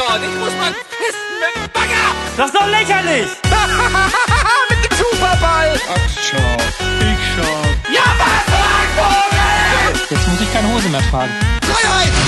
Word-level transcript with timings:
dort. 0.00 0.22
Ich 0.22 0.36
muss 0.38 0.54
mal 0.56 0.72
pissen 0.72 1.34
mit 1.42 1.52
dem 1.56 1.66
Bagger. 1.72 2.06
Das 2.36 2.46
ist 2.46 2.56
doch 2.56 2.68
lächerlich! 2.68 3.28
mit 4.70 4.80
dem 4.84 4.94
Superball. 4.96 5.76
Ach, 5.94 6.08
schau. 6.16 6.52
Ich 7.10 7.22
schau. 7.34 7.56
Ja, 7.92 8.06
was, 8.20 8.44
Vogel? 8.96 10.00
Jetzt 10.10 10.28
muss 10.28 10.40
ich 10.40 10.52
keine 10.52 10.72
Hose 10.72 10.88
mehr 10.88 11.02
tragen. 11.10 11.32
Freiheit. 11.62 12.12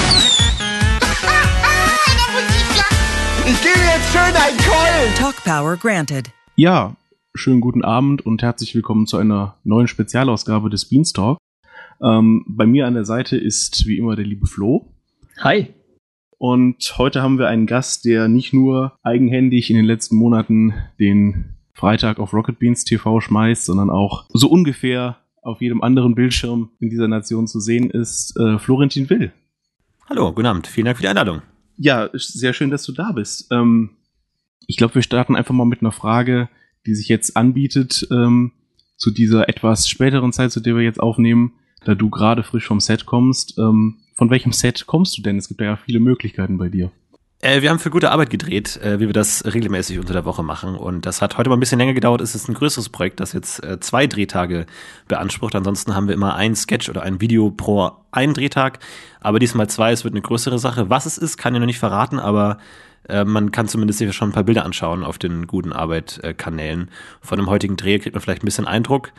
Ich 3.45 3.61
gebe 3.61 3.81
jetzt 3.81 4.13
schön 4.13 4.23
einen 4.23 4.57
Keulen. 4.57 5.15
Talk 5.17 5.35
Power 5.43 5.77
granted. 5.77 6.31
Ja, 6.55 6.95
schönen 7.35 7.61
guten 7.61 7.85
Abend 7.85 8.25
und 8.25 8.41
herzlich 8.41 8.73
willkommen 8.77 9.09
zu 9.09 9.17
einer 9.17 9.57
neuen 9.65 9.89
Spezialausgabe 9.89 10.71
des 10.71 10.89
Beanstalk. 10.89 11.39
Ähm, 12.01 12.45
bei 12.47 12.67
mir 12.67 12.87
an 12.87 12.95
der 12.95 13.05
Seite 13.05 13.37
ist 13.37 13.85
wie 13.87 13.99
immer 13.99 14.15
der 14.15 14.27
liebe 14.27 14.47
Flo. 14.47 14.87
Hi. 15.41 15.75
Und 16.43 16.99
heute 16.99 17.23
haben 17.23 17.39
wir 17.39 17.47
einen 17.47 17.67
Gast, 17.67 18.05
der 18.05 18.27
nicht 18.27 18.53
nur 18.53 18.99
eigenhändig 19.05 19.71
in 19.71 19.77
den 19.77 19.85
letzten 19.85 20.17
Monaten 20.17 20.75
den 20.99 21.55
Freitag 21.73 22.19
auf 22.19 22.35
Rocket 22.35 22.59
Beans 22.59 22.85
TV 22.85 23.21
schmeißt, 23.21 23.65
sondern 23.65 23.91
auch 23.91 24.27
so 24.31 24.49
ungefähr 24.49 25.19
auf 25.43 25.61
jedem 25.61 25.85
anderen 25.85 26.17
Bildschirm 26.17 26.71
in 26.81 26.91
dieser 26.91 27.07
Nation 27.07 27.47
zu 27.47 27.61
sehen 27.61 27.91
ist, 27.91 28.37
äh, 28.41 28.59
Florentin 28.59 29.09
Will. 29.09 29.33
Hallo, 30.11 30.33
guten 30.33 30.49
Abend. 30.49 30.67
Vielen 30.67 30.87
Dank 30.87 30.97
für 30.97 31.03
die 31.03 31.09
Einladung. 31.11 31.43
Ja, 31.77 32.11
sehr 32.13 32.55
schön, 32.55 32.71
dass 32.71 32.83
du 32.83 32.91
da 32.91 33.13
bist. 33.13 33.47
Ähm, 33.53 33.91
ich 34.67 34.77
glaube, 34.77 34.97
wir 34.97 35.03
starten 35.03 35.37
einfach 35.37 35.55
mal 35.55 35.65
mit 35.65 35.81
einer 35.81 35.93
Frage, 35.93 36.49
die 36.87 36.97
sich 36.97 37.07
jetzt 37.07 37.37
anbietet 37.37 38.09
ähm, 38.11 38.51
zu 38.97 39.13
dieser 39.13 39.49
etwas 39.49 39.89
späteren 39.89 40.33
Zeit, 40.33 40.51
zu 40.51 40.59
der 40.59 40.75
wir 40.75 40.83
jetzt 40.83 40.99
aufnehmen, 41.01 41.53
da 41.85 41.95
du 41.95 42.11
gerade 42.11 42.43
frisch 42.43 42.67
vom 42.67 42.81
Set 42.81 43.07
kommst. 43.07 43.57
Ähm, 43.61 44.02
von 44.15 44.31
welchem 44.31 44.53
Set 44.53 44.87
kommst 44.87 45.17
du 45.17 45.23
denn? 45.23 45.39
Es 45.39 45.49
gibt 45.49 45.61
ja 45.61 45.77
viele 45.77 46.01
Möglichkeiten 46.01 46.59
bei 46.59 46.69
dir. 46.69 46.91
Äh, 47.45 47.61
wir 47.61 47.71
haben 47.71 47.81
für 47.81 47.91
gute 47.91 48.13
Arbeit 48.13 48.31
gedreht, 48.31 48.77
äh, 48.77 49.01
wie 49.01 49.07
wir 49.07 49.13
das 49.13 49.45
regelmäßig 49.45 49.99
unter 49.99 50.13
der 50.13 50.25
Woche 50.25 50.45
machen. 50.45 50.77
Und 50.77 51.07
das 51.07 51.21
hat 51.21 51.39
heute 51.39 51.51
mal 51.51 51.57
ein 51.57 51.61
bisschen 51.61 51.79
länger 51.79 51.93
gedauert. 51.93 52.21
Es 52.21 52.37
ist 52.37 52.49
ein 52.49 52.55
größeres 52.55 52.89
Projekt, 52.89 53.19
das 53.19 53.33
jetzt 53.33 53.65
äh, 53.65 53.81
zwei 53.81 54.07
Drehtage 54.07 54.67
beansprucht. 55.09 55.57
Ansonsten 55.57 55.95
haben 55.95 56.07
wir 56.07 56.15
immer 56.15 56.37
ein 56.37 56.55
Sketch 56.55 56.89
oder 56.89 57.03
ein 57.03 57.21
Video 57.21 57.51
pro 57.51 57.91
einen 58.13 58.33
Drehtag. 58.33 58.79
Aber 59.21 59.41
diesmal 59.41 59.69
zwei, 59.69 59.91
es 59.91 60.05
wird 60.05 60.15
eine 60.15 60.23
größere 60.23 60.61
Sache. 60.61 60.89
Was 60.89 61.05
es 61.05 61.19
ist, 61.19 61.37
kann 61.37 61.55
ich 61.55 61.61
noch 61.61 61.67
nicht 61.67 61.81
verraten, 61.81 62.21
aber 62.21 62.59
äh, 63.09 63.25
man 63.25 63.51
kann 63.51 63.67
zumindest 63.67 63.99
sich 63.99 64.13
schon 64.15 64.29
ein 64.29 64.33
paar 64.33 64.45
Bilder 64.45 64.65
anschauen 64.65 65.03
auf 65.03 65.19
den 65.19 65.49
guten 65.49 65.73
Arbeit-Kanälen. 65.73 66.91
Von 67.21 67.39
dem 67.39 67.51
heutigen 67.51 67.77
Dreh 67.77 67.99
kriegt 67.99 68.15
man 68.15 68.23
vielleicht 68.23 68.45
ein 68.45 68.47
bisschen 68.47 68.69
Eindruck. 68.69 69.13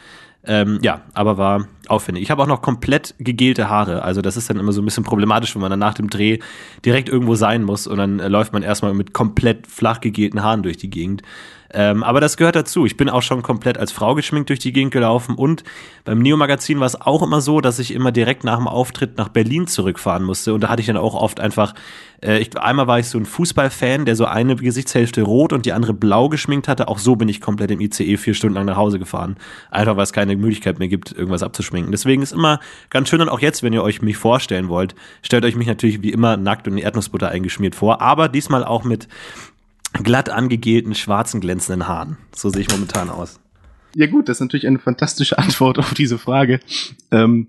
Ähm, 0.46 0.80
ja, 0.82 1.02
aber 1.14 1.38
war 1.38 1.68
aufwendig. 1.88 2.24
Ich 2.24 2.32
habe 2.32 2.42
auch 2.42 2.48
noch 2.48 2.62
komplett 2.62 3.16
gegelte 3.18 3.70
Haare. 3.70 4.04
Also 4.04 4.22
das 4.22 4.36
ist 4.36 4.50
dann 4.50 4.60
immer 4.60 4.74
so 4.74 4.82
ein 4.82 4.86
bisschen 4.86 5.04
problematisch, 5.04 5.56
wenn 5.56 5.62
man 5.62 5.70
dann 5.70 5.80
nach 5.80 5.94
dem 5.94 6.10
Dreh 6.10 6.40
direkt 6.86 7.08
irgendwo 7.08 7.36
sein 7.36 7.64
muss 7.64 7.88
und 7.88 7.98
dann 7.98 8.18
läuft 8.20 8.52
man 8.52 8.62
erstmal 8.62 8.94
mit 8.94 9.14
komplett 9.14 9.68
flach 9.68 10.02
gegelten 10.02 10.44
Haaren 10.44 10.64
durch 10.64 10.78
die 10.78 10.90
Gegend. 10.90 11.22
Ähm, 11.74 12.04
aber 12.04 12.22
das 12.22 12.38
gehört 12.38 12.56
dazu. 12.56 12.86
Ich 12.86 12.98
bin 12.98 13.10
auch 13.10 13.24
schon 13.24 13.42
komplett 13.42 13.78
als 13.80 13.92
Frau 13.92 14.14
geschminkt 14.14 14.50
durch 14.50 14.60
die 14.60 14.72
Gegend 14.72 14.94
gelaufen 14.94 15.36
und 15.36 15.64
beim 16.06 16.20
Neo-Magazin 16.20 16.80
war 16.80 16.86
es 16.86 17.00
auch 17.00 17.24
immer 17.24 17.42
so, 17.42 17.62
dass 17.62 17.80
ich 17.80 17.94
immer 17.94 18.12
direkt 18.12 18.44
nach 18.44 18.58
dem 18.58 18.68
Auftritt 18.68 19.18
nach 19.18 19.30
Berlin 19.30 19.66
zurückfahren 19.66 20.24
musste 20.24 20.54
und 20.54 20.62
da 20.62 20.70
hatte 20.70 20.82
ich 20.82 20.88
dann 20.88 20.98
auch 20.98 21.16
oft 21.16 21.40
einfach, 21.40 21.74
äh, 22.22 22.38
ich, 22.40 22.56
einmal 22.60 22.86
war 22.86 23.00
ich 23.00 23.08
so 23.08 23.18
ein 23.18 23.26
Fußballfan, 23.26 24.06
der 24.06 24.16
so 24.16 24.26
eine 24.26 24.56
Gesichtshälfte 24.56 25.24
rot 25.24 25.52
und 25.52 25.66
die 25.66 25.74
andere 25.74 25.94
blau 25.94 26.30
geschminkt 26.30 26.68
hatte. 26.68 26.88
Auch 26.88 27.00
so 27.00 27.16
bin 27.16 27.28
ich 27.28 27.42
komplett 27.42 27.72
im 27.72 27.82
ICE 27.82 28.18
vier 28.18 28.36
Stunden 28.36 28.56
lang 28.56 28.66
nach 28.66 28.78
Hause 28.78 29.00
gefahren. 29.00 29.38
Einfach 29.72 29.96
weil 29.96 30.04
es 30.04 30.14
keine 30.14 30.36
Möglichkeit 30.36 30.78
mehr 30.78 30.88
gibt, 30.88 31.12
irgendwas 31.12 31.42
abzuschminken. 31.42 31.92
Deswegen 31.92 32.22
ist 32.22 32.34
immer 32.34 32.60
ganz 32.92 33.10
schön 33.10 33.22
und 33.22 33.30
auch 33.30 33.40
jetzt, 33.40 33.64
wenn 33.64 33.74
ihr 33.74 33.84
euch 33.84 34.02
mich 34.02 34.18
vorstellen 34.18 34.70
wollt, 34.70 34.94
stellt 35.24 35.44
euch 35.44 35.56
mich 35.56 35.68
natürlich 35.68 36.04
wie 36.04 36.12
immer 36.12 36.38
nackt 36.38 36.68
und 36.68 36.74
in 36.74 36.84
Erdnussbutter 36.84 37.30
eingeschmiert 37.30 37.74
vor, 37.74 38.02
aber 38.02 38.30
diesmal 38.30 38.64
auch 38.64 38.84
mit 38.84 39.08
glatt 40.02 40.30
angegelten, 40.30 40.96
schwarzen, 40.96 41.42
glänzenden 41.42 41.88
Haaren. 41.88 42.18
So 42.36 42.50
sehe 42.50 42.62
ich 42.62 42.70
momentan 42.70 43.10
aus. 43.10 43.40
Ja 43.96 44.08
gut, 44.08 44.28
das 44.28 44.38
ist 44.38 44.42
natürlich 44.42 44.68
eine 44.68 44.80
fantastische 44.80 45.38
Antwort 45.38 45.78
auf 45.80 45.94
diese 45.94 46.18
Frage, 46.18 46.60
ähm, 47.12 47.48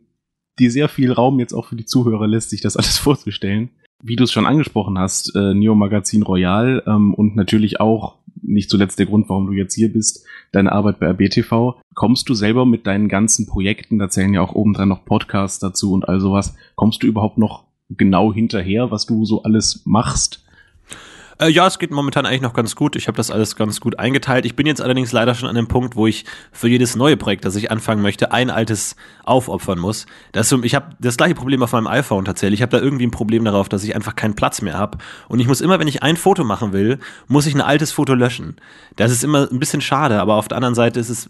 die 0.58 0.70
sehr 0.70 0.88
viel 0.88 1.12
Raum 1.12 1.40
jetzt 1.40 1.54
auch 1.54 1.68
für 1.68 1.76
die 1.76 1.86
Zuhörer 1.86 2.26
lässt, 2.26 2.50
sich 2.50 2.60
das 2.60 2.76
alles 2.76 2.98
vorzustellen. 2.98 3.70
Wie 4.02 4.16
du 4.16 4.24
es 4.24 4.32
schon 4.32 4.46
angesprochen 4.46 4.98
hast, 4.98 5.34
äh, 5.34 5.54
Neo 5.54 5.74
Magazin 5.74 6.22
Royal 6.22 6.82
ähm, 6.86 7.14
und 7.14 7.36
natürlich 7.36 7.80
auch, 7.80 8.18
nicht 8.42 8.68
zuletzt 8.68 8.98
der 8.98 9.06
Grund, 9.06 9.28
warum 9.30 9.46
du 9.46 9.52
jetzt 9.52 9.74
hier 9.74 9.90
bist, 9.90 10.26
deine 10.52 10.72
Arbeit 10.72 10.98
bei 11.00 11.06
RBTV. 11.06 11.76
Kommst 11.94 12.28
du 12.28 12.34
selber 12.34 12.66
mit 12.66 12.86
deinen 12.86 13.08
ganzen 13.08 13.46
Projekten, 13.46 13.98
da 13.98 14.10
zählen 14.10 14.34
ja 14.34 14.42
auch 14.42 14.54
obendrein 14.54 14.88
noch 14.88 15.06
Podcasts 15.06 15.58
dazu 15.58 15.92
und 15.92 16.06
all 16.06 16.20
sowas, 16.20 16.54
kommst 16.74 17.02
du 17.02 17.06
überhaupt 17.06 17.38
noch 17.38 17.64
genau 17.88 18.34
hinterher, 18.34 18.90
was 18.90 19.06
du 19.06 19.24
so 19.24 19.42
alles 19.44 19.82
machst? 19.86 20.44
Äh, 21.38 21.48
ja, 21.48 21.66
es 21.66 21.78
geht 21.78 21.90
momentan 21.90 22.26
eigentlich 22.26 22.42
noch 22.42 22.52
ganz 22.52 22.76
gut. 22.76 22.96
Ich 22.96 23.08
habe 23.08 23.16
das 23.16 23.30
alles 23.30 23.56
ganz 23.56 23.80
gut 23.80 23.98
eingeteilt. 23.98 24.44
Ich 24.44 24.56
bin 24.56 24.66
jetzt 24.66 24.80
allerdings 24.80 25.12
leider 25.12 25.34
schon 25.34 25.48
an 25.48 25.56
dem 25.56 25.66
Punkt, 25.66 25.96
wo 25.96 26.06
ich 26.06 26.24
für 26.52 26.68
jedes 26.68 26.96
neue 26.96 27.16
Projekt, 27.16 27.44
das 27.44 27.56
ich 27.56 27.70
anfangen 27.70 28.02
möchte, 28.02 28.32
ein 28.32 28.50
altes 28.50 28.96
aufopfern 29.24 29.78
muss. 29.78 30.06
Das 30.32 30.52
ich 30.52 30.74
habe 30.74 30.94
das 31.00 31.16
gleiche 31.16 31.34
Problem 31.34 31.62
auf 31.62 31.72
meinem 31.72 31.86
iPhone 31.86 32.24
tatsächlich. 32.24 32.60
Ich 32.60 32.62
habe 32.62 32.76
da 32.76 32.82
irgendwie 32.82 33.06
ein 33.06 33.10
Problem 33.10 33.44
darauf, 33.44 33.68
dass 33.68 33.82
ich 33.84 33.94
einfach 33.94 34.14
keinen 34.14 34.34
Platz 34.34 34.62
mehr 34.62 34.78
habe. 34.78 34.98
Und 35.28 35.40
ich 35.40 35.48
muss 35.48 35.60
immer, 35.60 35.78
wenn 35.80 35.88
ich 35.88 36.02
ein 36.02 36.16
Foto 36.16 36.44
machen 36.44 36.72
will, 36.72 36.98
muss 37.26 37.46
ich 37.46 37.54
ein 37.54 37.60
altes 37.60 37.90
Foto 37.92 38.14
löschen. 38.14 38.56
Das 38.96 39.10
ist 39.10 39.24
immer 39.24 39.48
ein 39.50 39.58
bisschen 39.58 39.80
schade, 39.80 40.20
aber 40.20 40.36
auf 40.36 40.48
der 40.48 40.56
anderen 40.56 40.74
Seite 40.74 41.00
ist 41.00 41.08
es, 41.08 41.28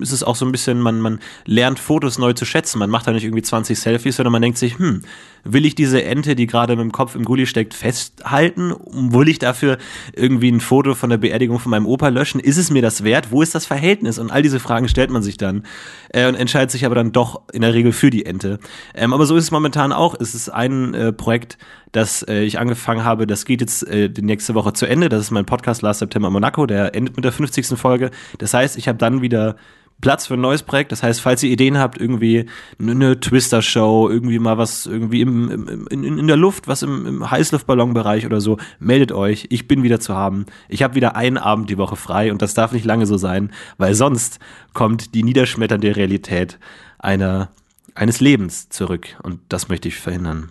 ist 0.00 0.12
es 0.12 0.22
auch 0.22 0.36
so 0.36 0.44
ein 0.44 0.52
bisschen, 0.52 0.80
man, 0.80 1.00
man 1.00 1.18
lernt 1.44 1.78
Fotos 1.80 2.18
neu 2.18 2.32
zu 2.34 2.44
schätzen. 2.44 2.78
Man 2.78 2.90
macht 2.90 3.06
da 3.06 3.12
nicht 3.12 3.24
irgendwie 3.24 3.42
20 3.42 3.78
Selfies, 3.78 4.16
sondern 4.16 4.32
man 4.32 4.42
denkt 4.42 4.58
sich, 4.58 4.78
hm, 4.78 5.02
will 5.44 5.64
ich 5.64 5.74
diese 5.74 6.02
Ente, 6.04 6.36
die 6.36 6.46
gerade 6.46 6.76
mit 6.76 6.82
dem 6.82 6.92
Kopf 6.92 7.14
im 7.14 7.24
Gully 7.24 7.46
steckt, 7.46 7.74
festhalten? 7.74 8.74
Will 8.86 9.28
ich 9.28 9.38
dafür 9.38 9.78
irgendwie 10.14 10.50
ein 10.50 10.60
Foto 10.60 10.94
von 10.94 11.10
der 11.10 11.18
Beerdigung 11.18 11.58
von 11.58 11.70
meinem 11.70 11.86
Opa 11.86 12.08
löschen? 12.08 12.40
Ist 12.40 12.56
es 12.56 12.70
mir 12.70 12.82
das 12.82 13.04
wert? 13.04 13.30
Wo 13.30 13.42
ist 13.42 13.54
das 13.54 13.66
Verhältnis? 13.66 14.18
Und 14.18 14.30
all 14.30 14.42
diese 14.42 14.60
Fragen 14.60 14.88
stellt 14.88 15.10
man 15.10 15.22
sich 15.22 15.36
dann 15.36 15.64
äh, 16.10 16.28
und 16.28 16.34
entscheidet 16.34 16.70
sich 16.70 16.84
aber 16.86 16.94
dann 16.94 17.12
doch 17.12 17.42
in 17.52 17.62
der 17.62 17.74
Regel 17.74 17.92
für 17.92 18.10
die 18.10 18.26
Ente. 18.26 18.58
Ähm, 18.94 19.12
aber 19.12 19.26
so 19.26 19.36
ist 19.36 19.44
es 19.44 19.50
momentan 19.50 19.92
auch. 19.92 20.14
Es 20.18 20.34
ist 20.34 20.48
ein 20.48 20.94
äh, 20.94 21.12
Projekt, 21.12 21.58
das 21.92 22.22
äh, 22.22 22.42
ich 22.42 22.58
angefangen 22.58 23.04
habe, 23.04 23.26
das 23.26 23.44
geht 23.44 23.60
jetzt 23.60 23.86
äh, 23.88 24.08
die 24.08 24.22
nächste 24.22 24.54
Woche 24.54 24.72
zu 24.72 24.86
Ende. 24.86 25.08
Das 25.08 25.20
ist 25.20 25.30
mein 25.30 25.46
Podcast 25.46 25.82
Last 25.82 26.00
September 26.00 26.30
Monaco, 26.30 26.66
der 26.66 26.94
endet 26.94 27.16
mit 27.16 27.24
der 27.24 27.32
50. 27.32 27.66
Folge. 27.78 28.10
Das 28.38 28.54
heißt, 28.54 28.76
ich 28.76 28.88
habe 28.88 28.98
dann 28.98 29.22
wieder 29.22 29.56
Platz 30.00 30.26
für 30.26 30.34
ein 30.34 30.40
neues 30.40 30.62
Projekt. 30.62 30.92
Das 30.92 31.02
heißt, 31.02 31.20
falls 31.20 31.42
ihr 31.42 31.50
Ideen 31.50 31.78
habt, 31.78 32.00
irgendwie 32.00 32.46
eine 32.78 33.18
Twister-Show, 33.20 34.08
irgendwie 34.08 34.38
mal 34.38 34.58
was 34.58 34.86
irgendwie 34.86 35.20
im, 35.20 35.50
im, 35.50 35.86
in, 35.88 36.18
in 36.18 36.26
der 36.26 36.36
Luft, 36.36 36.68
was 36.68 36.82
im, 36.82 37.06
im 37.06 37.30
Heißluftballonbereich 37.30 38.26
oder 38.26 38.40
so, 38.40 38.58
meldet 38.78 39.12
euch. 39.12 39.46
Ich 39.50 39.68
bin 39.68 39.82
wieder 39.82 40.00
zu 40.00 40.14
haben. 40.14 40.46
Ich 40.68 40.82
habe 40.82 40.94
wieder 40.94 41.16
einen 41.16 41.38
Abend 41.38 41.70
die 41.70 41.78
Woche 41.78 41.96
frei 41.96 42.32
und 42.32 42.42
das 42.42 42.54
darf 42.54 42.72
nicht 42.72 42.84
lange 42.84 43.06
so 43.06 43.16
sein, 43.16 43.52
weil 43.78 43.94
sonst 43.94 44.38
kommt 44.72 45.14
die 45.14 45.22
niederschmetternde 45.22 45.96
Realität 45.96 46.58
einer, 46.98 47.50
eines 47.94 48.20
Lebens 48.20 48.68
zurück 48.68 49.18
und 49.22 49.40
das 49.48 49.68
möchte 49.68 49.88
ich 49.88 49.96
verhindern. 49.96 50.50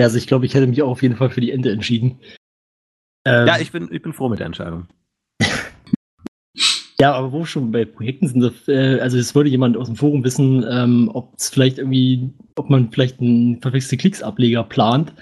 Also 0.00 0.18
ich 0.18 0.26
glaube, 0.26 0.46
ich 0.46 0.54
hätte 0.54 0.66
mich 0.66 0.82
auch 0.82 0.90
auf 0.90 1.02
jeden 1.02 1.16
Fall 1.16 1.30
für 1.30 1.40
die 1.40 1.52
Ente 1.52 1.70
entschieden. 1.70 2.18
Ähm, 3.24 3.46
ja, 3.46 3.58
ich 3.58 3.70
bin, 3.70 3.88
ich 3.92 4.02
bin 4.02 4.12
froh 4.12 4.28
mit 4.28 4.40
der 4.40 4.46
Entscheidung. 4.46 4.88
Ja, 7.00 7.14
aber 7.14 7.32
wo 7.32 7.44
schon 7.44 7.72
bei 7.72 7.84
Projekten 7.84 8.28
sind, 8.28 8.68
äh, 8.68 9.00
also 9.00 9.18
es 9.18 9.34
würde 9.34 9.50
jemand 9.50 9.76
aus 9.76 9.86
dem 9.86 9.96
Forum 9.96 10.24
wissen, 10.24 10.64
ähm, 10.68 11.10
ob 11.12 11.34
es 11.36 11.48
vielleicht 11.48 11.78
irgendwie, 11.78 12.30
ob 12.56 12.70
man 12.70 12.90
vielleicht 12.90 13.20
einen 13.20 13.60
verwechselte 13.60 13.96
Klicks-Ableger 13.96 14.64
plant 14.64 15.12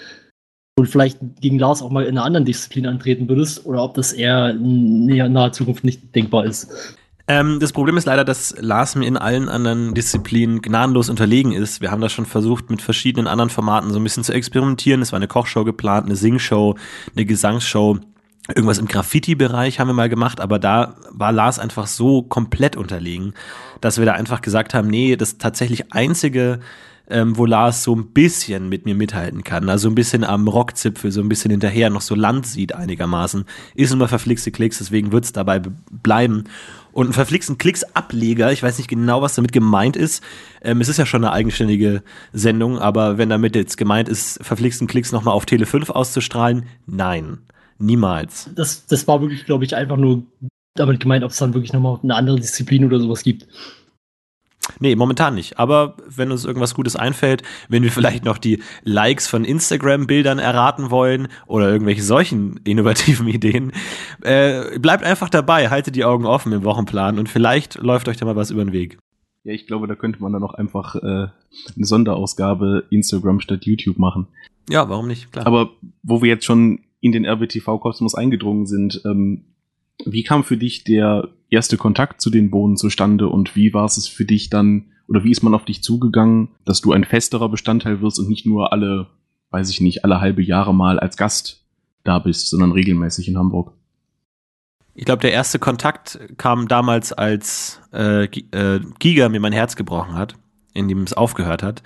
und 0.79 0.87
vielleicht 0.87 1.19
gegen 1.41 1.59
Lars 1.59 1.83
auch 1.83 1.91
mal 1.91 2.05
in 2.05 2.17
einer 2.17 2.25
anderen 2.25 2.45
Disziplin 2.45 2.87
antreten 2.87 3.29
würdest 3.29 3.65
oder 3.67 3.83
ob 3.83 3.95
das 3.95 4.13
eher 4.13 4.51
in 4.51 5.07
naher 5.07 5.53
Zukunft 5.53 5.85
nicht 5.85 6.15
denkbar 6.15 6.45
ist. 6.45 6.97
Ähm, 7.31 7.61
das 7.61 7.73
Problem 7.73 7.97
ist 7.97 8.07
leider, 8.07 8.25
dass 8.25 8.57
Lars 8.59 8.97
mir 8.97 9.07
in 9.07 9.17
allen 9.17 9.49
anderen 9.49 9.95
Disziplinen 9.95 10.63
gnadenlos 10.63 11.09
unterlegen 11.09 11.53
ist. 11.53 11.81
Wir 11.81 11.93
haben 11.93 12.01
das 12.01 12.13
schon 12.13 12.27
versucht, 12.27 12.71
mit 12.71 12.83
verschiedenen 12.83 13.29
anderen 13.29 13.51
Formaten 13.51 13.93
so 13.93 14.01
ein 14.01 14.03
bisschen 14.03 14.25
zu 14.25 14.33
experimentieren. 14.33 15.01
Es 15.01 15.13
war 15.13 15.19
eine 15.19 15.29
Kochshow 15.29 15.65
geplant, 15.65 16.07
eine 16.07 16.17
Singshow, 16.17 16.75
eine 17.15 17.25
Gesangsshow. 17.25 17.99
Irgendwas 18.49 18.79
im 18.79 18.89
Graffiti-Bereich 18.89 19.79
haben 19.79 19.89
wir 19.89 19.95
mal 19.95 20.09
gemacht, 20.09 20.41
aber 20.41 20.59
da 20.59 20.97
war 21.11 21.31
Lars 21.31 21.59
einfach 21.59 21.87
so 21.87 22.23
komplett 22.23 22.77
unterlegen, 22.77 23.35
dass 23.81 23.99
wir 23.99 24.07
da 24.07 24.13
einfach 24.13 24.41
gesagt 24.41 24.75
haben, 24.75 24.89
nee, 24.89 25.15
das 25.17 25.39
tatsächlich 25.39 25.93
einzige, 25.93 26.61
ähm, 27.11 27.37
wo 27.37 27.45
Lars 27.45 27.83
so 27.83 27.95
ein 27.95 28.07
bisschen 28.07 28.69
mit 28.69 28.87
mir 28.87 28.95
mithalten 28.95 29.45
kann, 29.45 29.69
also 29.69 29.89
ein 29.89 29.95
bisschen 29.95 30.25
am 30.25 30.49
Rockzipfel, 30.49 31.11
so 31.11 31.21
ein 31.21 31.29
bisschen 31.29 31.51
hinterher 31.51 31.91
noch 31.91 32.01
so 32.01 32.15
Land 32.15 32.47
sieht 32.47 32.75
einigermaßen, 32.75 33.45
ist 33.75 33.93
immer 33.93 34.09
verflixte 34.09 34.51
Klicks, 34.51 34.79
deswegen 34.79 35.13
wird's 35.13 35.33
dabei 35.33 35.61
bleiben. 35.91 36.45
Und 36.93 37.07
einen 37.07 37.13
verflixten 37.13 37.59
Klicks-Ableger, 37.59 38.51
ich 38.51 38.63
weiß 38.63 38.79
nicht 38.79 38.89
genau, 38.89 39.23
was 39.23 39.37
damit 39.37 39.53
gemeint 39.53 39.97
ist. 39.97 40.25
Ähm, 40.63 40.81
es 40.81 40.89
ist 40.89 40.97
ja 40.97 41.07
schon 41.07 41.25
eine 41.25 41.33
eigenständige 41.33 42.03
Sendung, 42.33 42.79
aber 42.79 43.17
wenn 43.19 43.29
damit 43.29 43.55
jetzt 43.55 43.77
gemeint 43.77 44.09
ist, 44.09 44.45
verflixten 44.45 44.89
Klicks 44.89 45.13
nochmal 45.13 45.35
auf 45.35 45.47
Tele 45.47 45.67
5 45.67 45.91
auszustrahlen, 45.91 46.65
nein. 46.87 47.39
Niemals. 47.81 48.51
Das, 48.55 48.87
das 48.87 49.09
war 49.09 49.21
wirklich, 49.21 49.47
glaube 49.47 49.65
ich, 49.65 49.75
einfach 49.75 49.97
nur 49.97 50.23
damit 50.75 51.01
gemeint, 51.01 51.25
ob 51.25 51.31
es 51.31 51.39
dann 51.39 51.55
wirklich 51.55 51.73
nochmal 51.73 51.99
eine 52.03 52.15
andere 52.15 52.37
Disziplin 52.37 52.85
oder 52.85 53.01
sowas 53.01 53.23
gibt. 53.23 53.47
Nee, 54.79 54.95
momentan 54.95 55.35
nicht. 55.35 55.59
Aber 55.59 55.97
wenn 56.07 56.31
uns 56.31 56.45
irgendwas 56.45 56.75
Gutes 56.75 56.95
einfällt, 56.95 57.43
wenn 57.69 57.83
wir 57.83 57.91
vielleicht 57.93 58.25
noch 58.25 58.39
die 58.39 58.63
Likes 58.85 59.27
von 59.27 59.45
Instagram-Bildern 59.45 60.39
erraten 60.39 60.91
wollen 60.91 61.29
oder 61.47 61.71
irgendwelche 61.71 62.03
solchen 62.03 62.59
innovativen 62.65 63.27
Ideen, 63.29 63.73
äh, 64.23 64.79
bleibt 64.79 65.03
einfach 65.03 65.31
dabei, 65.31 65.71
haltet 65.71 65.97
die 65.97 66.05
Augen 66.05 66.27
offen 66.27 66.53
im 66.53 66.65
Wochenplan 66.65 67.19
und 67.19 67.29
vielleicht 67.29 67.77
läuft 67.77 68.09
euch 68.09 68.19
da 68.19 68.27
mal 68.27 68.37
was 68.37 68.51
über 68.51 68.65
den 68.65 68.73
Weg. 68.73 68.99
Ja, 69.43 69.55
ich 69.55 69.67
glaube, 69.67 69.87
da 69.87 69.95
könnte 69.95 70.21
man 70.23 70.35
dann 70.35 70.43
auch 70.43 70.53
einfach 70.53 70.97
äh, 70.97 70.99
eine 70.99 71.33
Sonderausgabe 71.77 72.85
Instagram 72.91 73.41
statt 73.41 73.65
YouTube 73.65 73.99
machen. 73.99 74.29
Ja, 74.69 74.89
warum 74.91 75.07
nicht? 75.07 75.33
Klar. 75.33 75.47
Aber 75.47 75.71
wo 76.03 76.21
wir 76.21 76.29
jetzt 76.29 76.45
schon 76.45 76.81
in 77.01 77.13
den 77.13 77.25
RBTV-Kosmos 77.25 78.15
eingedrungen 78.15 78.67
sind, 78.67 79.03
ähm, 79.05 79.45
wie 80.05 80.23
kam 80.23 80.45
für 80.45 80.57
dich 80.57 80.85
der 80.85 81.29
erste 81.51 81.77
Kontakt 81.77 82.21
zu 82.21 82.31
den 82.31 82.51
Bohnen 82.51 82.77
zustande 82.77 83.29
und 83.29 83.57
wie 83.57 83.75
war 83.75 83.85
es 83.85 84.09
für 84.09 84.25
dich 84.25 84.51
dann, 84.51 84.87
oder 85.09 85.25
wie 85.25 85.31
ist 85.31 85.43
man 85.43 85.55
auf 85.55 85.65
dich 85.65 85.83
zugegangen, 85.83 86.49
dass 86.65 86.81
du 86.81 86.93
ein 86.93 87.05
festerer 87.05 87.49
Bestandteil 87.49 88.01
wirst 88.01 88.19
und 88.19 88.29
nicht 88.29 88.47
nur 88.47 88.73
alle, 88.73 89.09
weiß 89.51 89.71
ich 89.71 89.81
nicht, 89.81 90.05
alle 90.05 90.21
halbe 90.21 90.43
Jahre 90.43 90.75
mal 90.75 90.99
als 90.99 91.17
Gast 91.17 91.67
da 92.05 92.19
bist, 92.19 92.49
sondern 92.49 92.73
regelmäßig 92.73 93.29
in 93.29 93.37
Hamburg? 93.37 93.73
Ich 94.95 95.05
glaube, 95.05 95.23
der 95.23 95.33
erste 95.33 95.59
Kontakt 95.59 96.19
kam 96.37 96.69
damals, 96.69 97.13
als 97.13 97.81
äh, 97.93 98.25
äh, 98.25 98.81
Giga 98.99 99.29
mir 99.29 99.41
mein 99.41 99.53
Herz 99.53 99.77
gebrochen 99.77 100.15
hat, 100.15 100.35
in 100.75 100.89
dem 100.89 101.03
es 101.03 101.13
aufgehört 101.13 101.63
hat. 101.63 101.83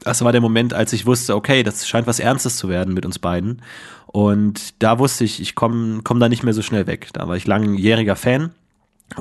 Das 0.00 0.22
war 0.22 0.32
der 0.32 0.40
Moment, 0.40 0.74
als 0.74 0.92
ich 0.92 1.06
wusste, 1.06 1.34
okay, 1.34 1.62
das 1.62 1.86
scheint 1.88 2.06
was 2.06 2.20
Ernstes 2.20 2.56
zu 2.56 2.68
werden 2.68 2.94
mit 2.94 3.04
uns 3.04 3.18
beiden. 3.18 3.62
Und 4.08 4.82
da 4.82 4.98
wusste 4.98 5.24
ich, 5.24 5.40
ich 5.40 5.54
komme 5.54 6.00
komm 6.02 6.18
da 6.18 6.28
nicht 6.28 6.42
mehr 6.42 6.54
so 6.54 6.62
schnell 6.62 6.86
weg. 6.86 7.10
Da 7.12 7.28
war 7.28 7.36
ich 7.36 7.46
langjähriger 7.46 8.16
Fan 8.16 8.50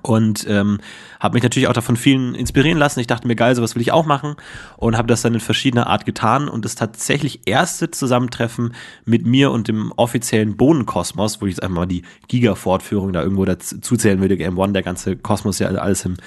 und 0.01 0.45
ähm, 0.49 0.79
habe 1.19 1.35
mich 1.35 1.43
natürlich 1.43 1.67
auch 1.67 1.73
davon 1.73 1.95
vielen 1.95 2.35
inspirieren 2.35 2.77
lassen. 2.77 2.99
Ich 2.99 3.07
dachte 3.07 3.27
mir, 3.27 3.35
geil, 3.35 3.55
sowas 3.55 3.75
will 3.75 3.81
ich 3.81 3.91
auch 3.91 4.05
machen 4.05 4.35
und 4.75 4.97
habe 4.97 5.07
das 5.07 5.21
dann 5.21 5.33
in 5.33 5.39
verschiedener 5.39 5.87
Art 5.87 6.05
getan 6.05 6.49
und 6.49 6.65
das 6.65 6.75
tatsächlich 6.75 7.41
erste 7.45 7.89
Zusammentreffen 7.89 8.73
mit 9.05 9.25
mir 9.25 9.51
und 9.51 9.67
dem 9.67 9.93
offiziellen 9.95 10.57
Bohnenkosmos, 10.57 11.41
wo 11.41 11.45
ich 11.45 11.53
jetzt 11.53 11.63
einmal 11.63 11.87
die 11.87 12.03
Giga-Fortführung 12.27 13.13
da 13.13 13.21
irgendwo 13.21 13.45
dazu 13.45 13.95
zählen 13.95 14.19
würde, 14.19 14.37
Game 14.37 14.57
One, 14.57 14.73
der 14.73 14.83
ganze 14.83 15.15
Kosmos 15.15 15.59
ja 15.59 15.69
alles 15.69 16.03
im 16.05 16.17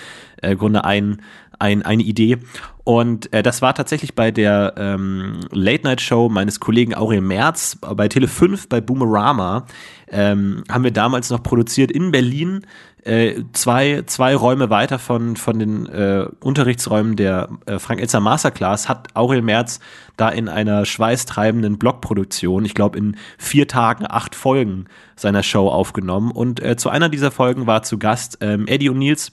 äh, 0.40 0.56
Grunde 0.56 0.84
ein, 0.84 1.20
ein, 1.60 1.82
eine 1.82 2.02
Idee. 2.02 2.38
Und 2.84 3.32
äh, 3.32 3.42
das 3.42 3.62
war 3.62 3.74
tatsächlich 3.74 4.14
bei 4.14 4.30
der 4.30 4.74
ähm, 4.76 5.40
Late-Night-Show 5.52 6.28
meines 6.28 6.58
Kollegen 6.58 6.94
Aurel 6.94 7.20
Merz 7.20 7.76
bei 7.80 8.08
Tele 8.08 8.26
5 8.26 8.68
bei 8.68 8.80
Boomerama. 8.80 9.66
Ähm, 10.08 10.64
haben 10.68 10.82
wir 10.82 10.90
damals 10.90 11.30
noch 11.30 11.42
produziert 11.42 11.92
in 11.92 12.10
Berlin 12.10 12.66
äh, 13.04 13.44
zwei, 13.52 14.02
zwei 14.06 14.34
Räume 14.34 14.70
weiter 14.70 14.98
von, 14.98 15.36
von 15.36 15.58
den 15.58 15.86
äh, 15.86 16.26
Unterrichtsräumen 16.40 17.16
der 17.16 17.48
äh, 17.66 17.78
Frank 17.78 18.00
Elzer 18.00 18.20
Masterclass 18.20 18.88
hat 18.88 19.08
Aurel 19.14 19.42
Merz 19.42 19.80
da 20.16 20.28
in 20.28 20.48
einer 20.48 20.84
schweißtreibenden 20.84 21.78
Blogproduktion, 21.78 22.64
ich 22.64 22.74
glaube 22.74 22.98
in 22.98 23.16
vier 23.38 23.68
Tagen 23.68 24.04
acht 24.06 24.34
Folgen 24.34 24.86
seiner 25.16 25.42
Show 25.42 25.68
aufgenommen. 25.68 26.30
Und 26.30 26.62
äh, 26.62 26.76
zu 26.76 26.90
einer 26.90 27.08
dieser 27.08 27.30
Folgen 27.30 27.66
war 27.66 27.82
zu 27.82 27.98
Gast 27.98 28.38
ähm, 28.42 28.66
Eddie 28.66 28.90
O'Neills 28.90 29.32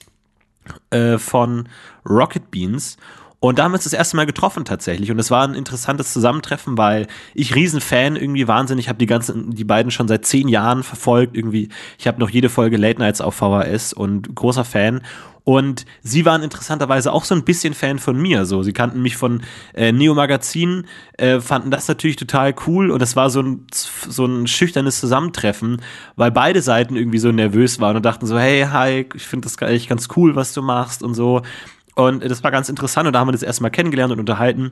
äh, 0.89 1.18
von 1.18 1.68
Rocket 2.07 2.51
Beans. 2.51 2.98
Und 3.39 3.59
da 3.59 3.63
haben 3.63 3.71
wir 3.71 3.75
uns 3.75 3.83
das 3.83 3.94
erste 3.94 4.15
Mal 4.15 4.25
getroffen 4.25 4.65
tatsächlich. 4.65 5.12
Und 5.12 5.19
es 5.19 5.30
war 5.30 5.48
ein 5.48 5.54
interessantes 5.54 6.12
Zusammentreffen, 6.12 6.77
weil 6.77 7.06
ich 7.36 7.54
Riesenfan 7.54 8.15
irgendwie 8.15 8.48
wahnsinnig, 8.48 8.89
habe 8.89 8.98
die 8.98 9.06
ganzen, 9.06 9.51
die 9.51 9.63
beiden 9.63 9.92
schon 9.92 10.07
seit 10.07 10.25
zehn 10.25 10.48
Jahren 10.48 10.81
verfolgt. 10.81 11.38
Irgendwie, 11.38 11.69
ich 12.00 12.07
habe 12.07 12.19
noch 12.19 12.31
jede 12.31 12.50
Folge 12.50 12.77
Late 12.77 13.00
Nights 13.00 13.21
auf 13.21 13.36
VHS 13.36 13.94
und 13.94 14.33
großer 14.33 14.65
Fan. 14.65 15.01
Und 15.44 15.86
sie 16.01 16.25
waren 16.25 16.44
interessanterweise 16.44 17.13
auch 17.13 17.24
so 17.24 17.33
ein 17.33 17.45
bisschen 17.45 17.74
Fan 17.74 18.00
von 18.00 18.19
mir. 18.19 18.45
So, 18.45 18.63
sie 18.63 18.74
kannten 18.74 19.01
mich 19.01 19.15
von 19.15 19.44
äh, 19.74 19.94
Neo 19.94 20.13
Magazin, 20.13 20.88
äh, 21.18 21.39
fanden 21.39 21.71
das 21.71 21.88
natürlich 21.88 22.18
total 22.18 22.53
cool 22.65 22.92
und 22.92 23.01
es 23.01 23.15
war 23.15 23.30
so 23.30 23.42
ein 23.42 23.65
so 23.71 24.25
ein 24.25 24.48
schüchternes 24.48 25.00
Zusammentreffen, 25.00 25.81
weil 26.18 26.31
beide 26.31 26.62
Seiten 26.62 26.98
irgendwie 26.98 27.19
so 27.19 27.31
nervös 27.31 27.80
waren 27.80 27.95
und 27.95 28.03
dachten 28.03 28.25
so, 28.25 28.38
hey, 28.38 28.68
hi, 28.69 29.07
ich 29.15 29.25
finde 29.25 29.45
das 29.45 29.57
eigentlich 29.60 29.88
ganz 29.88 30.10
cool, 30.18 30.36
was 30.36 30.51
du 30.51 30.62
machst 30.62 31.01
und 31.01 31.13
so. 31.13 31.44
Und 31.97 32.23
das 32.23 32.44
war 32.44 32.51
ganz 32.51 32.69
interessant 32.69 33.07
und 33.07 33.13
da 33.13 33.19
haben 33.19 33.27
wir 33.27 33.31
das 33.31 33.41
erstmal 33.41 33.71
kennengelernt 33.71 34.13
und 34.13 34.19
unterhalten. 34.19 34.71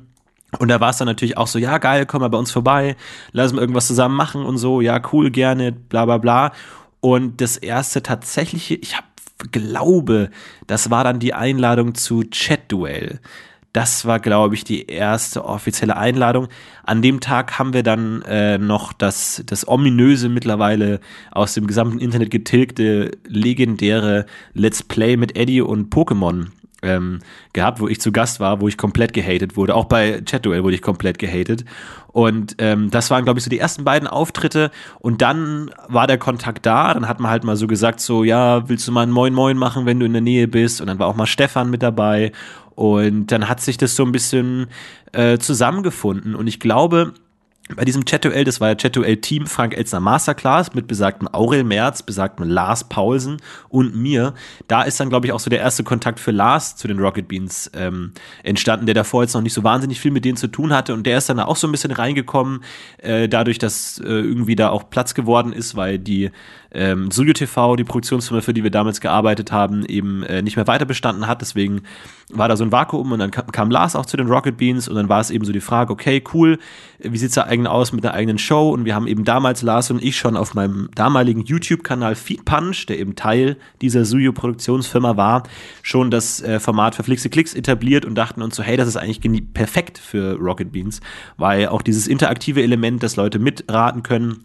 Und 0.60 0.68
da 0.68 0.80
war 0.80 0.92
es 0.92 0.98
dann 0.98 1.08
natürlich 1.08 1.38
auch 1.38 1.48
so, 1.48 1.58
ja, 1.58 1.80
geil, 1.80 2.06
komm 2.06 2.22
mal 2.22 2.28
bei 2.28 2.38
uns 2.38 2.52
vorbei, 2.52 2.96
lass 3.32 3.52
mal 3.52 3.62
irgendwas 3.62 3.88
zusammen 3.88 4.16
machen 4.16 4.46
und 4.46 4.60
so, 4.60 4.80
ja, 4.80 5.02
cool, 5.12 5.32
gerne, 5.32 5.72
bla 5.72 6.06
bla 6.06 6.20
bla. 6.20 6.52
Und 7.00 7.42
das 7.42 7.58
erste 7.58 8.04
tatsächliche, 8.04 8.76
ich 8.76 8.96
hab, 8.96 9.06
glaube, 9.52 10.30
das 10.68 10.92
war 10.92 11.04
dann 11.04 11.18
die 11.18 11.34
Einladung 11.34 11.96
zu 11.96 12.24
Chat-Duell. 12.24 13.20
Das 13.74 14.06
war, 14.06 14.20
glaube 14.20 14.54
ich, 14.54 14.64
die 14.64 14.86
erste 14.86 15.46
offizielle 15.46 15.98
Einladung. 15.98 16.48
An 16.84 17.02
dem 17.02 17.22
Tag 17.22 17.58
haben 17.58 17.74
wir 17.74 17.82
dann 17.82 18.22
äh, 18.22 18.60
noch 18.60 18.94
das, 18.94 19.42
das 19.48 19.68
ominöse, 19.68 20.30
mittlerweile 20.30 21.00
aus 21.32 21.56
dem 21.56 21.66
gesamten 21.66 21.98
Internet 21.98 22.30
getilgte, 22.30 23.18
legendäre 23.28 24.28
Let's 24.54 24.84
Play 24.84 25.18
mit 25.18 25.36
Eddie 25.36 25.62
und 25.62 25.92
Pokémon 25.92 26.52
ähm, 26.86 27.20
gehabt, 27.54 27.80
wo 27.80 27.88
ich 27.88 28.00
zu 28.00 28.12
Gast 28.12 28.40
war, 28.40 28.62
wo 28.62 28.68
ich 28.68 28.78
komplett 28.78 29.14
gehatet 29.14 29.58
wurde. 29.58 29.76
Auch 29.76 29.86
bei 29.86 30.22
Chat-Duell 30.22 30.64
wurde 30.64 30.76
ich 30.76 30.82
komplett 30.82 31.20
gehatet. 31.20 31.66
Und 32.08 32.56
ähm, 32.60 32.92
das 32.92 33.12
waren, 33.12 33.26
glaube 33.26 33.40
ich, 33.40 33.44
so 33.44 33.50
die 33.50 33.60
ersten 33.60 33.84
beiden 33.84 34.08
Auftritte. 34.08 34.72
Und 35.00 35.22
dann 35.22 35.72
war 35.90 36.08
der 36.08 36.18
Kontakt 36.18 36.66
da. 36.66 36.94
Dann 36.94 37.08
hat 37.08 37.20
man 37.20 37.30
halt 37.30 37.44
mal 37.44 37.58
so 37.58 37.68
gesagt, 37.68 38.00
so, 38.00 38.24
ja, 38.24 38.70
willst 38.70 38.88
du 38.88 38.92
mal 38.92 39.04
ein 39.04 39.12
Moin 39.12 39.34
Moin 39.34 39.58
machen, 39.58 39.86
wenn 39.86 40.00
du 40.00 40.06
in 40.06 40.14
der 40.14 40.22
Nähe 40.22 40.48
bist? 40.48 40.80
Und 40.80 40.88
dann 40.88 41.00
war 41.00 41.08
auch 41.08 41.16
mal 41.16 41.26
Stefan 41.26 41.70
mit 41.70 41.84
dabei. 41.84 42.32
Und 42.76 43.28
dann 43.28 43.50
hat 43.50 43.62
sich 43.62 43.78
das 43.78 43.96
so 43.96 44.04
ein 44.04 44.12
bisschen 44.12 44.68
äh, 45.14 45.38
zusammengefunden. 45.38 46.36
Und 46.36 46.48
ich 46.48 46.60
glaube, 46.60 47.14
bei 47.74 47.84
diesem 47.84 48.06
Chat-Duell, 48.06 48.44
das 48.44 48.62
war 48.62 48.70
ja 48.70 48.76
Chat-Duell-Team 48.76 49.48
Frank 49.48 49.76
Elzner 49.76 50.00
Masterclass 50.00 50.76
mit 50.76 50.88
besagtem 50.88 51.28
Aurel 51.32 51.64
Merz, 51.64 52.04
besagtem 52.04 52.48
Lars 52.48 52.84
Paulsen 52.84 53.38
und 53.70 53.96
mir. 53.96 54.36
Da 54.68 54.84
ist 54.84 55.00
dann, 55.00 55.10
glaube 55.10 55.26
ich, 55.26 55.34
auch 55.34 55.40
so 55.40 55.50
der 55.50 55.62
erste 55.62 55.84
Kontakt 55.84 56.20
für 56.20 56.30
Lars 56.30 56.76
zu 56.76 56.88
den 56.88 57.00
Rocket 57.00 57.28
Beans 57.28 57.72
ähm, 57.74 58.12
entstanden, 58.44 58.86
der 58.86 58.94
davor 58.94 59.24
jetzt 59.24 59.34
noch 59.34 59.42
nicht 59.42 59.54
so 59.54 59.64
wahnsinnig 59.64 60.00
viel 60.00 60.12
mit 60.12 60.26
denen 60.26 60.38
zu 60.38 60.48
tun 60.48 60.74
hatte. 60.74 60.94
Und 60.94 61.08
der 61.08 61.18
ist 61.18 61.28
dann 61.28 61.40
auch 61.40 61.56
so 61.56 61.68
ein 61.68 61.72
bisschen 61.72 61.92
reingekommen, 61.92 62.64
äh, 63.00 63.28
dadurch, 63.28 63.58
dass 63.58 63.98
äh, 63.98 64.04
irgendwie 64.04 64.56
da 64.56 64.70
auch 64.70 64.92
Platz 64.92 65.16
geworden 65.16 65.52
ist, 65.52 65.76
weil 65.76 65.98
die 65.98 66.30
ähm, 66.76 67.10
Studio 67.12 67.34
TV, 67.34 67.76
die 67.76 67.84
Produktionsfirma, 67.84 68.42
für 68.42 68.54
die 68.54 68.64
wir 68.64 68.72
damals 68.72 69.02
gearbeitet 69.02 69.52
haben, 69.52 69.86
eben 69.86 70.24
äh, 70.24 70.42
nicht 70.42 70.56
mehr 70.56 70.68
weiter 70.68 70.86
bestanden 70.86 71.28
hat. 71.28 71.42
Deswegen 71.42 71.82
war 72.32 72.48
da 72.48 72.58
so 72.58 72.64
ein 72.64 72.72
Vakuum 72.72 73.12
und 73.12 73.20
dann 73.20 73.32
kam, 73.32 73.48
kam 73.52 73.72
Lars 73.72 73.96
auch 73.96 74.06
zu 74.06 74.18
den 74.18 74.28
Rocket 74.28 74.58
Beans 74.58 74.88
und 74.88 74.96
dann 74.96 75.10
war 75.10 75.20
es 75.20 75.30
eben 75.30 75.46
so 75.46 75.54
die 75.54 75.62
Frage, 75.62 75.94
okay, 75.94 76.24
cool, 76.34 76.60
wie 77.00 77.18
sieht's 77.18 77.36
da 77.36 77.44
eigentlich 77.44 77.70
aus 77.70 77.94
mit 77.94 78.06
einer 78.06 78.14
eigenen 78.14 78.38
Show? 78.38 78.70
Und 78.72 78.86
wir 78.86 78.96
haben 78.96 79.08
eben 79.08 79.24
damals 79.24 79.62
Lars 79.62 79.90
und 79.92 80.04
ich 80.04 80.18
schon 80.18 80.36
auf 80.36 80.54
meinem 80.54 80.90
damaligen 80.96 81.44
YouTube-Kanal 81.46 82.16
Feed 82.16 82.46
Punch, 82.46 82.86
der 82.88 83.00
eben 83.00 83.16
Teil 83.16 83.58
dieser 83.82 84.06
Studio 84.06 84.34
Produktionsfirma 84.34 85.18
war, 85.18 85.44
schon 85.82 86.12
das 86.12 86.42
äh, 86.42 86.60
Format 86.60 86.96
Verflixte 86.96 87.30
Klicks 87.30 87.54
etabliert 87.54 88.06
und 88.06 88.16
dachten 88.16 88.42
uns 88.42 88.56
so, 88.56 88.64
hey, 88.64 88.78
das 88.78 88.88
ist 88.88 88.98
eigentlich 88.98 89.54
perfekt 89.54 89.98
für 89.98 90.38
Rocket 90.38 90.72
Beans, 90.72 91.02
weil 91.38 91.68
auch 91.68 91.82
dieses 91.82 92.08
interaktive 92.08 92.62
Element, 92.62 93.04
dass 93.04 93.16
Leute 93.16 93.40
mitraten 93.40 94.04
können, 94.04 94.44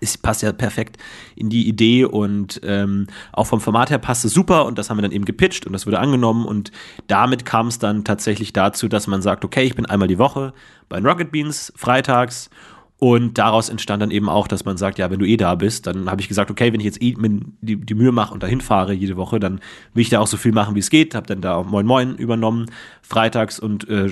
es 0.00 0.16
passt 0.16 0.42
ja 0.42 0.52
perfekt 0.52 0.96
in 1.36 1.50
die 1.50 1.68
Idee 1.68 2.04
und 2.04 2.60
ähm, 2.64 3.06
auch 3.32 3.46
vom 3.46 3.60
Format 3.60 3.90
her 3.90 3.98
passt 3.98 4.24
es 4.24 4.32
super 4.32 4.64
und 4.64 4.78
das 4.78 4.88
haben 4.88 4.98
wir 4.98 5.02
dann 5.02 5.12
eben 5.12 5.24
gepitcht 5.24 5.66
und 5.66 5.72
das 5.72 5.86
wurde 5.86 5.98
angenommen 5.98 6.46
und 6.46 6.72
damit 7.08 7.44
kam 7.44 7.68
es 7.68 7.78
dann 7.78 8.04
tatsächlich 8.04 8.52
dazu, 8.52 8.88
dass 8.88 9.06
man 9.06 9.22
sagt, 9.22 9.44
okay, 9.44 9.64
ich 9.64 9.74
bin 9.74 9.86
einmal 9.86 10.08
die 10.08 10.18
Woche 10.18 10.54
bei 10.88 10.96
den 10.96 11.06
Rocket 11.06 11.30
Beans 11.30 11.72
freitags 11.76 12.48
und 13.02 13.36
daraus 13.36 13.68
entstand 13.68 14.00
dann 14.00 14.12
eben 14.12 14.28
auch, 14.28 14.46
dass 14.46 14.64
man 14.64 14.76
sagt, 14.76 14.96
ja, 14.98 15.10
wenn 15.10 15.18
du 15.18 15.26
eh 15.26 15.36
da 15.36 15.56
bist, 15.56 15.88
dann 15.88 16.08
habe 16.08 16.20
ich 16.20 16.28
gesagt, 16.28 16.52
okay, 16.52 16.72
wenn 16.72 16.78
ich 16.78 16.86
jetzt 16.86 17.02
eh 17.02 17.16
die, 17.60 17.76
die 17.76 17.94
Mühe 17.94 18.12
mache 18.12 18.32
und 18.32 18.44
dahin 18.44 18.60
fahre 18.60 18.92
jede 18.92 19.16
Woche, 19.16 19.40
dann 19.40 19.60
will 19.92 20.02
ich 20.02 20.08
da 20.08 20.20
auch 20.20 20.28
so 20.28 20.36
viel 20.36 20.52
machen, 20.52 20.76
wie 20.76 20.78
es 20.78 20.88
geht. 20.88 21.16
Habe 21.16 21.26
dann 21.26 21.40
da 21.40 21.56
auch 21.56 21.66
Moin 21.66 21.84
Moin 21.84 22.14
übernommen, 22.14 22.66
freitags 23.02 23.58
und 23.58 23.88
äh, 23.88 24.10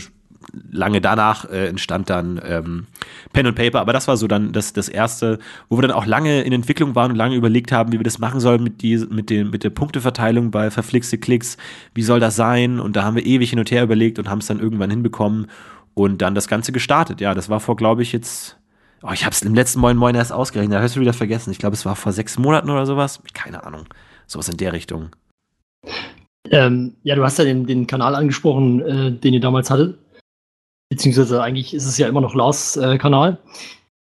lange 0.71 1.01
danach 1.01 1.45
äh, 1.45 1.69
entstand 1.69 2.11
dann 2.11 2.41
ähm, 2.45 2.87
Pen 3.33 3.47
and 3.47 3.57
Paper, 3.57 3.81
aber 3.81 3.93
das 3.93 4.09
war 4.09 4.17
so 4.17 4.27
dann 4.27 4.53
das, 4.53 4.73
das 4.73 4.89
erste, 4.89 5.39
wo 5.69 5.79
wir 5.79 5.83
dann 5.83 5.91
auch 5.93 6.07
lange 6.07 6.43
in 6.43 6.53
Entwicklung 6.53 6.95
waren 6.95 7.13
und 7.13 7.17
lange 7.17 7.37
überlegt 7.37 7.73
haben, 7.73 7.93
wie 7.93 7.99
wir 7.99 8.05
das 8.05 8.19
machen 8.19 8.41
sollen 8.41 8.63
mit, 8.63 8.83
die, 8.83 8.97
mit, 8.97 9.31
den, 9.31 9.51
mit 9.51 9.65
der 9.65 9.71
Punkteverteilung 9.71 10.51
bei 10.51 10.71
verflixte 10.71 11.19
Klicks, 11.19 11.57
wie 11.95 12.03
soll 12.03 12.21
das 12.21 12.37
sein? 12.37 12.81
Und 12.81 12.97
da 12.97 13.05
haben 13.05 13.17
wir 13.17 13.27
ewig 13.27 13.51
hin 13.51 13.59
und 13.59 13.71
her 13.71 13.83
überlegt 13.83 14.19
und 14.19 14.29
haben 14.29 14.39
es 14.39 14.47
dann 14.47 14.61
irgendwann 14.61 14.91
hinbekommen 14.91 15.47
und 15.95 16.23
dann 16.23 16.35
das 16.35 16.49
Ganze 16.49 16.73
gestartet. 16.73 17.21
Ja, 17.21 17.35
das 17.35 17.49
war 17.49 17.61
vor, 17.61 17.77
glaube 17.77 18.03
ich, 18.03 18.13
jetzt, 18.13 18.59
oh, 19.03 19.11
ich 19.13 19.25
habe 19.25 19.33
es 19.33 19.43
im 19.43 19.55
letzten 19.55 19.81
Moin 19.81 19.97
Moin 19.97 20.15
erst 20.15 20.33
ausgerechnet, 20.33 20.77
da 20.77 20.83
hast 20.83 20.97
du 20.97 21.01
wieder 21.01 21.13
vergessen. 21.13 21.51
Ich 21.51 21.59
glaube, 21.59 21.75
es 21.75 21.85
war 21.85 21.97
vor 21.97 22.13
sechs 22.13 22.39
Monaten 22.39 22.71
oder 22.71 22.87
sowas. 22.87 23.23
Keine 23.35 23.65
Ahnung. 23.65 23.85
Sowas 24.27 24.49
in 24.49 24.57
der 24.57 24.73
Richtung. 24.73 25.11
Ähm, 26.51 26.95
ja, 27.03 27.15
du 27.15 27.25
hast 27.25 27.39
ja 27.39 27.45
den, 27.45 27.67
den 27.67 27.87
Kanal 27.87 28.15
angesprochen, 28.15 28.81
äh, 28.81 29.13
den 29.13 29.35
ihr 29.35 29.41
damals 29.41 29.71
hattet 29.71 29.99
beziehungsweise 30.91 31.43
eigentlich 31.43 31.73
ist 31.73 31.87
es 31.87 31.97
ja 31.97 32.07
immer 32.09 32.21
noch 32.21 32.35
Lars 32.35 32.77
äh, 32.77 32.99
Kanal. 32.99 33.39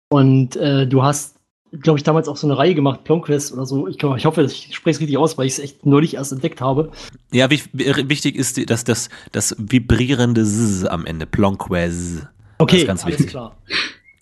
Und 0.10 0.56
äh, 0.56 0.88
du 0.88 1.04
hast 1.04 1.38
glaube 1.82 2.00
ich, 2.00 2.04
damals 2.04 2.28
auch 2.28 2.38
so 2.38 2.48
eine 2.48 2.58
Reihe 2.58 2.76
gemacht, 2.76 3.04
Plonquest 3.04 3.52
oder 3.54 3.66
so. 3.66 3.88
Ich, 3.88 3.98
glaub, 3.98 4.16
ich 4.18 4.26
hoffe, 4.26 4.42
ich 4.44 4.70
spreche 4.74 4.96
es 4.96 5.00
richtig 5.02 5.18
aus, 5.18 5.38
weil 5.38 5.48
ich 5.48 5.54
es 5.54 5.60
echt 5.60 5.86
neulich 5.86 6.16
erst 6.16 6.32
entdeckt 6.32 6.62
habe. 6.62 6.92
Ja, 7.32 7.50
wie, 7.52 7.62
wichtig 7.74 8.36
ist 8.36 8.70
dass 8.70 8.84
das, 8.84 9.10
das 9.32 9.56
vibrierende 9.60 10.42
S 10.42 10.86
am 10.86 11.06
Ende, 11.06 11.26
Plonquez. 11.26 12.26
Okay, 12.58 12.72
Das 12.76 12.82
ist 12.82 12.88
ganz 12.88 13.04
alles 13.06 13.18
wichtig. 13.20 13.32
klar. 13.32 13.58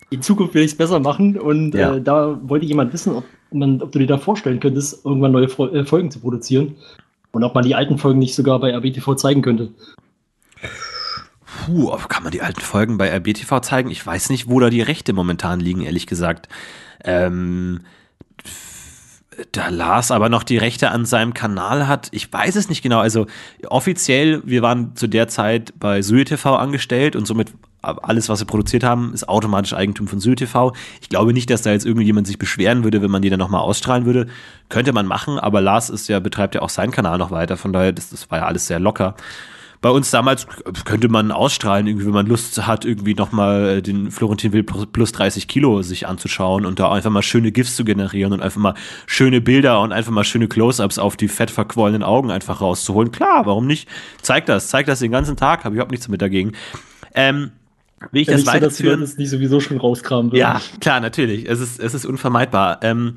In 0.09 0.21
Zukunft 0.21 0.53
will 0.53 0.63
ich 0.63 0.71
es 0.71 0.77
besser 0.77 0.99
machen 0.99 1.39
und 1.39 1.75
Ja. 1.75 1.95
äh, 1.95 2.01
da 2.01 2.39
wollte 2.43 2.65
jemand 2.65 2.93
wissen, 2.93 3.15
ob, 3.15 3.25
man, 3.51 3.81
ob 3.81 3.91
du 3.91 3.99
dir 3.99 4.07
da 4.07 4.17
vorstellen 4.17 4.59
könntest, 4.59 5.05
irgendwann 5.05 5.31
neue 5.31 5.47
Fro 5.47 5.67
äh, 5.67 5.85
Folgen 5.85 6.11
zu 6.11 6.19
produzieren 6.19 6.75
und 7.31 7.43
ob 7.43 7.53
man 7.53 7.63
die 7.63 7.75
alten 7.75 7.97
Folgen 7.97 8.19
nicht 8.19 8.35
sogar 8.35 8.59
bei 8.59 8.71
RBTV 8.71 9.15
zeigen 9.15 9.41
könnte. 9.41 9.69
Puh, 11.65 11.97
kann 12.09 12.21
man 12.21 12.31
die 12.31 12.43
alten 12.43 12.61
Folgen 12.61 12.99
bei 12.99 13.09
RBTV 13.09 13.59
zeigen? 13.61 13.89
Ich 13.89 14.05
weiß 14.05 14.29
nicht, 14.29 14.47
wo 14.47 14.59
da 14.59 14.69
die 14.69 14.83
Rechte 14.83 15.13
momentan 15.13 15.59
liegen, 15.59 15.81
ehrlich 15.81 16.05
gesagt. 16.05 16.47
Ähm, 17.03 17.81
da 19.51 19.69
Lars 19.69 20.11
aber 20.11 20.29
noch 20.29 20.43
die 20.43 20.57
Rechte 20.57 20.91
an 20.91 21.05
seinem 21.05 21.33
Kanal 21.33 21.87
hat, 21.87 22.09
ich 22.11 22.31
weiß 22.31 22.55
es 22.55 22.69
nicht 22.69 22.83
genau. 22.83 22.99
Also 22.99 23.25
offiziell, 23.67 24.43
wir 24.45 24.61
waren 24.61 24.95
zu 24.95 25.07
der 25.07 25.27
Zeit 25.27 25.73
bei 25.79 26.03
SüeTV 26.03 26.45
angestellt 26.45 27.15
und 27.15 27.25
somit 27.25 27.51
alles, 27.81 28.29
was 28.29 28.39
wir 28.39 28.47
produziert 28.47 28.83
haben, 28.83 29.13
ist 29.13 29.27
automatisch 29.27 29.73
Eigentum 29.73 30.07
von 30.07 30.19
SüeTV. 30.19 30.73
Ich 31.01 31.09
glaube 31.09 31.33
nicht, 31.33 31.49
dass 31.49 31.63
da 31.63 31.71
jetzt 31.71 31.85
irgendjemand 31.85 32.27
sich 32.27 32.37
beschweren 32.37 32.83
würde, 32.83 33.01
wenn 33.01 33.11
man 33.11 33.23
die 33.23 33.29
dann 33.29 33.39
nochmal 33.39 33.61
ausstrahlen 33.61 34.05
würde. 34.05 34.27
Könnte 34.69 34.93
man 34.93 35.07
machen, 35.07 35.39
aber 35.39 35.61
Lars 35.61 35.89
ist 35.89 36.07
ja, 36.09 36.19
betreibt 36.19 36.53
ja 36.53 36.61
auch 36.61 36.69
seinen 36.69 36.91
Kanal 36.91 37.17
noch 37.17 37.31
weiter, 37.31 37.57
von 37.57 37.73
daher, 37.73 37.91
das, 37.91 38.11
das 38.11 38.29
war 38.29 38.39
ja 38.39 38.45
alles 38.45 38.67
sehr 38.67 38.79
locker. 38.79 39.15
Bei 39.85 39.91
uns 39.91 40.09
damals 40.09 40.47
könnte 40.85 41.09
man 41.09 41.31
ausstrahlen, 41.31 41.85
irgendwie, 41.85 42.07
wenn 42.07 42.13
man 42.13 42.25
Lust 42.25 42.65
hat, 42.65 42.85
irgendwie 42.85 43.13
nochmal 43.13 43.83
den 43.83 44.09
Florentin 44.09 44.51
Will 44.51 44.63
plus 44.63 45.11
30 45.11 45.47
Kilo 45.47 45.83
sich 45.83 46.07
anzuschauen 46.07 46.65
und 46.65 46.79
da 46.79 46.91
einfach 46.91 47.11
mal 47.11 47.21
schöne 47.21 47.51
GIFs 47.51 47.75
zu 47.75 47.85
generieren 47.85 48.33
und 48.33 48.41
einfach 48.41 48.59
mal 48.59 48.73
schöne 49.05 49.41
Bilder 49.41 49.79
und 49.81 49.91
einfach 49.91 50.11
mal 50.11 50.23
schöne 50.23 50.47
Close-Ups 50.47 50.97
auf 50.97 51.17
die 51.17 51.27
fett 51.27 51.51
verquollenen 51.51 52.01
Augen 52.01 52.31
einfach 52.31 52.61
rauszuholen. 52.61 53.11
Klar, 53.11 53.45
warum 53.45 53.67
nicht? 53.67 53.87
Zeig 54.23 54.47
das, 54.47 54.69
zeig 54.69 54.87
das 54.87 55.01
den 55.01 55.11
ganzen 55.11 55.37
Tag, 55.37 55.65
habe 55.65 55.75
ich 55.75 55.77
überhaupt 55.77 55.91
nichts 55.91 56.07
mit 56.07 56.19
dagegen. 56.19 56.53
Ähm, 57.13 57.51
will 58.09 58.23
ich 58.23 58.27
Ja, 58.27 58.33
das 58.33 58.41
nicht 58.41 58.53
so, 58.53 58.59
dass 58.59 58.63
weiterführen? 58.63 59.03
Es 59.03 59.17
nicht 59.19 59.29
sowieso 59.29 59.59
schon 59.59 59.77
rauskramen 59.77 60.31
würden. 60.31 60.39
Ja, 60.39 60.61
klar, 60.79 60.99
natürlich. 60.99 61.47
Es 61.47 61.59
ist, 61.59 61.79
es 61.79 61.93
ist 61.93 62.07
unvermeidbar. 62.07 62.79
Ähm, 62.81 63.13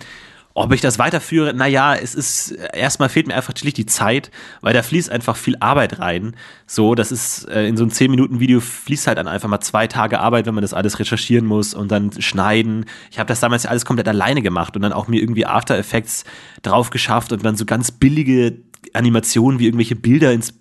ob 0.59 0.73
ich 0.73 0.81
das 0.81 0.99
weiterführe, 0.99 1.55
naja, 1.55 1.95
es 1.95 2.15
ist, 2.15 2.50
erstmal 2.50 3.09
fehlt 3.09 3.27
mir 3.27 3.35
einfach 3.35 3.57
schlicht 3.57 3.77
die 3.77 3.87
Zeit, 3.87 4.31
weil 4.61 4.75
da 4.75 4.83
fließt 4.83 5.11
einfach 5.11 5.37
viel 5.37 5.57
Arbeit 5.61 5.99
rein. 6.00 6.35
So, 6.67 6.95
das 6.95 7.12
ist, 7.12 7.49
äh, 7.49 7.67
in 7.67 7.77
so 7.77 7.85
ein 7.85 7.91
10-Minuten-Video 7.91 8.61
fließt 8.61 9.07
halt 9.07 9.19
dann 9.19 9.29
einfach 9.29 9.49
mal 9.49 9.61
zwei 9.61 9.87
Tage 9.87 10.21
Arbeit, 10.21 10.47
wenn 10.47 10.55
man 10.55 10.62
das 10.62 10.75
alles 10.75 10.99
recherchieren 10.99 11.47
muss 11.47 11.75
und 11.75 11.91
dann 11.93 12.12
schneiden. 12.21 12.87
Ich 13.11 13.19
habe 13.19 13.29
das 13.29 13.41
damals 13.41 13.62
ja 13.62 13.71
alles 13.71 13.85
komplett 13.85 14.09
alleine 14.09 14.43
gemacht 14.43 14.77
und 14.77 14.83
dann 14.83 14.93
auch 14.93 15.09
mir 15.09 15.21
irgendwie 15.21 15.47
After 15.47 15.79
Effects 15.79 16.25
drauf 16.62 16.91
geschafft 16.91 17.33
und 17.33 17.45
dann 17.45 17.57
so 17.57 17.65
ganz 17.65 17.91
billige 17.91 18.59
Animationen 18.93 19.59
wie 19.59 19.67
irgendwelche 19.67 19.97
Bilder 19.97 20.33
ins 20.33 20.55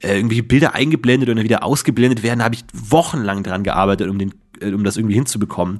äh, 0.00 0.16
irgendwelche 0.16 0.42
Bilder 0.42 0.74
eingeblendet 0.74 1.28
und 1.28 1.36
dann 1.36 1.44
wieder 1.44 1.64
ausgeblendet 1.64 2.22
werden, 2.22 2.40
da 2.40 2.44
habe 2.44 2.54
ich 2.54 2.64
wochenlang 2.72 3.42
dran 3.42 3.64
gearbeitet, 3.64 4.08
um, 4.08 4.18
den, 4.18 4.34
äh, 4.60 4.72
um 4.72 4.84
das 4.84 4.96
irgendwie 4.96 5.14
hinzubekommen. 5.14 5.78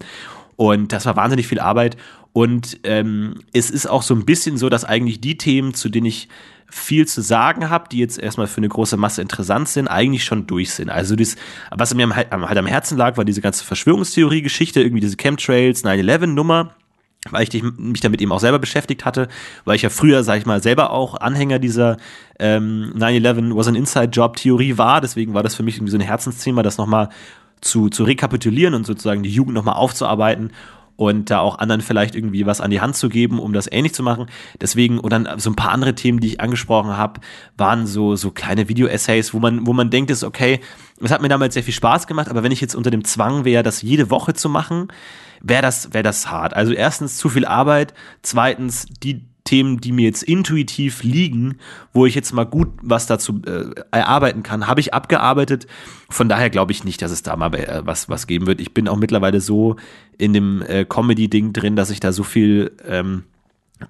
Und 0.57 0.93
das 0.93 1.05
war 1.07 1.17
wahnsinnig 1.17 1.47
viel 1.47 1.61
Arbeit. 1.61 1.97
Und 2.37 2.81
ähm, 2.85 3.37
es 3.55 3.71
ist 3.71 3.87
auch 3.89 4.03
so 4.03 4.13
ein 4.15 4.27
bisschen 4.27 4.59
so, 4.59 4.69
dass 4.69 4.85
eigentlich 4.85 5.23
die 5.23 5.39
Themen, 5.39 5.73
zu 5.73 5.89
denen 5.89 6.05
ich 6.05 6.29
viel 6.69 7.07
zu 7.07 7.23
sagen 7.23 7.71
habe, 7.71 7.89
die 7.91 7.97
jetzt 7.97 8.19
erstmal 8.19 8.47
für 8.47 8.59
eine 8.59 8.69
große 8.69 8.99
Masse 8.99 9.23
interessant 9.23 9.71
sind, 9.71 9.89
eigentlich 9.89 10.23
schon 10.25 10.47
durch 10.47 10.73
sind. 10.73 10.91
Also 10.91 11.17
das, 11.17 11.37
was 11.71 11.95
mir 11.95 12.05
am- 12.05 12.15
halt 12.15 12.59
am 12.59 12.67
Herzen 12.67 12.99
lag, 12.99 13.17
war 13.17 13.25
diese 13.25 13.41
ganze 13.41 13.65
Verschwörungstheorie-Geschichte, 13.65 14.83
irgendwie 14.83 15.01
diese 15.01 15.17
Chemtrails, 15.17 15.83
9-11-Nummer 15.83 16.75
weil 17.31 17.43
ich 17.43 17.63
mich 17.79 18.03
damit 18.03 18.21
eben 18.21 18.33
auch 18.33 18.39
selber 18.39 18.59
beschäftigt 18.59 19.07
hatte, 19.07 19.29
weil 19.65 19.75
ich 19.77 19.83
ja 19.83 19.89
früher, 19.89 20.23
sag 20.23 20.39
ich 20.39 20.47
mal, 20.47 20.63
selber 20.63 20.91
auch 20.91 21.15
Anhänger 21.19 21.59
dieser 21.59 21.97
ähm, 22.39 22.93
9-11 22.95 23.57
was 23.57 23.67
an 23.67 23.75
Inside-Job-Theorie 23.77 24.77
war. 24.77 25.01
Deswegen 25.01 25.33
war 25.33 25.43
das 25.43 25.55
für 25.55 25.63
mich 25.63 25.77
irgendwie 25.77 25.91
so 25.91 25.97
ein 25.97 26.03
Herzensthema, 26.03 26.63
das 26.63 26.77
nochmal 26.77 27.09
zu, 27.63 27.89
zu 27.89 28.05
rekapitulieren 28.05 28.75
und 28.75 28.87
sozusagen 28.87 29.23
die 29.23 29.31
Jugend 29.31 29.55
nochmal 29.55 29.77
aufzuarbeiten 29.77 30.53
und 30.97 31.31
da 31.31 31.41
auch 31.41 31.59
anderen 31.59 31.81
vielleicht 31.81 32.15
irgendwie 32.15 32.47
was 32.47 32.61
an 32.61 32.71
die 32.71 32.81
Hand 32.81 32.97
zu 32.97 33.09
geben, 33.09 33.39
um 33.39 33.53
das 33.53 33.71
ähnlich 33.71 33.95
zu 33.95 34.03
machen. 34.03 34.27
Deswegen, 34.61 34.99
und 34.99 35.13
dann 35.13 35.29
so 35.39 35.51
ein 35.51 35.57
paar 35.57 35.71
andere 35.71 35.95
Themen, 35.95 36.21
die 36.21 36.29
ich 36.29 36.41
angesprochen 36.41 36.97
habe, 36.97 37.21
waren 37.57 37.87
so, 37.87 38.17
so 38.17 38.31
kleine 38.31 38.69
Video-Essays, 38.69 39.35
wo 39.35 39.39
man, 39.39 39.67
wo 39.67 39.73
man 39.73 39.91
denkt, 39.91 40.11
ist 40.11 40.25
okay, 40.25 40.61
es 41.01 41.11
hat 41.11 41.23
mir 41.23 41.29
damals 41.29 41.55
sehr 41.55 41.63
viel 41.63 41.75
Spaß 41.75 42.07
gemacht, 42.07 42.29
aber 42.29 42.43
wenn 42.43 42.53
ich 42.53 42.61
jetzt 42.61 42.75
unter 42.75 42.91
dem 42.91 43.05
Zwang 43.05 43.45
wäre, 43.45 43.63
das 43.63 43.83
jede 43.83 44.11
Woche 44.11 44.33
zu 44.33 44.49
machen, 44.49 44.89
wäre 45.43 45.63
das, 45.63 45.93
wäre 45.93 46.03
das 46.03 46.31
hart. 46.31 46.55
Also 46.55 46.73
erstens 46.73 47.19
zu 47.19 47.29
viel 47.29 47.45
Arbeit, 47.45 47.93
zweitens 48.23 48.87
die 49.03 49.25
Themen, 49.47 49.81
die 49.81 49.93
mir 49.93 50.05
jetzt 50.05 50.23
intuitiv 50.23 51.03
liegen, 51.03 51.57
wo 51.95 52.05
ich 52.05 52.15
jetzt 52.15 52.33
mal 52.33 52.45
gut 52.45 52.69
was 52.83 53.07
dazu 53.07 53.41
äh, 53.47 53.71
erarbeiten 53.91 54.43
kann, 54.43 54.67
habe 54.67 54.81
ich 54.81 54.93
abgearbeitet. 54.93 55.67
Von 56.11 56.29
daher 56.29 56.51
glaube 56.51 56.73
ich 56.73 56.85
nicht, 56.85 57.01
dass 57.01 57.11
es 57.11 57.23
da 57.23 57.35
mal 57.37 57.55
äh, 57.55 57.81
was, 57.87 58.11
was 58.11 58.27
geben 58.27 58.47
wird. 58.47 58.61
Ich 58.61 58.75
bin 58.75 58.89
auch 58.89 58.97
mittlerweile 58.97 59.41
so 59.41 59.77
in 60.19 60.35
dem 60.35 60.61
äh, 60.63 60.85
Comedy-Ding 60.85 61.55
drin, 61.55 61.77
dass 61.77 61.91
ich 61.91 62.01
da 62.01 62.13
so 62.13 62.23
viel 62.23 62.73
ähm, 62.87 63.25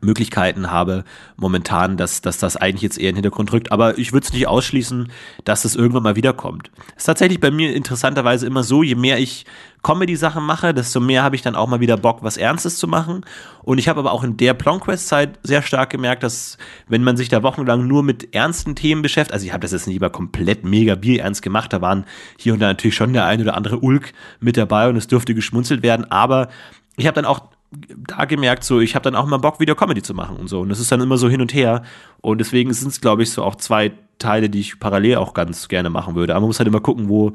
Möglichkeiten 0.00 0.70
habe 0.70 1.04
momentan, 1.36 1.96
dass, 1.96 2.20
dass 2.20 2.38
das 2.38 2.56
eigentlich 2.56 2.82
jetzt 2.82 2.98
eher 2.98 3.10
in 3.10 3.14
den 3.14 3.22
Hintergrund 3.22 3.52
rückt. 3.52 3.70
Aber 3.70 3.98
ich 3.98 4.12
würde 4.12 4.26
es 4.26 4.32
nicht 4.32 4.48
ausschließen, 4.48 5.12
dass 5.44 5.64
es 5.64 5.76
irgendwann 5.76 6.02
mal 6.02 6.16
wiederkommt. 6.16 6.70
Es 6.90 7.02
ist 7.02 7.06
tatsächlich 7.06 7.38
bei 7.38 7.52
mir 7.52 7.74
interessanterweise 7.74 8.46
immer 8.46 8.64
so, 8.64 8.82
je 8.82 8.96
mehr 8.96 9.18
ich 9.18 9.46
Comedy-Sachen 9.84 10.44
mache, 10.44 10.74
desto 10.74 10.98
mehr 10.98 11.22
habe 11.22 11.36
ich 11.36 11.42
dann 11.42 11.54
auch 11.54 11.68
mal 11.68 11.78
wieder 11.78 11.96
Bock, 11.96 12.24
was 12.24 12.36
Ernstes 12.36 12.78
zu 12.78 12.88
machen. 12.88 13.24
Und 13.62 13.78
ich 13.78 13.88
habe 13.88 14.00
aber 14.00 14.10
auch 14.10 14.24
in 14.24 14.36
der 14.36 14.54
Plonquest-Zeit 14.54 15.38
sehr 15.44 15.62
stark 15.62 15.90
gemerkt, 15.90 16.24
dass 16.24 16.58
wenn 16.88 17.04
man 17.04 17.16
sich 17.16 17.28
da 17.28 17.44
wochenlang 17.44 17.86
nur 17.86 18.02
mit 18.02 18.34
ernsten 18.34 18.74
Themen 18.74 19.02
beschäftigt, 19.02 19.32
also 19.32 19.46
ich 19.46 19.52
habe 19.52 19.60
das 19.60 19.70
jetzt 19.70 19.86
nicht 19.86 19.98
immer 19.98 20.10
komplett 20.10 20.64
mega 20.64 20.96
bierernst 20.96 21.42
gemacht, 21.42 21.72
da 21.72 21.80
waren 21.80 22.04
hier 22.36 22.54
und 22.54 22.58
da 22.58 22.66
natürlich 22.66 22.96
schon 22.96 23.12
der 23.12 23.26
ein 23.26 23.40
oder 23.40 23.56
andere 23.56 23.78
Ulk 23.78 24.12
mit 24.40 24.56
dabei 24.56 24.88
und 24.88 24.96
es 24.96 25.06
dürfte 25.06 25.36
geschmunzelt 25.36 25.84
werden, 25.84 26.10
aber 26.10 26.48
ich 26.96 27.06
habe 27.06 27.14
dann 27.14 27.26
auch 27.26 27.55
da 27.70 28.24
gemerkt, 28.24 28.64
so 28.64 28.80
ich 28.80 28.94
habe 28.94 29.02
dann 29.02 29.16
auch 29.16 29.26
mal 29.26 29.38
Bock, 29.38 29.60
wieder 29.60 29.74
Comedy 29.74 30.02
zu 30.02 30.14
machen 30.14 30.36
und 30.36 30.48
so. 30.48 30.60
Und 30.60 30.68
das 30.68 30.80
ist 30.80 30.90
dann 30.92 31.00
immer 31.00 31.18
so 31.18 31.28
hin 31.28 31.40
und 31.40 31.52
her. 31.54 31.82
Und 32.20 32.38
deswegen 32.38 32.72
sind 32.72 32.88
es, 32.88 33.00
glaube 33.00 33.22
ich, 33.22 33.30
so 33.30 33.42
auch 33.42 33.56
zwei 33.56 33.92
Teile, 34.18 34.48
die 34.48 34.60
ich 34.60 34.78
parallel 34.78 35.16
auch 35.16 35.34
ganz 35.34 35.68
gerne 35.68 35.90
machen 35.90 36.14
würde. 36.14 36.34
Aber 36.34 36.40
man 36.40 36.48
muss 36.48 36.58
halt 36.58 36.68
immer 36.68 36.80
gucken, 36.80 37.08
wo 37.08 37.32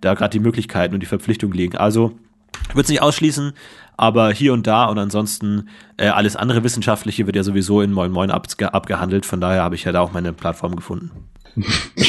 da 0.00 0.14
gerade 0.14 0.30
die 0.30 0.42
Möglichkeiten 0.42 0.94
und 0.94 1.00
die 1.00 1.06
Verpflichtungen 1.06 1.56
liegen. 1.56 1.76
Also 1.76 2.12
ich 2.68 2.74
würde 2.74 2.82
es 2.82 2.88
nicht 2.88 3.02
ausschließen, 3.02 3.52
aber 3.96 4.32
hier 4.32 4.52
und 4.52 4.66
da 4.66 4.86
und 4.86 4.98
ansonsten 4.98 5.68
äh, 5.96 6.08
alles 6.08 6.36
andere 6.36 6.64
Wissenschaftliche 6.64 7.26
wird 7.26 7.36
ja 7.36 7.42
sowieso 7.42 7.80
in 7.80 7.92
Moin 7.92 8.12
Moin 8.12 8.30
abge 8.30 8.72
abgehandelt. 8.72 9.26
Von 9.26 9.40
daher 9.40 9.62
habe 9.62 9.74
ich 9.74 9.84
ja 9.84 9.92
da 9.92 10.00
auch 10.00 10.12
meine 10.12 10.32
Plattform 10.32 10.76
gefunden. 10.76 11.10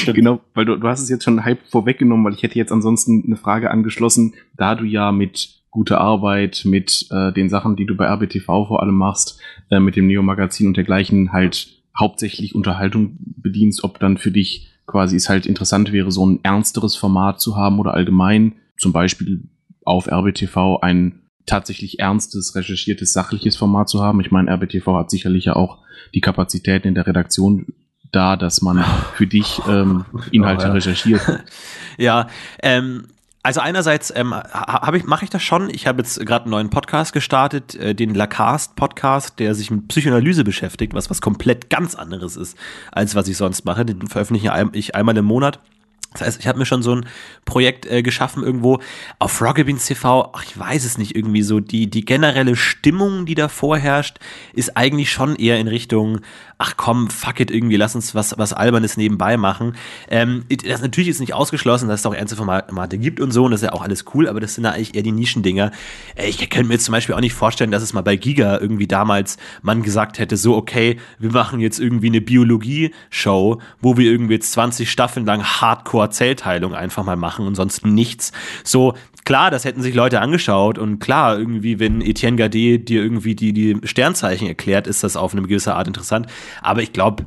Genau, 0.06 0.42
weil 0.54 0.66
du, 0.66 0.76
du 0.78 0.88
hast 0.88 1.02
es 1.02 1.10
jetzt 1.10 1.24
schon 1.24 1.44
halb 1.44 1.60
vorweggenommen, 1.68 2.26
weil 2.26 2.34
ich 2.34 2.44
hätte 2.44 2.58
jetzt 2.58 2.72
ansonsten 2.72 3.24
eine 3.26 3.36
Frage 3.36 3.72
angeschlossen, 3.72 4.34
da 4.56 4.76
du 4.76 4.86
ja 4.86 5.12
mit 5.12 5.63
gute 5.74 5.98
Arbeit, 5.98 6.62
mit 6.66 7.08
äh, 7.10 7.34
den 7.34 7.50
Sachen, 7.50 7.76
die 7.76 7.88
du 7.88 7.96
bei 7.96 8.06
RBTV 8.06 8.46
vor 8.46 8.84
allem 8.84 8.96
machst, 8.96 9.40
äh, 9.72 9.80
mit 9.80 9.96
dem 9.96 10.06
Neo-Magazin 10.06 10.68
und 10.68 10.78
dergleichen 10.78 11.34
halt 11.34 11.82
hauptsächlich 12.00 12.54
Unterhaltung 12.54 13.18
bedienst, 13.20 13.84
ob 13.84 14.00
dann 14.00 14.18
für 14.18 14.30
dich 14.30 14.72
quasi 14.86 15.16
es 15.16 15.30
halt 15.30 15.48
interessant 15.48 15.92
wäre, 15.92 16.12
so 16.12 16.26
ein 16.28 16.40
ernsteres 16.44 16.96
Format 16.96 17.42
zu 17.42 17.56
haben 17.56 17.80
oder 17.80 17.96
allgemein, 17.96 18.54
zum 18.78 18.94
Beispiel 18.94 19.50
auf 19.84 20.08
RBTV 20.08 20.78
ein 20.82 21.24
tatsächlich 21.48 22.00
ernstes, 22.00 22.56
recherchiertes, 22.56 23.12
sachliches 23.12 23.56
Format 23.56 23.90
zu 23.90 24.02
haben. 24.02 24.22
Ich 24.22 24.30
meine, 24.30 24.52
RBTV 24.52 24.86
hat 24.96 25.10
sicherlich 25.10 25.46
ja 25.46 25.56
auch 25.56 25.80
die 26.14 26.22
Kapazitäten 26.22 26.88
in 26.88 26.96
der 26.96 27.08
Redaktion 27.08 27.66
da, 28.12 28.36
dass 28.38 28.62
man 28.62 28.86
für 29.16 29.26
dich 29.26 29.60
ähm, 29.68 30.06
Inhalte 30.32 30.66
Oh, 30.66 30.68
ja. 30.68 30.74
recherchiert. 30.74 31.22
Ja, 31.98 32.28
ähm, 32.64 33.06
also 33.44 33.60
einerseits 33.60 34.12
ähm, 34.16 34.34
ha- 34.34 34.82
hab 34.82 34.94
ich, 34.96 35.04
mache 35.04 35.26
ich 35.26 35.30
das 35.30 35.44
schon. 35.44 35.70
Ich 35.70 35.86
habe 35.86 36.02
jetzt 36.02 36.26
gerade 36.26 36.46
einen 36.46 36.52
neuen 36.52 36.70
Podcast 36.70 37.12
gestartet, 37.14 37.76
äh, 37.76 37.94
den 37.94 38.14
Lacast 38.16 38.76
Podcast, 38.76 39.40
der 39.40 39.54
sich 39.54 39.70
mit 39.70 39.90
Psychoanalyse 39.90 40.44
beschäftigt, 40.44 40.94
was 40.94 41.10
was 41.10 41.22
komplett 41.22 41.70
ganz 41.70 41.94
anderes 41.96 42.38
ist, 42.38 42.58
als 42.92 43.16
was 43.16 43.28
ich 43.28 43.38
sonst 43.38 43.66
mache. 43.66 43.86
Den 43.86 44.08
veröffentliche 44.08 44.70
ich 44.72 44.96
einmal 44.96 45.18
im 45.18 45.26
Monat. 45.26 45.60
Das 46.14 46.22
heißt, 46.22 46.40
ich 46.40 46.48
habe 46.48 46.60
mir 46.60 46.66
schon 46.66 46.84
so 46.84 46.96
ein 46.96 47.06
Projekt 47.44 47.88
äh, 47.88 48.04
geschaffen 48.04 48.44
irgendwo 48.44 48.80
auf 49.20 49.42
Rocket 49.42 49.68
TV. 49.84 50.32
Ach, 50.34 50.44
ich 50.44 50.58
weiß 50.58 50.86
es 50.86 50.98
nicht 50.98 51.16
irgendwie 51.16 51.42
so. 51.42 51.60
Die 51.60 51.90
die 51.90 52.06
generelle 52.06 52.56
Stimmung, 52.56 53.26
die 53.26 53.36
da 53.36 53.48
vorherrscht, 53.48 54.20
ist 54.54 54.78
eigentlich 54.78 55.12
schon 55.12 55.36
eher 55.36 55.60
in 55.60 55.68
Richtung. 55.68 56.22
Ach 56.66 56.78
komm, 56.78 57.10
fuck 57.10 57.42
it 57.42 57.52
irgendwie, 57.52 57.76
lass 57.76 57.94
uns 57.94 58.16
was 58.16 58.38
was 58.38 58.54
Albernes 58.54 58.96
nebenbei 58.96 59.36
machen. 59.36 59.76
Ähm, 60.10 60.46
das 60.66 60.82
natürlich 60.82 61.10
ist 61.10 61.20
nicht 61.20 61.34
ausgeschlossen, 61.34 61.90
dass 61.90 62.00
es 62.00 62.06
auch 62.06 62.14
ernste 62.14 62.38
Formate 62.38 62.98
gibt 62.98 63.20
und 63.20 63.32
so 63.32 63.44
und 63.44 63.52
das 63.52 63.62
ist 63.62 63.66
ja 63.66 63.74
auch 63.74 63.82
alles 63.82 64.06
cool, 64.14 64.30
aber 64.30 64.40
das 64.40 64.56
sind 64.56 64.64
ja 64.64 64.72
eigentlich 64.72 64.96
eher 64.96 65.04
die 65.04 65.12
Nischendinger. 65.12 65.72
Äh, 66.16 66.30
ich 66.30 66.38
könnte 66.50 66.70
mir 66.70 66.76
jetzt 66.76 66.86
zum 66.86 66.94
Beispiel 66.94 67.16
auch 67.16 67.20
nicht 67.20 67.34
vorstellen, 67.34 67.70
dass 67.70 67.84
es 67.84 67.92
mal 67.92 68.00
bei 68.02 68.16
Giga 68.16 68.60
irgendwie 68.60 68.88
damals 68.88 69.36
man 69.62 69.84
gesagt 69.84 70.20
hätte, 70.20 70.38
so 70.38 70.56
okay, 70.56 71.02
wir 71.20 71.34
machen 71.34 71.60
jetzt 71.60 71.80
irgendwie 71.80 72.08
eine 72.08 72.22
Biologie-Show, 72.22 73.60
wo 73.82 73.98
wir 73.98 74.10
irgendwie 74.10 74.36
jetzt 74.36 74.54
20 74.54 74.90
Staffeln 74.90 75.26
lang 75.26 75.44
Hardcore-Zellteilung 75.44 76.74
einfach 76.74 77.04
mal 77.04 77.18
machen 77.18 77.46
und 77.46 77.56
sonst 77.56 77.86
nichts. 77.86 78.32
So 78.64 78.94
klar, 79.26 79.52
das 79.52 79.66
hätten 79.66 79.82
sich 79.82 79.96
Leute 79.96 80.22
angeschaut 80.22 80.78
und 80.78 81.00
klar, 81.00 81.38
irgendwie, 81.38 81.80
wenn 81.80 82.02
Etienne 82.02 82.38
Gardet 82.38 82.90
dir 82.90 83.02
irgendwie 83.02 83.36
die, 83.36 83.54
die 83.54 83.78
Sternzeichen 83.84 84.48
erklärt, 84.48 84.88
ist 84.88 85.04
das 85.04 85.16
auf 85.16 85.34
eine 85.34 85.44
gewisse 85.44 85.76
Art 85.76 85.88
interessant. 85.88 86.28
Aber 86.62 86.82
ich 86.82 86.94
glaube, 86.94 87.26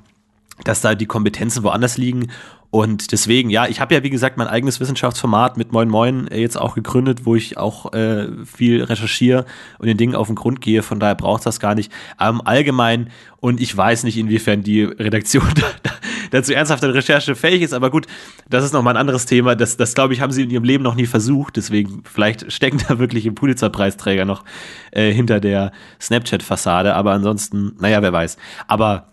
dass 0.64 0.80
da 0.80 0.94
die 0.94 1.06
Kompetenzen 1.06 1.62
woanders 1.62 1.98
liegen. 1.98 2.28
Und 2.70 3.12
deswegen, 3.12 3.48
ja, 3.48 3.66
ich 3.66 3.80
habe 3.80 3.94
ja, 3.94 4.02
wie 4.02 4.10
gesagt, 4.10 4.36
mein 4.36 4.48
eigenes 4.48 4.80
Wissenschaftsformat 4.80 5.56
mit 5.56 5.72
Moin 5.72 5.88
Moin 5.88 6.28
äh, 6.28 6.40
jetzt 6.40 6.58
auch 6.58 6.74
gegründet, 6.74 7.24
wo 7.24 7.34
ich 7.34 7.56
auch 7.56 7.92
äh, 7.92 8.28
viel 8.44 8.82
recherchiere 8.82 9.46
und 9.78 9.86
den 9.86 9.96
Dingen 9.96 10.14
auf 10.14 10.26
den 10.26 10.36
Grund 10.36 10.60
gehe. 10.60 10.82
Von 10.82 11.00
daher 11.00 11.14
braucht 11.14 11.46
das 11.46 11.60
gar 11.60 11.74
nicht. 11.74 11.92
Ähm, 12.20 12.42
allgemein, 12.44 13.10
und 13.38 13.60
ich 13.60 13.74
weiß 13.74 14.04
nicht, 14.04 14.18
inwiefern 14.18 14.62
die 14.62 14.82
Redaktion 14.82 15.46
dazu 16.30 16.52
ernsthafte 16.52 16.92
Recherche 16.92 17.34
fähig 17.34 17.62
ist, 17.62 17.72
aber 17.72 17.90
gut, 17.90 18.06
das 18.48 18.64
ist 18.64 18.72
nochmal 18.72 18.94
ein 18.94 19.00
anderes 19.00 19.26
Thema. 19.26 19.54
Das, 19.54 19.76
das 19.76 19.94
glaube 19.94 20.14
ich, 20.14 20.20
haben 20.20 20.32
sie 20.32 20.42
in 20.42 20.50
ihrem 20.50 20.64
Leben 20.64 20.84
noch 20.84 20.94
nie 20.94 21.06
versucht. 21.06 21.56
Deswegen, 21.56 22.02
vielleicht 22.04 22.50
stecken 22.52 22.80
da 22.88 22.98
wirklich 22.98 23.26
im 23.26 23.34
Pulitzer-Preisträger 23.34 24.24
noch 24.24 24.44
äh, 24.90 25.12
hinter 25.12 25.40
der 25.40 25.72
Snapchat-Fassade. 26.00 26.94
Aber 26.94 27.12
ansonsten, 27.12 27.72
naja, 27.78 28.02
wer 28.02 28.12
weiß. 28.12 28.36
Aber 28.66 29.12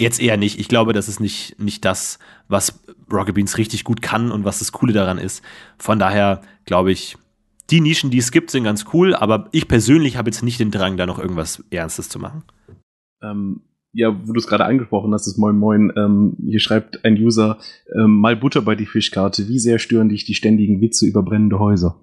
Jetzt 0.00 0.20
eher 0.20 0.36
nicht. 0.36 0.58
Ich 0.58 0.68
glaube, 0.68 0.92
das 0.92 1.08
ist 1.08 1.20
nicht, 1.20 1.58
nicht 1.60 1.84
das, 1.84 2.18
was 2.48 2.82
Rocket 3.12 3.34
Beans 3.34 3.58
richtig 3.58 3.84
gut 3.84 4.02
kann 4.02 4.32
und 4.32 4.44
was 4.44 4.58
das 4.58 4.72
Coole 4.72 4.92
daran 4.92 5.18
ist. 5.18 5.42
Von 5.78 5.98
daher 5.98 6.42
glaube 6.64 6.90
ich, 6.90 7.16
die 7.70 7.80
Nischen, 7.80 8.10
die 8.10 8.18
es 8.18 8.32
gibt, 8.32 8.50
sind 8.50 8.64
ganz 8.64 8.86
cool, 8.92 9.14
aber 9.14 9.48
ich 9.52 9.68
persönlich 9.68 10.16
habe 10.16 10.28
jetzt 10.28 10.42
nicht 10.42 10.60
den 10.60 10.70
Drang, 10.70 10.96
da 10.96 11.06
noch 11.06 11.18
irgendwas 11.18 11.62
Ernstes 11.70 12.08
zu 12.08 12.18
machen. 12.18 12.42
Ähm, 13.22 13.62
ja, 13.94 14.14
wo 14.24 14.32
du 14.32 14.38
es 14.38 14.46
gerade 14.46 14.64
angesprochen 14.64 15.14
hast, 15.14 15.26
ist 15.26 15.38
Moin 15.38 15.56
Moin. 15.56 15.92
Ähm, 15.96 16.36
hier 16.46 16.60
schreibt 16.60 17.04
ein 17.04 17.16
User, 17.16 17.58
ähm, 17.94 18.18
mal 18.18 18.36
Butter 18.36 18.60
bei 18.60 18.74
die 18.74 18.86
Fischkarte. 18.86 19.48
Wie 19.48 19.58
sehr 19.58 19.78
stören 19.78 20.08
dich 20.08 20.24
die 20.24 20.34
ständigen 20.34 20.80
Witze 20.80 21.06
über 21.06 21.22
brennende 21.22 21.58
Häuser? 21.58 21.96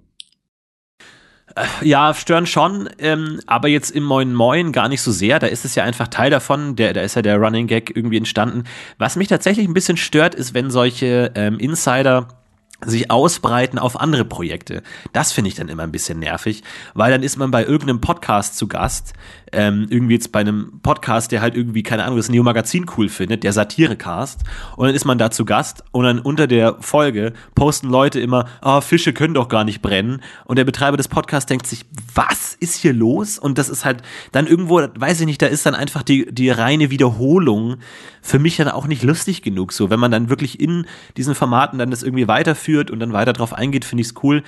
Ja, 1.81 2.13
stören 2.13 2.45
schon, 2.45 2.89
ähm, 2.99 3.41
aber 3.45 3.67
jetzt 3.67 3.91
im 3.91 4.03
Moin 4.03 4.33
Moin 4.33 4.71
gar 4.71 4.87
nicht 4.87 5.01
so 5.01 5.11
sehr. 5.11 5.37
Da 5.37 5.47
ist 5.47 5.65
es 5.65 5.75
ja 5.75 5.83
einfach 5.83 6.07
Teil 6.07 6.29
davon. 6.29 6.77
Der, 6.77 6.93
da 6.93 7.01
ist 7.01 7.15
ja 7.15 7.21
der 7.21 7.37
Running 7.37 7.67
Gag 7.67 7.93
irgendwie 7.93 8.17
entstanden. 8.17 8.63
Was 8.97 9.17
mich 9.17 9.27
tatsächlich 9.27 9.67
ein 9.67 9.73
bisschen 9.73 9.97
stört, 9.97 10.33
ist, 10.33 10.53
wenn 10.53 10.71
solche 10.71 11.31
ähm, 11.35 11.59
Insider 11.59 12.40
sich 12.85 13.11
ausbreiten 13.11 13.77
auf 13.77 13.99
andere 13.99 14.25
Projekte. 14.25 14.81
Das 15.13 15.31
finde 15.31 15.49
ich 15.49 15.55
dann 15.55 15.69
immer 15.69 15.83
ein 15.83 15.91
bisschen 15.91 16.19
nervig, 16.19 16.63
weil 16.93 17.11
dann 17.11 17.23
ist 17.23 17.37
man 17.37 17.51
bei 17.51 17.63
irgendeinem 17.63 18.01
Podcast 18.01 18.57
zu 18.57 18.67
Gast, 18.67 19.13
ähm, 19.53 19.87
irgendwie 19.89 20.13
jetzt 20.13 20.31
bei 20.31 20.39
einem 20.39 20.79
Podcast, 20.81 21.31
der 21.31 21.41
halt 21.41 21.55
irgendwie, 21.55 21.83
keine 21.83 22.03
Ahnung, 22.05 22.17
das 22.17 22.29
Neo 22.29 22.43
Magazin 22.43 22.85
cool 22.97 23.09
findet, 23.09 23.43
der 23.43 23.53
Satirecast, 23.53 24.41
und 24.77 24.87
dann 24.87 24.95
ist 24.95 25.05
man 25.05 25.17
da 25.17 25.29
zu 25.29 25.45
Gast 25.45 25.83
und 25.91 26.05
dann 26.05 26.19
unter 26.19 26.47
der 26.47 26.77
Folge 26.79 27.33
posten 27.53 27.89
Leute 27.89 28.19
immer, 28.19 28.45
ah, 28.61 28.77
oh, 28.77 28.81
Fische 28.81 29.13
können 29.13 29.33
doch 29.33 29.49
gar 29.49 29.63
nicht 29.63 29.81
brennen, 29.81 30.21
und 30.45 30.57
der 30.57 30.63
Betreiber 30.63 30.97
des 30.97 31.07
Podcasts 31.07 31.47
denkt 31.47 31.67
sich, 31.67 31.85
was 32.15 32.55
ist 32.55 32.75
hier 32.75 32.93
los? 32.93 33.37
Und 33.37 33.57
das 33.57 33.69
ist 33.69 33.85
halt 33.85 34.01
dann 34.31 34.47
irgendwo, 34.47 34.79
weiß 34.79 35.19
ich 35.19 35.25
nicht, 35.25 35.41
da 35.41 35.47
ist 35.47 35.65
dann 35.65 35.75
einfach 35.75 36.03
die, 36.03 36.31
die 36.31 36.49
reine 36.49 36.89
Wiederholung 36.89 37.77
für 38.21 38.39
mich 38.39 38.57
dann 38.57 38.69
auch 38.69 38.87
nicht 38.87 39.03
lustig 39.03 39.41
genug, 39.41 39.73
so, 39.73 39.89
wenn 39.89 39.99
man 39.99 40.11
dann 40.11 40.29
wirklich 40.29 40.59
in 40.59 40.85
diesen 41.17 41.35
Formaten 41.35 41.79
dann 41.79 41.91
das 41.91 42.03
irgendwie 42.03 42.27
weiterführt 42.27 42.70
und 42.79 42.99
dann 42.99 43.13
weiter 43.13 43.33
drauf 43.33 43.53
eingeht, 43.53 43.85
finde 43.85 44.01
ich 44.01 44.07
es 44.07 44.23
cool. 44.23 44.43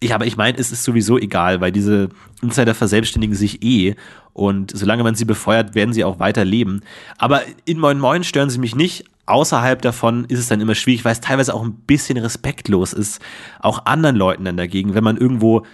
Ich, 0.00 0.14
aber 0.14 0.26
ich 0.26 0.36
meine, 0.36 0.58
es 0.58 0.70
ist 0.70 0.84
sowieso 0.84 1.18
egal, 1.18 1.60
weil 1.60 1.72
diese 1.72 2.10
Insider 2.42 2.74
verselbstständigen 2.74 3.34
sich 3.34 3.62
eh 3.62 3.96
und 4.34 4.76
solange 4.76 5.02
man 5.02 5.14
sie 5.14 5.24
befeuert, 5.24 5.74
werden 5.74 5.94
sie 5.94 6.04
auch 6.04 6.18
weiter 6.18 6.44
leben. 6.44 6.82
Aber 7.16 7.42
in 7.64 7.78
Moin 7.78 7.98
Moin 7.98 8.24
stören 8.24 8.50
sie 8.50 8.58
mich 8.58 8.74
nicht. 8.74 9.04
Außerhalb 9.26 9.80
davon 9.80 10.26
ist 10.26 10.38
es 10.38 10.48
dann 10.48 10.60
immer 10.60 10.74
schwierig, 10.74 11.04
weil 11.04 11.12
es 11.12 11.20
teilweise 11.20 11.54
auch 11.54 11.64
ein 11.64 11.74
bisschen 11.86 12.18
respektlos 12.18 12.92
ist, 12.92 13.22
auch 13.60 13.86
anderen 13.86 14.16
Leuten 14.16 14.44
dann 14.44 14.58
dagegen, 14.58 14.94
wenn 14.94 15.04
man 15.04 15.16
irgendwo 15.16 15.64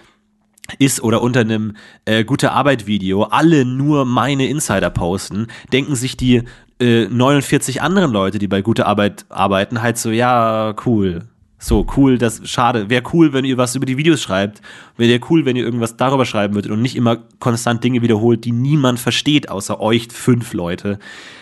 ist 0.79 1.03
oder 1.03 1.21
unter 1.21 1.41
einem 1.41 1.75
äh, 2.05 2.23
gute 2.23 2.51
Arbeit 2.51 2.87
Video 2.87 3.23
alle 3.23 3.65
nur 3.65 4.05
meine 4.05 4.47
Insider 4.47 4.89
posten, 4.89 5.47
denken 5.73 5.95
sich 5.95 6.15
die 6.15 6.43
äh, 6.79 7.07
49 7.07 7.81
anderen 7.81 8.11
Leute, 8.11 8.39
die 8.39 8.47
bei 8.47 8.61
gute 8.61 8.85
Arbeit 8.85 9.25
arbeiten, 9.29 9.81
halt 9.81 9.97
so, 9.97 10.11
ja, 10.11 10.73
cool, 10.85 11.27
so, 11.63 11.85
cool, 11.95 12.17
das, 12.17 12.41
schade. 12.49 12.89
Wäre 12.89 13.03
cool, 13.13 13.33
wenn 13.33 13.45
ihr 13.45 13.55
was 13.55 13.75
über 13.75 13.85
die 13.85 13.95
Videos 13.95 14.19
schreibt. 14.19 14.63
Wäre 14.97 15.19
cool, 15.29 15.45
wenn 15.45 15.55
ihr 15.55 15.63
irgendwas 15.63 15.95
darüber 15.95 16.25
schreiben 16.25 16.55
würdet 16.55 16.71
und 16.71 16.81
nicht 16.81 16.95
immer 16.95 17.17
konstant 17.37 17.83
Dinge 17.83 18.01
wiederholt, 18.01 18.45
die 18.45 18.51
niemand 18.51 18.99
versteht, 18.99 19.47
außer 19.49 19.79
euch 19.79 20.07
fünf 20.11 20.53
Leute. 20.53 20.97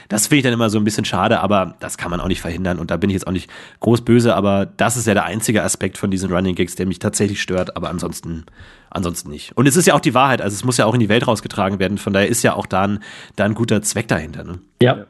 Das 0.09 0.27
finde 0.27 0.39
ich 0.39 0.43
dann 0.43 0.51
immer 0.51 0.69
so 0.69 0.77
ein 0.77 0.83
bisschen 0.83 1.05
schade, 1.05 1.39
aber 1.39 1.75
das 1.79 1.97
kann 1.97 2.11
man 2.11 2.19
auch 2.19 2.27
nicht 2.27 2.41
verhindern. 2.41 2.79
Und 2.79 2.91
da 2.91 2.97
bin 2.97 3.09
ich 3.09 3.13
jetzt 3.13 3.27
auch 3.27 3.31
nicht 3.31 3.49
groß 3.79 4.01
böse, 4.01 4.35
aber 4.35 4.65
das 4.65 4.97
ist 4.97 5.07
ja 5.07 5.13
der 5.13 5.23
einzige 5.23 5.63
Aspekt 5.63 5.97
von 5.97 6.11
diesen 6.11 6.33
Running 6.33 6.55
Gigs, 6.55 6.75
der 6.75 6.85
mich 6.85 6.99
tatsächlich 6.99 7.41
stört, 7.41 7.77
aber 7.77 7.89
ansonsten, 7.89 8.45
ansonsten 8.89 9.29
nicht. 9.29 9.55
Und 9.55 9.69
es 9.69 9.77
ist 9.77 9.85
ja 9.85 9.93
auch 9.93 10.01
die 10.01 10.13
Wahrheit, 10.13 10.41
also 10.41 10.53
es 10.53 10.65
muss 10.65 10.75
ja 10.75 10.85
auch 10.85 10.95
in 10.95 10.99
die 10.99 11.09
Welt 11.09 11.27
rausgetragen 11.27 11.79
werden. 11.79 11.97
Von 11.97 12.11
daher 12.11 12.27
ist 12.27 12.43
ja 12.43 12.55
auch 12.55 12.65
da 12.65 12.81
ein, 12.81 12.99
da 13.37 13.45
ein 13.45 13.53
guter 13.53 13.81
Zweck 13.83 14.09
dahinter. 14.09 14.43
Ne? 14.43 14.59
Ja. 14.81 15.05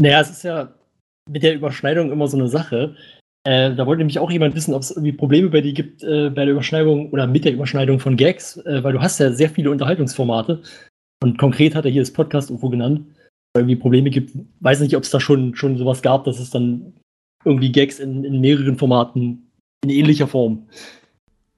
Naja, 0.00 0.20
es 0.20 0.30
ist 0.30 0.44
ja 0.44 0.68
mit 1.28 1.42
der 1.42 1.54
Überschneidung 1.54 2.12
immer 2.12 2.28
so 2.28 2.36
eine 2.36 2.48
Sache. 2.48 2.94
Äh, 3.44 3.74
da 3.74 3.86
wollte 3.86 4.00
nämlich 4.00 4.18
auch 4.18 4.30
jemand 4.30 4.54
wissen, 4.54 4.74
ob 4.74 4.82
es 4.82 4.90
irgendwie 4.90 5.12
Probleme 5.12 5.48
bei 5.48 5.62
dir 5.62 5.72
gibt 5.72 6.02
äh, 6.02 6.28
bei 6.28 6.44
der 6.44 6.52
Überschneidung 6.52 7.10
oder 7.10 7.26
mit 7.26 7.44
der 7.44 7.52
Überschneidung 7.52 7.98
von 7.98 8.16
Gags, 8.16 8.58
äh, 8.58 8.84
weil 8.84 8.92
du 8.92 9.00
hast 9.00 9.18
ja 9.18 9.32
sehr 9.32 9.48
viele 9.48 9.70
Unterhaltungsformate. 9.70 10.62
Und 11.22 11.38
konkret 11.38 11.74
hat 11.74 11.84
er 11.84 11.90
hier 11.90 12.02
das 12.02 12.12
Podcast 12.12 12.50
UFO 12.50 12.68
genannt, 12.68 13.06
weil 13.54 13.62
irgendwie 13.62 13.76
Probleme 13.76 14.10
gibt. 14.10 14.32
Weiß 14.60 14.80
nicht, 14.80 14.96
ob 14.96 15.04
es 15.04 15.10
da 15.10 15.20
schon, 15.20 15.54
schon 15.54 15.78
sowas 15.78 16.02
gab, 16.02 16.24
dass 16.24 16.38
es 16.38 16.50
dann 16.50 16.94
irgendwie 17.44 17.72
Gags 17.72 17.98
in, 17.98 18.24
in 18.24 18.40
mehreren 18.40 18.76
Formaten 18.76 19.50
in 19.84 19.90
ähnlicher 19.90 20.28
Form 20.28 20.66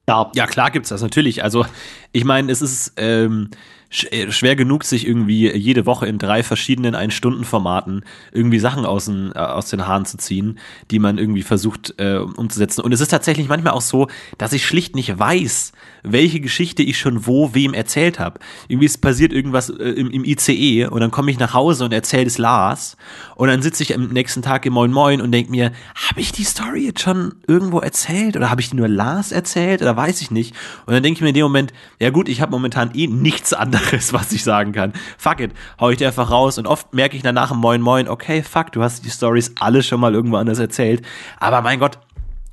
gab. 0.05 0.35
Ja, 0.35 0.47
klar 0.47 0.71
gibt's 0.71 0.89
das 0.89 1.01
natürlich. 1.01 1.43
Also, 1.43 1.65
ich 2.11 2.23
meine, 2.23 2.51
es 2.51 2.61
ist 2.61 2.93
ähm, 2.97 3.49
äh, 3.51 3.82
schwer 3.93 4.55
genug, 4.55 4.83
sich 4.83 5.07
irgendwie 5.07 5.55
jede 5.55 5.85
Woche 5.85 6.07
in 6.07 6.17
drei 6.17 6.41
verschiedenen 6.41 6.95
Ein-Stunden-Formaten 6.95 8.03
irgendwie 8.31 8.57
Sachen 8.57 8.85
aus 8.85 9.05
den, 9.05 9.31
äh, 9.35 9.37
aus 9.37 9.69
den 9.69 9.85
Haaren 9.85 10.05
zu 10.05 10.17
ziehen, 10.17 10.57
die 10.89 10.97
man 10.97 11.19
irgendwie 11.19 11.43
versucht 11.43 11.93
äh, 11.99 12.17
umzusetzen. 12.17 12.81
Und 12.81 12.91
es 12.91 13.01
ist 13.01 13.09
tatsächlich 13.09 13.47
manchmal 13.47 13.73
auch 13.73 13.81
so, 13.81 14.07
dass 14.39 14.51
ich 14.53 14.65
schlicht 14.65 14.95
nicht 14.95 15.19
weiß, 15.19 15.73
welche 16.01 16.39
Geschichte 16.39 16.81
ich 16.81 16.97
schon 16.97 17.27
wo 17.27 17.53
wem 17.53 17.73
erzählt 17.73 18.19
habe. 18.19 18.39
Irgendwie 18.67 18.87
ist 18.87 18.97
passiert 18.97 19.31
irgendwas 19.31 19.69
äh, 19.69 19.89
im, 19.89 20.09
im 20.09 20.25
ICE 20.25 20.87
und 20.87 20.99
dann 20.99 21.11
komme 21.11 21.29
ich 21.29 21.37
nach 21.37 21.53
Hause 21.53 21.85
und 21.85 21.93
erzähle 21.93 22.25
es 22.25 22.39
Lars 22.39 22.97
und 23.35 23.47
dann 23.47 23.61
sitze 23.61 23.83
ich 23.83 23.93
am 23.93 24.07
nächsten 24.07 24.41
Tag 24.41 24.65
im 24.65 24.73
Moin 24.73 24.91
Moin 24.91 25.21
und 25.21 25.31
denke 25.31 25.51
mir, 25.51 25.71
habe 26.09 26.19
ich 26.19 26.31
die 26.31 26.43
Story 26.43 26.85
jetzt 26.87 27.01
schon 27.01 27.35
irgendwo 27.47 27.79
erzählt 27.79 28.35
oder 28.35 28.49
habe 28.49 28.59
ich 28.59 28.71
die 28.71 28.75
nur 28.75 28.87
Lars 28.87 29.31
erzählt 29.31 29.81
oder 29.83 29.95
weiß 29.95 30.21
ich 30.21 30.31
nicht. 30.31 30.55
Und 30.87 30.93
dann 30.93 31.03
denke 31.03 31.19
ich 31.19 31.21
mir 31.21 31.29
in 31.29 31.35
dem 31.35 31.43
Moment, 31.43 31.73
ja 31.99 32.09
gut, 32.09 32.27
ich 32.27 32.41
habe 32.41 32.51
momentan 32.51 32.91
eh 32.95 33.07
nichts 33.07 33.53
anderes 33.53 33.82
anderes, 33.83 34.13
was 34.13 34.31
ich 34.31 34.43
sagen 34.43 34.71
kann. 34.71 34.93
Fuck 35.17 35.39
it, 35.39 35.51
hau 35.79 35.89
ich 35.89 35.97
dir 35.97 36.07
einfach 36.07 36.31
raus 36.31 36.57
und 36.57 36.67
oft 36.67 36.93
merke 36.93 37.15
ich 37.15 37.23
danach 37.23 37.51
im 37.51 37.57
Moin 37.57 37.81
Moin, 37.81 38.07
okay, 38.07 38.43
fuck, 38.43 38.71
du 38.71 38.83
hast 38.83 39.05
die 39.05 39.09
Stories 39.09 39.53
alle 39.59 39.83
schon 39.83 39.99
mal 39.99 40.13
irgendwo 40.13 40.37
anders 40.37 40.59
erzählt. 40.59 41.05
Aber 41.39 41.61
mein 41.61 41.79
Gott, 41.79 41.99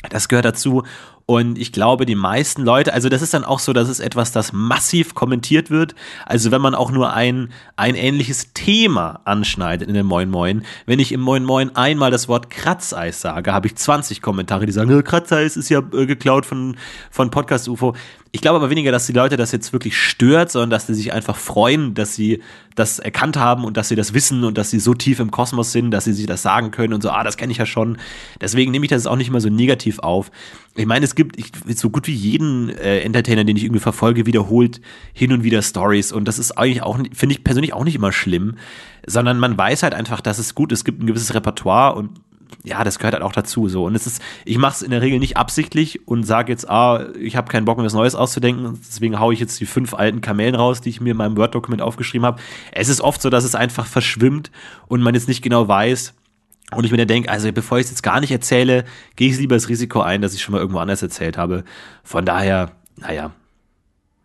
das 0.09 0.29
gehört 0.29 0.47
dazu. 0.47 0.83
Und 1.31 1.59
ich 1.59 1.71
glaube, 1.71 2.07
die 2.07 2.17
meisten 2.17 2.65
Leute, 2.65 2.93
also 2.93 3.09
das 3.09 3.23
ist 3.23 3.33
dann 3.35 3.45
auch 3.45 3.61
so, 3.61 3.73
dass 3.73 3.89
es 3.89 4.01
etwas, 4.01 4.33
das 4.33 4.53
massiv 4.53 5.15
kommentiert 5.15 5.71
wird. 5.71 5.95
Also 6.27 6.51
wenn 6.51 6.61
man 6.61 6.75
auch 6.75 6.91
nur 6.91 7.13
ein, 7.13 7.51
ein 7.77 7.95
ähnliches 7.95 8.53
Thema 8.53 9.21
anschneidet 9.27 9.89
in 9.89 9.95
dem 9.95 10.07
Moin 10.07 10.29
Moin. 10.29 10.65
Wenn 10.87 10.99
ich 10.99 11.13
im 11.13 11.21
Moin 11.21 11.45
Moin 11.45 11.77
einmal 11.77 12.11
das 12.11 12.27
Wort 12.27 12.51
Kratzeis 12.51 13.21
sage, 13.21 13.53
habe 13.53 13.69
ich 13.69 13.77
20 13.77 14.23
Kommentare, 14.23 14.67
die 14.67 14.73
sagen, 14.73 15.05
Kratzeis 15.05 15.57
ist 15.57 15.69
ja 15.69 15.79
äh, 15.79 16.07
geklaut 16.07 16.47
von, 16.47 16.77
von 17.13 17.31
Podcast 17.31 17.69
UFO. 17.69 17.95
Ich 18.33 18.41
glaube 18.43 18.57
aber 18.57 18.71
weniger, 18.71 18.93
dass 18.93 19.07
die 19.07 19.13
Leute 19.13 19.37
das 19.37 19.51
jetzt 19.51 19.73
wirklich 19.73 19.99
stört, 19.99 20.53
sondern 20.53 20.71
dass 20.71 20.87
sie 20.87 20.95
sich 20.95 21.13
einfach 21.13 21.37
freuen, 21.37 21.95
dass 21.95 22.15
sie 22.15 22.43
das 22.77 23.01
erkannt 23.01 23.37
haben 23.37 23.65
und 23.65 23.77
dass 23.77 23.89
sie 23.89 23.97
das 23.97 24.15
wissen 24.15 24.45
und 24.45 24.57
dass 24.57 24.71
sie 24.71 24.79
so 24.79 24.95
tief 24.95 25.19
im 25.19 25.33
Kosmos 25.33 25.73
sind, 25.73 25.91
dass 25.91 26.05
sie 26.05 26.13
sich 26.13 26.27
das 26.27 26.43
sagen 26.43 26.71
können 26.71 26.95
und 26.95 27.03
so, 27.03 27.11
ah, 27.11 27.25
das 27.25 27.37
kenne 27.37 27.51
ich 27.51 27.59
ja 27.59 27.67
schon. 27.67 27.99
Deswegen 28.41 28.71
nehme 28.71 28.85
ich 28.85 28.91
das 28.91 29.09
auch 29.09 29.17
nicht 29.17 29.31
mal 29.31 29.41
so 29.41 29.49
negativ 29.49 29.99
auf. 29.99 30.31
Ich 30.77 30.87
meine, 30.87 31.05
es 31.05 31.17
gibt 31.17 31.37
ich, 31.37 31.51
so 31.77 31.91
gut 31.91 32.07
wie 32.07 32.15
jeden 32.15 32.69
äh, 32.71 33.01
Entertainer, 33.01 33.45
den 33.45 33.57
ich 33.57 33.65
irgendwie 33.65 33.81
verfolge, 33.81 34.27
wiederholt 34.27 34.81
hin 35.13 35.33
und 35.33 35.43
wieder 35.43 35.63
Stories 35.63 36.13
und 36.13 36.27
das 36.27 36.39
ist 36.39 36.53
eigentlich 36.53 36.83
auch, 36.83 36.97
finde 37.13 37.35
ich 37.35 37.43
persönlich 37.43 37.73
auch 37.73 37.85
nicht 37.85 37.97
immer 37.97 38.13
schlimm, 38.13 38.55
sondern 39.07 39.41
man 39.41 39.59
weiß 39.59 39.83
halt 39.83 39.95
einfach, 39.95 40.21
dass 40.21 40.39
es 40.39 40.55
gut, 40.55 40.71
es 40.71 40.85
gibt 40.85 41.03
ein 41.03 41.07
gewisses 41.07 41.35
Repertoire 41.35 41.97
und 41.97 42.21
ja, 42.63 42.85
das 42.85 42.99
gehört 42.99 43.15
halt 43.15 43.23
auch 43.23 43.33
dazu. 43.33 43.69
So. 43.69 43.85
Und 43.85 43.95
es 43.95 44.07
ist, 44.07 44.23
ich 44.45 44.59
mache 44.59 44.75
es 44.75 44.83
in 44.83 44.91
der 44.91 45.03
Regel 45.03 45.19
nicht 45.19 45.37
absichtlich 45.37 46.07
und 46.07 46.25
sage 46.25 46.53
jetzt, 46.53 46.69
ah, 46.69 47.07
ich 47.19 47.37
habe 47.37 47.51
keinen 47.51 47.65
Bock 47.65 47.79
mir 47.79 47.85
was 47.85 47.95
Neues 47.95 48.15
auszudenken, 48.15 48.79
deswegen 48.87 49.19
haue 49.19 49.33
ich 49.33 49.41
jetzt 49.41 49.59
die 49.61 49.67
fünf 49.67 49.95
alten 49.95 50.21
Kamellen 50.21 50.55
raus, 50.55 50.81
die 50.81 50.91
ich 50.91 51.01
mir 51.01 51.13
in 51.13 51.17
meinem 51.17 51.37
Word-Dokument 51.37 51.83
aufgeschrieben 51.83 52.27
habe. 52.27 52.41
Es 52.73 52.89
ist 52.89 53.01
oft 53.01 53.23
so, 53.23 53.31
dass 53.31 53.45
es 53.45 53.55
einfach 53.55 53.87
verschwimmt 53.87 54.51
und 54.89 55.03
man 55.03 55.15
jetzt 55.15 55.29
nicht 55.29 55.43
genau 55.43 55.69
weiß, 55.69 56.15
und 56.75 56.85
ich 56.85 56.91
mir 56.91 56.99
dann 56.99 57.09
denke, 57.09 57.31
also 57.31 57.53
bevor 57.53 57.79
ich 57.79 57.85
es 57.85 57.91
jetzt 57.91 58.03
gar 58.03 58.21
nicht 58.21 58.31
erzähle, 58.31 58.85
gehe 59.17 59.31
ich 59.31 59.39
lieber 59.39 59.57
das 59.57 59.69
Risiko 59.69 60.01
ein, 60.01 60.23
dass 60.23 60.35
ich 60.35 60.43
schon 60.43 60.53
mal 60.53 60.61
irgendwo 60.61 60.79
anders 60.79 61.03
erzählt 61.03 61.37
habe. 61.37 61.65
Von 62.05 62.25
daher, 62.25 62.73
naja. 62.97 63.33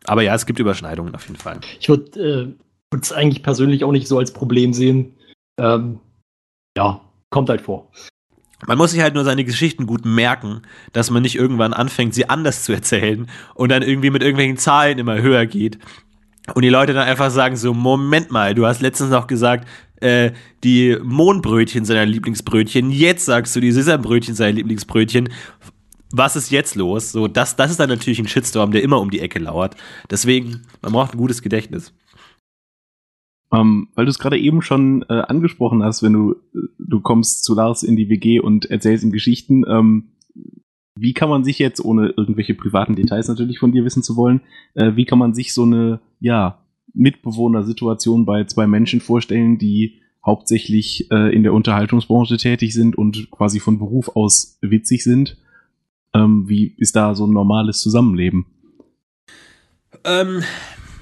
Aber 0.06 0.22
ja, 0.22 0.36
es 0.36 0.46
gibt 0.46 0.60
Überschneidungen 0.60 1.16
auf 1.16 1.28
jeden 1.28 1.40
Fall. 1.40 1.60
Ich 1.80 1.90
würde 1.90 2.56
äh, 2.94 2.98
es 3.02 3.12
eigentlich 3.12 3.44
persönlich 3.44 3.84
auch 3.84 3.92
nicht 3.92 4.08
so 4.08 4.18
als 4.18 4.32
Problem 4.32 4.74
sehen. 4.74 5.16
Ähm, 5.60 6.00
ja, 6.78 7.02
kommt 7.30 7.50
halt 7.50 7.62
vor. 7.62 7.92
Man 8.68 8.78
muss 8.78 8.92
sich 8.92 9.02
halt 9.02 9.14
nur 9.14 9.26
seine 9.26 9.44
Geschichten 9.44 9.86
gut 9.86 10.06
merken, 10.06 10.62
dass 10.94 11.12
man 11.12 11.22
nicht 11.22 11.36
irgendwann 11.36 11.74
anfängt, 11.74 12.14
sie 12.14 12.30
anders 12.30 12.64
zu 12.64 12.74
erzählen 12.74 13.30
und 13.54 13.70
dann 13.70 13.84
irgendwie 13.84 14.10
mit 14.10 14.22
irgendwelchen 14.22 14.58
Zahlen 14.58 14.98
immer 14.98 15.22
höher 15.22 15.46
geht. 15.46 15.80
Und 16.54 16.62
die 16.62 16.70
Leute 16.70 16.94
dann 16.94 17.08
einfach 17.08 17.32
sagen 17.32 17.58
so, 17.58 17.74
Moment 17.74 18.32
mal, 18.32 18.54
du 18.54 18.66
hast 18.66 18.82
letztens 18.82 19.10
noch 19.10 19.28
gesagt, 19.28 19.68
äh, 19.98 20.32
die 20.64 20.98
Mohnbrötchen 21.04 21.86
sind 21.86 21.96
dein 21.96 22.10
Lieblingsbrötchen, 22.10 22.92
jetzt 22.92 23.26
sagst 23.26 23.56
du, 23.56 23.60
die 23.60 23.72
Sesambrötchen 23.72 24.36
sind 24.36 24.46
dein 24.46 24.56
Lieblingsbrötchen. 24.56 25.30
Was 26.12 26.36
ist 26.36 26.52
jetzt 26.52 26.76
los? 26.76 27.12
So, 27.12 27.28
das, 27.28 27.56
das 27.56 27.72
ist 27.72 27.80
dann 27.80 27.90
natürlich 27.90 28.20
ein 28.20 28.28
Shitstorm, 28.28 28.72
der 28.72 28.84
immer 28.84 29.02
um 29.02 29.10
die 29.10 29.20
Ecke 29.20 29.40
lauert. 29.40 29.76
Deswegen, 30.10 30.62
man 30.82 30.94
braucht 30.94 31.14
ein 31.14 31.18
gutes 31.18 31.42
Gedächtnis. 31.42 31.94
Ähm, 33.52 33.90
weil 33.96 34.06
du 34.06 34.12
es 34.12 34.20
gerade 34.20 34.38
eben 34.38 34.62
schon 34.62 35.04
äh, 35.10 35.14
angesprochen 35.14 35.84
hast, 35.84 36.04
wenn 36.04 36.14
du, 36.14 36.36
du 36.80 37.02
kommst 37.02 37.44
zu 37.44 37.54
Lars 37.54 37.84
in 37.84 37.96
die 37.96 38.10
WG 38.10 38.40
und 38.40 38.66
erzählst 38.66 39.04
ihm 39.04 39.12
Geschichten, 39.12 39.64
ähm, 39.68 40.12
wie 40.98 41.14
kann 41.14 41.30
man 41.30 41.44
sich 41.44 41.60
jetzt, 41.60 41.84
ohne 41.84 42.14
irgendwelche 42.16 42.56
privaten 42.56 42.96
Details 42.96 43.28
natürlich 43.28 43.60
von 43.60 43.72
dir 43.72 43.84
wissen 43.84 44.04
zu 44.04 44.16
wollen, 44.16 44.42
äh, 44.74 44.96
wie 44.96 45.06
kann 45.06 45.20
man 45.20 45.34
sich 45.34 45.54
so 45.54 45.64
eine, 45.64 46.00
ja, 46.20 46.65
Mitbewohnersituation 46.96 48.26
bei 48.26 48.46
zwei 48.46 48.68
Menschen 48.68 49.02
vorstellen, 49.02 49.58
die 49.58 50.02
hauptsächlich 50.26 51.12
äh, 51.12 51.36
in 51.36 51.44
der 51.44 51.54
Unterhaltungsbranche 51.54 52.38
tätig 52.38 52.74
sind 52.74 52.98
und 52.98 53.30
quasi 53.30 53.60
von 53.60 53.78
Beruf 53.78 54.16
aus 54.16 54.58
witzig 54.62 55.04
sind? 55.04 55.38
Ähm, 56.14 56.50
wie 56.50 56.74
ist 56.78 56.96
da 56.96 57.14
so 57.14 57.28
ein 57.28 57.34
normales 57.34 57.82
Zusammenleben? 57.82 58.46
Ähm, 60.04 60.44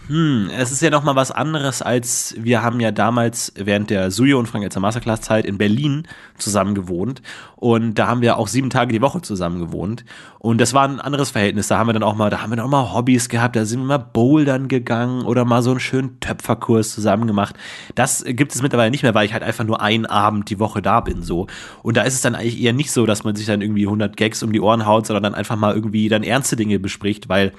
hm, 0.08 0.50
es 0.58 0.72
ist 0.72 0.82
ja 0.82 0.89
noch 0.89 1.04
mal 1.04 1.16
was 1.16 1.32
anderes 1.32 1.82
als 1.82 2.36
wir 2.38 2.62
haben 2.62 2.82
ja 2.82 2.92
damals 2.92 3.54
während 3.56 3.89
der 3.89 4.12
Suyo 4.12 4.38
und 4.38 4.48
Frank 4.48 4.66
Elzer 4.66 4.82
Masterclass 4.82 5.22
Zeit 5.22 5.46
in 5.46 5.58
Berlin 5.58 6.08
zusammen 6.38 6.76
gewohnt 6.76 7.22
und 7.56 7.94
da 7.96 8.08
haben 8.08 8.22
wir 8.22 8.38
auch 8.38 8.50
sieben 8.50 8.70
Tage 8.70 8.92
die 8.92 9.02
Woche 9.02 9.22
zusammen 9.22 9.60
gewohnt 9.60 10.04
und 10.39 10.60
das 10.60 10.74
war 10.74 10.86
ein 10.86 11.00
anderes 11.00 11.32
Verhältnis. 11.32 11.70
Da 11.70 11.78
haben 11.78 11.88
wir 11.88 11.94
dann 11.94 12.04
auch 12.04 12.16
mal, 12.16 12.30
da 12.30 12.42
haben 12.42 12.52
wir 12.52 12.58
dann 12.58 12.66
auch 12.66 12.70
mal 12.70 12.94
Hobbys 12.94 13.30
gehabt, 13.30 13.56
da 13.56 13.63
sind 13.63 13.80
wir 13.80 13.86
mal 13.86 13.98
bouldern 13.98 14.68
gegangen 14.68 15.24
oder 15.24 15.46
mal 15.46 15.63
so 15.63 15.72
einen 15.72 15.80
schönen 15.80 16.20
Töpferkurs 16.20 16.94
zusammen 16.94 17.26
gemacht. 17.26 17.56
Das 17.96 18.26
gibt 18.28 18.54
es 18.54 18.62
mittlerweile 18.62 18.92
nicht 18.92 19.04
mehr, 19.04 19.16
weil 19.16 19.26
ich 19.26 19.32
halt 19.32 19.44
einfach 19.44 19.63
nur 19.63 19.82
einen 19.82 20.06
Abend 20.06 20.50
die 20.50 20.60
Woche 20.60 20.82
da 20.82 21.00
bin 21.00 21.24
so 21.24 21.48
und 21.82 21.96
da 21.96 22.02
ist 22.02 22.16
es 22.16 22.22
dann 22.22 22.36
eigentlich 22.36 22.62
eher 22.62 22.74
nicht 22.74 22.92
so, 22.92 23.06
dass 23.06 23.24
man 23.24 23.38
sich 23.38 23.46
dann 23.46 23.62
irgendwie 23.62 23.86
100 23.86 24.18
Gags 24.18 24.44
um 24.44 24.52
die 24.52 24.60
Ohren 24.60 24.86
haut, 24.86 25.08
sondern 25.08 25.24
dann 25.24 25.36
einfach 25.36 25.56
mal 25.56 25.74
irgendwie 25.74 26.10
dann 26.10 26.24
ernste 26.24 26.58
Dinge 26.58 26.78
bespricht, 26.80 27.30
weil 27.30 27.54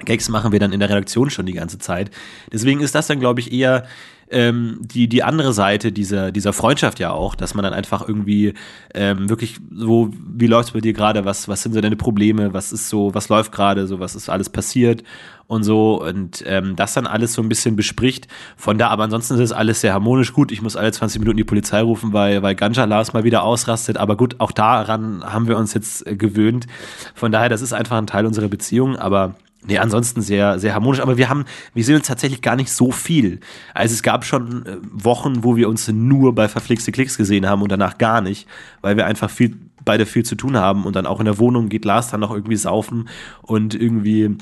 Gags 0.00 0.28
machen 0.28 0.52
wir 0.52 0.58
dann 0.58 0.72
in 0.72 0.80
der 0.80 0.90
Redaktion 0.90 1.30
schon 1.30 1.46
die 1.46 1.52
ganze 1.52 1.78
Zeit. 1.78 2.10
Deswegen 2.52 2.80
ist 2.80 2.94
das 2.94 3.06
dann, 3.06 3.20
glaube 3.20 3.40
ich, 3.40 3.52
eher 3.52 3.84
ähm, 4.30 4.78
die, 4.80 5.08
die 5.08 5.22
andere 5.22 5.52
Seite 5.52 5.92
dieser, 5.92 6.32
dieser 6.32 6.52
Freundschaft 6.52 6.98
ja 6.98 7.12
auch, 7.12 7.34
dass 7.34 7.54
man 7.54 7.62
dann 7.62 7.72
einfach 7.72 8.06
irgendwie 8.06 8.54
ähm, 8.94 9.28
wirklich 9.28 9.58
so, 9.72 10.10
wie 10.12 10.46
läuft's 10.46 10.72
bei 10.72 10.80
dir 10.80 10.92
gerade, 10.92 11.24
was, 11.24 11.46
was 11.46 11.62
sind 11.62 11.74
so 11.74 11.80
deine 11.80 11.96
Probleme, 11.96 12.52
was 12.52 12.72
ist 12.72 12.88
so, 12.88 13.14
was 13.14 13.28
läuft 13.28 13.52
gerade, 13.52 13.86
so, 13.86 14.00
was 14.00 14.14
ist 14.14 14.28
alles 14.28 14.48
passiert 14.48 15.04
und 15.46 15.62
so 15.62 16.02
und 16.02 16.42
ähm, 16.46 16.74
das 16.74 16.94
dann 16.94 17.06
alles 17.06 17.34
so 17.34 17.42
ein 17.42 17.48
bisschen 17.48 17.76
bespricht. 17.76 18.26
Von 18.56 18.78
da, 18.78 18.88
aber 18.88 19.04
ansonsten 19.04 19.34
ist 19.34 19.40
es 19.40 19.52
alles 19.52 19.82
sehr 19.82 19.92
harmonisch 19.92 20.32
gut. 20.32 20.50
Ich 20.52 20.62
muss 20.62 20.76
alle 20.76 20.90
20 20.90 21.20
Minuten 21.20 21.36
die 21.36 21.44
Polizei 21.44 21.82
rufen, 21.82 22.12
weil, 22.12 22.42
weil 22.42 22.54
Ganja 22.54 22.84
Lars 22.86 23.12
mal 23.12 23.24
wieder 23.24 23.42
ausrastet, 23.42 23.98
aber 23.98 24.16
gut, 24.16 24.36
auch 24.38 24.52
daran 24.52 25.22
haben 25.22 25.48
wir 25.48 25.58
uns 25.58 25.74
jetzt 25.74 26.06
äh, 26.06 26.16
gewöhnt. 26.16 26.66
Von 27.14 27.30
daher, 27.30 27.50
das 27.50 27.62
ist 27.62 27.72
einfach 27.74 27.98
ein 27.98 28.06
Teil 28.06 28.26
unserer 28.26 28.48
Beziehung, 28.48 28.96
aber 28.96 29.34
Nee, 29.66 29.78
ansonsten 29.78 30.20
sehr, 30.20 30.58
sehr 30.58 30.74
harmonisch. 30.74 31.00
Aber 31.00 31.16
wir 31.16 31.28
haben, 31.28 31.44
wir 31.72 31.84
sehen 31.84 31.96
uns 31.96 32.06
tatsächlich 32.06 32.42
gar 32.42 32.54
nicht 32.54 32.70
so 32.70 32.92
viel. 32.92 33.40
Also 33.72 33.94
es 33.94 34.02
gab 34.02 34.24
schon 34.24 34.66
äh, 34.66 34.76
Wochen, 34.92 35.42
wo 35.42 35.56
wir 35.56 35.68
uns 35.68 35.88
nur 35.88 36.34
bei 36.34 36.48
verflixte 36.48 36.92
Klicks 36.92 37.16
gesehen 37.16 37.46
haben 37.48 37.62
und 37.62 37.72
danach 37.72 37.96
gar 37.96 38.20
nicht, 38.20 38.46
weil 38.82 38.96
wir 38.96 39.06
einfach 39.06 39.30
viel, 39.30 39.56
beide 39.84 40.04
viel 40.04 40.24
zu 40.24 40.34
tun 40.34 40.56
haben 40.56 40.84
und 40.84 40.96
dann 40.96 41.06
auch 41.06 41.18
in 41.18 41.24
der 41.24 41.38
Wohnung 41.38 41.70
geht 41.70 41.84
Lars 41.84 42.10
dann 42.10 42.20
noch 42.20 42.30
irgendwie 42.30 42.56
saufen 42.56 43.08
und 43.42 43.74
irgendwie 43.74 44.36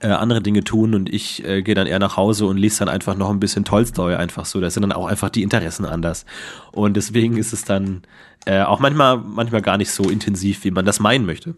äh, 0.00 0.08
andere 0.08 0.40
Dinge 0.40 0.64
tun 0.64 0.94
und 0.94 1.12
ich 1.12 1.44
äh, 1.44 1.62
gehe 1.62 1.74
dann 1.74 1.86
eher 1.86 1.98
nach 1.98 2.16
Hause 2.16 2.46
und 2.46 2.56
lese 2.56 2.80
dann 2.80 2.88
einfach 2.88 3.16
noch 3.16 3.30
ein 3.30 3.40
bisschen 3.40 3.64
Tolstoi 3.64 4.16
einfach 4.16 4.46
so. 4.46 4.60
Da 4.60 4.70
sind 4.70 4.82
dann 4.82 4.92
auch 4.92 5.06
einfach 5.06 5.30
die 5.30 5.42
Interessen 5.42 5.84
anders. 5.84 6.24
Und 6.72 6.96
deswegen 6.96 7.36
ist 7.36 7.52
es 7.52 7.64
dann 7.64 8.02
äh, 8.46 8.62
auch 8.62 8.80
manchmal, 8.80 9.18
manchmal 9.18 9.62
gar 9.62 9.76
nicht 9.76 9.90
so 9.90 10.04
intensiv, 10.04 10.64
wie 10.64 10.70
man 10.70 10.84
das 10.84 11.00
meinen 11.00 11.26
möchte. 11.26 11.54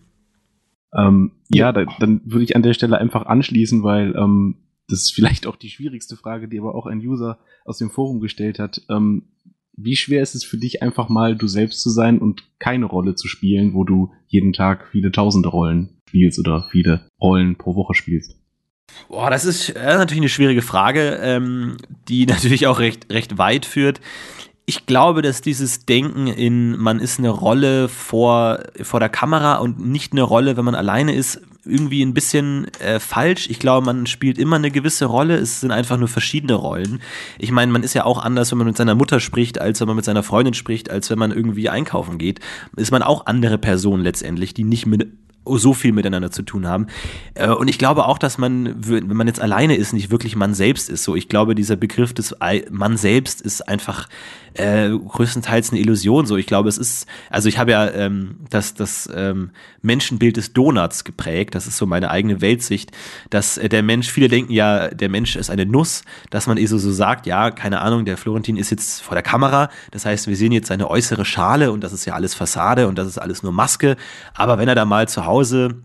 Ähm, 0.96 1.32
ja, 1.52 1.72
da, 1.72 1.84
dann 2.00 2.20
würde 2.24 2.44
ich 2.44 2.56
an 2.56 2.62
der 2.62 2.74
Stelle 2.74 2.98
einfach 2.98 3.26
anschließen, 3.26 3.82
weil 3.82 4.14
ähm, 4.16 4.56
das 4.88 5.00
ist 5.00 5.14
vielleicht 5.14 5.46
auch 5.46 5.56
die 5.56 5.68
schwierigste 5.68 6.16
Frage, 6.16 6.48
die 6.48 6.58
aber 6.58 6.74
auch 6.74 6.86
ein 6.86 6.98
User 6.98 7.38
aus 7.64 7.78
dem 7.78 7.90
Forum 7.90 8.20
gestellt 8.20 8.58
hat. 8.58 8.82
Ähm, 8.88 9.24
wie 9.76 9.96
schwer 9.96 10.22
ist 10.22 10.34
es 10.34 10.44
für 10.44 10.56
dich, 10.56 10.82
einfach 10.82 11.08
mal 11.08 11.36
du 11.36 11.48
selbst 11.48 11.82
zu 11.82 11.90
sein 11.90 12.18
und 12.18 12.44
keine 12.58 12.86
Rolle 12.86 13.14
zu 13.14 13.28
spielen, 13.28 13.74
wo 13.74 13.84
du 13.84 14.12
jeden 14.26 14.52
Tag 14.52 14.88
viele 14.90 15.12
tausende 15.12 15.50
Rollen 15.50 15.90
spielst 16.08 16.38
oder 16.38 16.66
viele 16.70 17.10
Rollen 17.20 17.56
pro 17.56 17.74
Woche 17.74 17.94
spielst? 17.94 18.36
Boah, 19.08 19.28
das 19.28 19.44
ist 19.44 19.70
äh, 19.70 19.96
natürlich 19.96 20.22
eine 20.22 20.28
schwierige 20.28 20.62
Frage, 20.62 21.18
ähm, 21.20 21.76
die 22.08 22.24
natürlich 22.26 22.66
auch 22.66 22.78
recht, 22.78 23.12
recht 23.12 23.36
weit 23.36 23.66
führt 23.66 24.00
ich 24.68 24.84
glaube, 24.84 25.22
dass 25.22 25.40
dieses 25.40 25.86
Denken 25.86 26.26
in, 26.26 26.76
man 26.76 26.98
ist 26.98 27.20
eine 27.20 27.30
Rolle 27.30 27.88
vor, 27.88 28.58
vor 28.82 28.98
der 28.98 29.08
Kamera 29.08 29.56
und 29.56 29.78
nicht 29.86 30.12
eine 30.12 30.22
Rolle, 30.22 30.56
wenn 30.56 30.64
man 30.64 30.74
alleine 30.74 31.14
ist, 31.14 31.40
irgendwie 31.64 32.02
ein 32.02 32.14
bisschen 32.14 32.66
äh, 32.80 32.98
falsch. 32.98 33.48
Ich 33.48 33.60
glaube, 33.60 33.86
man 33.86 34.06
spielt 34.06 34.38
immer 34.38 34.56
eine 34.56 34.72
gewisse 34.72 35.06
Rolle. 35.06 35.36
Es 35.36 35.60
sind 35.60 35.70
einfach 35.70 35.98
nur 35.98 36.08
verschiedene 36.08 36.54
Rollen. 36.54 37.00
Ich 37.38 37.52
meine, 37.52 37.70
man 37.70 37.84
ist 37.84 37.94
ja 37.94 38.04
auch 38.04 38.18
anders, 38.18 38.50
wenn 38.50 38.58
man 38.58 38.66
mit 38.66 38.76
seiner 38.76 38.96
Mutter 38.96 39.20
spricht, 39.20 39.60
als 39.60 39.80
wenn 39.80 39.86
man 39.86 39.96
mit 39.96 40.04
seiner 40.04 40.24
Freundin 40.24 40.54
spricht, 40.54 40.90
als 40.90 41.10
wenn 41.10 41.18
man 41.18 41.30
irgendwie 41.30 41.68
einkaufen 41.68 42.18
geht. 42.18 42.40
Ist 42.76 42.90
man 42.90 43.02
auch 43.02 43.26
andere 43.26 43.58
Personen 43.58 44.02
letztendlich, 44.02 44.52
die 44.52 44.64
nicht 44.64 44.86
mit 44.86 45.08
so 45.48 45.74
viel 45.74 45.92
miteinander 45.92 46.30
zu 46.30 46.42
tun 46.42 46.66
haben. 46.66 46.88
Äh, 47.34 47.50
und 47.50 47.68
ich 47.68 47.78
glaube 47.78 48.06
auch, 48.06 48.18
dass 48.18 48.38
man, 48.38 48.74
wenn 48.76 49.16
man 49.16 49.28
jetzt 49.28 49.40
alleine 49.40 49.76
ist, 49.76 49.92
nicht 49.92 50.10
wirklich 50.10 50.34
man 50.34 50.54
selbst 50.54 50.90
ist. 50.90 51.04
So, 51.04 51.14
ich 51.14 51.28
glaube, 51.28 51.54
dieser 51.54 51.76
Begriff 51.76 52.12
des 52.12 52.34
man 52.70 52.96
selbst 52.96 53.40
ist 53.40 53.68
einfach 53.68 54.08
äh, 54.58 54.88
größtenteils 54.90 55.70
eine 55.70 55.80
Illusion. 55.80 56.26
So, 56.26 56.36
ich 56.36 56.46
glaube, 56.46 56.68
es 56.68 56.78
ist, 56.78 57.06
also 57.30 57.48
ich 57.48 57.58
habe 57.58 57.70
ja 57.70 57.90
ähm, 57.90 58.36
das, 58.50 58.74
das 58.74 59.08
ähm, 59.14 59.50
Menschenbild 59.82 60.36
des 60.36 60.52
Donuts 60.52 61.04
geprägt. 61.04 61.54
Das 61.54 61.66
ist 61.66 61.76
so 61.76 61.86
meine 61.86 62.10
eigene 62.10 62.40
Weltsicht, 62.40 62.92
dass 63.30 63.58
äh, 63.58 63.68
der 63.68 63.82
Mensch, 63.82 64.10
viele 64.10 64.28
denken 64.28 64.52
ja, 64.52 64.88
der 64.88 65.08
Mensch 65.08 65.36
ist 65.36 65.50
eine 65.50 65.66
Nuss, 65.66 66.02
dass 66.30 66.46
man 66.46 66.56
eh 66.56 66.66
so, 66.66 66.78
so 66.78 66.92
sagt, 66.92 67.26
ja, 67.26 67.50
keine 67.50 67.80
Ahnung, 67.80 68.04
der 68.04 68.16
Florentin 68.16 68.56
ist 68.56 68.70
jetzt 68.70 69.02
vor 69.02 69.14
der 69.14 69.22
Kamera. 69.22 69.68
Das 69.90 70.06
heißt, 70.06 70.26
wir 70.26 70.36
sehen 70.36 70.52
jetzt 70.52 70.68
seine 70.68 70.90
äußere 70.90 71.24
Schale 71.24 71.72
und 71.72 71.82
das 71.82 71.92
ist 71.92 72.04
ja 72.04 72.14
alles 72.14 72.34
Fassade 72.34 72.88
und 72.88 72.98
das 72.98 73.06
ist 73.06 73.18
alles 73.18 73.42
nur 73.42 73.52
Maske. 73.52 73.96
Aber 74.34 74.58
wenn 74.58 74.68
er 74.68 74.74
da 74.74 74.84
mal 74.84 75.08
zu 75.08 75.26
Hause 75.26 75.82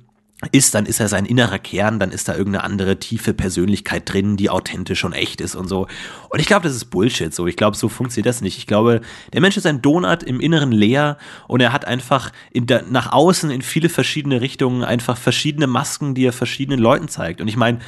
ist, 0.51 0.73
dann 0.73 0.85
ist 0.85 0.99
er 0.99 1.07
sein 1.07 1.25
innerer 1.25 1.59
Kern, 1.59 1.99
dann 1.99 2.11
ist 2.11 2.27
da 2.27 2.35
irgendeine 2.35 2.63
andere 2.63 2.97
tiefe 2.97 3.33
Persönlichkeit 3.33 4.11
drin, 4.11 4.37
die 4.37 4.49
authentisch 4.49 5.03
und 5.03 5.13
echt 5.13 5.39
ist 5.39 5.55
und 5.55 5.67
so. 5.67 5.87
Und 6.29 6.39
ich 6.39 6.47
glaube, 6.47 6.63
das 6.63 6.75
ist 6.75 6.85
Bullshit 6.85 7.33
so. 7.33 7.45
Ich 7.45 7.55
glaube, 7.55 7.77
so 7.77 7.89
funktioniert 7.89 8.27
das 8.27 8.41
nicht. 8.41 8.57
Ich 8.57 8.65
glaube, 8.65 9.01
der 9.33 9.41
Mensch 9.41 9.57
ist 9.57 9.67
ein 9.67 9.81
Donut 9.81 10.23
im 10.23 10.39
Inneren 10.39 10.71
leer 10.71 11.17
und 11.47 11.61
er 11.61 11.73
hat 11.73 11.85
einfach 11.85 12.31
der, 12.53 12.83
nach 12.89 13.11
außen 13.11 13.51
in 13.51 13.61
viele 13.61 13.89
verschiedene 13.89 14.41
Richtungen 14.41 14.83
einfach 14.83 15.17
verschiedene 15.17 15.67
Masken, 15.67 16.15
die 16.15 16.25
er 16.25 16.33
verschiedenen 16.33 16.79
Leuten 16.79 17.07
zeigt. 17.07 17.39
Und 17.39 17.47
ich 17.47 17.57
meine, 17.57 17.79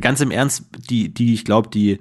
ganz 0.00 0.20
im 0.20 0.30
Ernst, 0.30 0.66
die, 0.90 1.12
die, 1.12 1.34
ich 1.34 1.44
glaube, 1.44 1.70
die, 1.70 1.98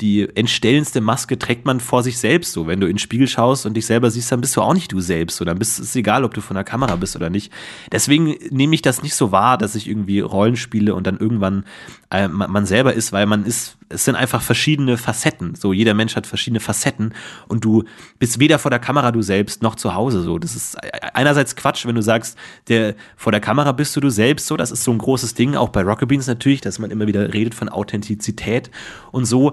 die 0.00 0.28
entstellendste 0.34 1.00
Maske 1.00 1.38
trägt 1.38 1.66
man 1.66 1.78
vor 1.78 2.02
sich 2.02 2.18
selbst 2.18 2.52
so. 2.52 2.66
Wenn 2.66 2.80
du 2.80 2.86
in 2.86 2.94
den 2.94 2.98
Spiegel 2.98 3.28
schaust 3.28 3.64
und 3.64 3.74
dich 3.74 3.86
selber 3.86 4.10
siehst, 4.10 4.32
dann 4.32 4.40
bist 4.40 4.56
du 4.56 4.60
auch 4.60 4.74
nicht 4.74 4.90
du 4.90 5.00
selbst. 5.00 5.36
So, 5.36 5.44
dann 5.44 5.58
bist 5.58 5.78
es 5.78 5.94
egal, 5.94 6.24
ob 6.24 6.34
du 6.34 6.40
von 6.40 6.56
der 6.56 6.64
Kamera 6.64 6.96
bist 6.96 7.14
oder 7.14 7.30
nicht. 7.30 7.52
Deswegen 7.92 8.34
nehme 8.50 8.74
ich 8.74 8.82
das 8.82 9.04
nicht 9.04 9.14
so 9.14 9.30
wahr, 9.30 9.56
dass 9.56 9.76
ich 9.76 9.88
irgendwie 9.88 10.18
Rollen 10.18 10.56
spiele 10.56 10.96
und 10.96 11.06
dann 11.06 11.18
irgendwann 11.18 11.64
äh, 12.10 12.26
man 12.26 12.66
selber 12.66 12.92
ist, 12.92 13.12
weil 13.12 13.26
man 13.26 13.44
ist, 13.44 13.76
es 13.88 14.04
sind 14.04 14.16
einfach 14.16 14.42
verschiedene 14.42 14.96
Facetten. 14.96 15.54
So, 15.54 15.72
jeder 15.72 15.94
Mensch 15.94 16.16
hat 16.16 16.26
verschiedene 16.26 16.58
Facetten 16.58 17.14
und 17.46 17.64
du 17.64 17.84
bist 18.18 18.40
weder 18.40 18.58
vor 18.58 18.72
der 18.72 18.80
Kamera 18.80 19.12
du 19.12 19.22
selbst 19.22 19.62
noch 19.62 19.76
zu 19.76 19.94
Hause. 19.94 20.22
So, 20.22 20.38
das 20.38 20.56
ist 20.56 20.76
einerseits 21.14 21.54
Quatsch, 21.54 21.86
wenn 21.86 21.94
du 21.94 22.02
sagst, 22.02 22.36
der 22.66 22.96
vor 23.16 23.30
der 23.30 23.40
Kamera 23.40 23.70
bist 23.70 23.94
du 23.94 24.00
du 24.00 24.10
selbst. 24.10 24.48
So, 24.48 24.56
das 24.56 24.72
ist 24.72 24.82
so 24.82 24.90
ein 24.90 24.98
großes 24.98 25.34
Ding, 25.34 25.54
auch 25.54 25.68
bei 25.68 25.82
Rocket 25.82 26.08
Beans 26.08 26.26
natürlich, 26.26 26.60
dass 26.60 26.80
man 26.80 26.90
immer 26.90 27.06
wieder 27.06 27.32
redet 27.32 27.54
von 27.54 27.68
Authentizität 27.68 28.70
und 29.12 29.24
so. 29.24 29.52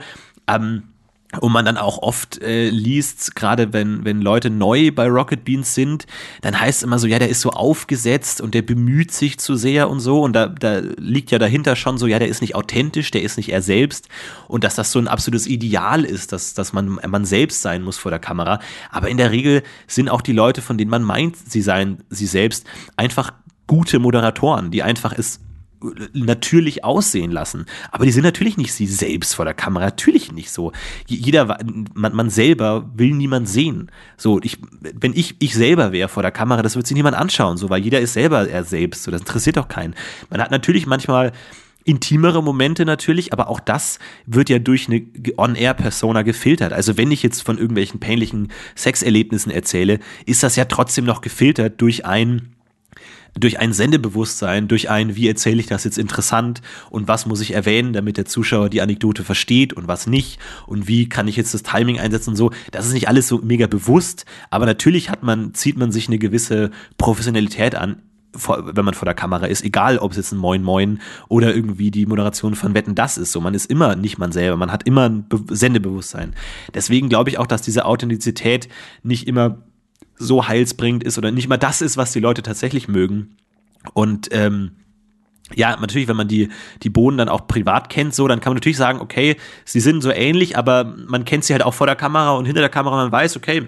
Ähm, 0.56 0.84
und 1.40 1.52
man 1.54 1.64
dann 1.64 1.78
auch 1.78 2.00
oft 2.00 2.42
äh, 2.42 2.70
liest, 2.70 3.36
gerade 3.36 3.72
wenn, 3.72 4.04
wenn 4.04 4.22
Leute 4.22 4.50
neu 4.50 4.92
bei 4.92 5.08
Rocket 5.08 5.46
Beans 5.46 5.74
sind, 5.74 6.06
dann 6.42 6.60
heißt 6.60 6.80
es 6.80 6.84
immer 6.84 7.00
so, 7.00 7.08
ja, 7.08 7.20
der 7.20 7.30
ist 7.30 7.42
so 7.42 7.52
aufgesetzt 7.52 8.42
und 8.42 8.54
der 8.54 8.62
bemüht 8.62 9.12
sich 9.12 9.40
zu 9.40 9.56
sehr 9.56 9.90
und 9.90 10.02
so. 10.02 10.22
Und 10.22 10.34
da, 10.34 10.48
da 10.48 10.82
liegt 10.98 11.32
ja 11.32 11.40
dahinter 11.40 11.76
schon 11.76 11.98
so, 11.98 12.06
ja, 12.06 12.20
der 12.20 12.28
ist 12.28 12.42
nicht 12.42 12.56
authentisch, 12.56 13.12
der 13.12 13.22
ist 13.22 13.38
nicht 13.38 13.52
er 13.52 13.62
selbst. 13.62 14.10
Und 14.48 14.64
dass 14.66 14.76
das 14.76 14.92
so 14.92 15.00
ein 15.00 15.08
absolutes 15.08 15.48
Ideal 15.48 16.04
ist, 16.04 16.34
dass, 16.34 16.54
dass 16.54 16.74
man, 16.74 17.00
man 17.08 17.24
selbst 17.24 17.62
sein 17.62 17.84
muss 17.84 17.98
vor 17.98 18.12
der 18.12 18.20
Kamera. 18.20 18.60
Aber 18.90 19.08
in 19.08 19.18
der 19.18 19.32
Regel 19.32 19.64
sind 19.88 20.10
auch 20.10 20.22
die 20.22 20.34
Leute, 20.34 20.62
von 20.62 20.78
denen 20.78 20.92
man 20.92 21.04
meint, 21.04 21.38
sie 21.38 21.62
seien 21.62 22.04
sie 22.10 22.28
selbst, 22.28 22.66
einfach 22.98 23.32
gute 23.68 24.00
Moderatoren, 24.00 24.70
die 24.70 24.84
einfach 24.84 25.14
es 25.18 25.40
natürlich 26.14 26.84
aussehen 26.84 27.32
lassen. 27.32 27.66
Aber 27.92 28.06
die 28.06 28.12
sind 28.12 28.24
natürlich 28.24 28.58
nicht 28.58 28.74
sie 28.74 28.88
selbst 28.88 29.36
vor 29.36 29.46
der 29.46 29.54
Kamera, 29.54 29.86
natürlich 29.86 30.32
nicht 30.32 30.52
so. 30.52 30.72
Jeder, 31.08 31.60
man, 31.94 32.16
man 32.16 32.30
selber 32.30 32.90
will 32.96 33.12
niemand 33.12 33.50
sehen. 33.50 33.90
So, 34.18 34.40
ich, 34.42 34.58
wenn 34.82 35.14
ich 35.14 35.36
ich 35.40 35.56
selber 35.56 35.92
wäre 35.92 36.10
vor 36.10 36.24
der 36.24 36.32
Kamera, 36.32 36.62
das 36.62 36.76
wird 36.76 36.88
sich 36.88 36.96
niemand 36.96 37.16
anschauen, 37.16 37.58
so, 37.58 37.70
weil 37.70 37.82
jeder 37.82 38.00
ist 38.00 38.14
selber 38.14 38.48
er 38.48 38.64
selbst. 38.64 39.04
So, 39.04 39.12
das 39.12 39.22
interessiert 39.22 39.58
doch 39.58 39.68
keinen. 39.68 39.96
Man 40.30 40.42
hat 40.42 40.52
natürlich 40.52 40.86
manchmal 40.86 41.32
intimere 41.84 42.44
Momente 42.44 42.86
natürlich, 42.86 43.34
aber 43.34 43.50
auch 43.50 43.60
das 43.60 44.00
wird 44.26 44.50
ja 44.50 44.60
durch 44.60 44.88
eine 44.88 45.04
On-Air-Persona 45.38 46.22
gefiltert. 46.22 46.74
Also 46.74 46.98
wenn 46.98 47.12
ich 47.12 47.24
jetzt 47.24 47.42
von 47.42 47.58
irgendwelchen 47.58 48.00
peinlichen 48.00 48.50
Sexerlebnissen 48.76 49.52
erzähle, 49.52 50.00
ist 50.26 50.44
das 50.44 50.56
ja 50.56 50.66
trotzdem 50.66 51.06
noch 51.06 51.22
gefiltert 51.22 51.82
durch 51.82 52.06
ein 52.06 52.54
durch 53.40 53.60
ein 53.60 53.74
Sendebewusstsein, 53.74 54.68
durch 54.68 54.90
ein, 54.90 55.16
wie 55.16 55.28
erzähle 55.28 55.60
ich 55.60 55.68
das 55.68 55.84
jetzt 55.84 55.98
interessant 55.98 56.62
und 56.90 57.08
was 57.08 57.26
muss 57.26 57.42
ich 57.42 57.54
erwähnen, 57.54 57.94
damit 57.94 58.18
der 58.18 58.26
Zuschauer 58.26 58.70
die 58.70 58.82
Anekdote 58.82 59.24
versteht 59.24 59.74
und 59.74 59.88
was 59.88 60.08
nicht 60.08 60.40
und 60.68 60.88
wie 60.88 61.08
kann 61.08 61.28
ich 61.28 61.36
jetzt 61.36 61.54
das 61.54 61.64
Timing 61.64 62.00
einsetzen 62.00 62.32
und 62.32 62.36
so. 62.36 62.52
Das 62.72 62.86
ist 62.86 62.94
nicht 62.94 63.08
alles 63.08 63.28
so 63.28 63.40
mega 63.40 63.68
bewusst, 63.68 64.26
aber 64.50 64.66
natürlich 64.66 65.10
hat 65.10 65.24
man, 65.24 65.54
zieht 65.54 65.78
man 65.78 65.92
sich 65.92 66.08
eine 66.08 66.20
gewisse 66.20 66.72
Professionalität 66.98 67.76
an 67.76 68.02
wenn 68.34 68.86
man 68.86 68.94
vor 68.94 69.06
der 69.06 69.14
Kamera 69.14 69.46
ist, 69.46 69.64
egal 69.64 69.98
ob 69.98 70.12
es 70.12 70.18
jetzt 70.18 70.32
ein 70.32 70.38
Moin 70.38 70.64
Moin 70.64 71.02
oder 71.28 71.54
irgendwie 71.54 71.92
die 71.92 72.06
Moderation 72.06 72.56
von 72.56 72.74
Wetten 72.74 72.96
das 72.96 73.18
ist. 73.18 73.32
So, 73.32 73.42
man 73.42 73.54
ist 73.54 73.70
immer 73.70 73.96
nicht 73.96 74.20
man 74.20 74.32
selber, 74.32 74.56
man 74.56 74.72
hat 74.72 74.88
immer 74.88 75.10
ein 75.10 75.28
Be 75.28 75.42
Sendebewusstsein. 75.50 76.34
Deswegen 76.74 77.10
glaube 77.10 77.30
ich 77.30 77.40
auch, 77.40 77.48
dass 77.48 77.62
diese 77.62 77.86
Authentizität 77.86 78.70
nicht 79.04 79.28
immer 79.28 79.64
so 80.22 80.48
heilsbringend 80.48 81.04
ist 81.04 81.18
oder 81.18 81.32
nicht 81.32 81.48
mal 81.48 81.58
das 81.58 81.82
ist, 81.82 81.98
was 81.98 82.12
die 82.12 82.20
Leute 82.20 82.44
tatsächlich 82.44 82.88
mögen. 82.88 83.36
Und 83.94 84.30
ähm, 84.32 84.72
ja, 85.56 85.76
natürlich, 85.76 86.08
wenn 86.08 86.16
man 86.16 86.28
die, 86.28 86.50
die 86.84 86.90
Bohnen 86.90 87.18
dann 87.18 87.30
auch 87.30 87.48
privat 87.48 87.90
kennt, 87.90 88.16
so, 88.16 88.28
dann 88.28 88.40
kann 88.40 88.52
man 88.52 88.58
natürlich 88.58 88.78
sagen, 88.78 89.00
okay, 89.02 89.36
sie 89.66 89.80
sind 89.80 90.02
so 90.02 90.12
ähnlich, 90.12 90.58
aber 90.58 90.84
man 91.08 91.26
kennt 91.26 91.44
sie 91.44 91.54
halt 91.54 91.64
auch 91.64 91.74
vor 91.74 91.88
der 91.88 91.96
Kamera 91.96 92.32
und 92.32 92.46
hinter 92.46 92.62
der 92.62 92.70
Kamera, 92.70 92.96
man 92.96 93.12
weiß, 93.12 93.38
okay, 93.38 93.68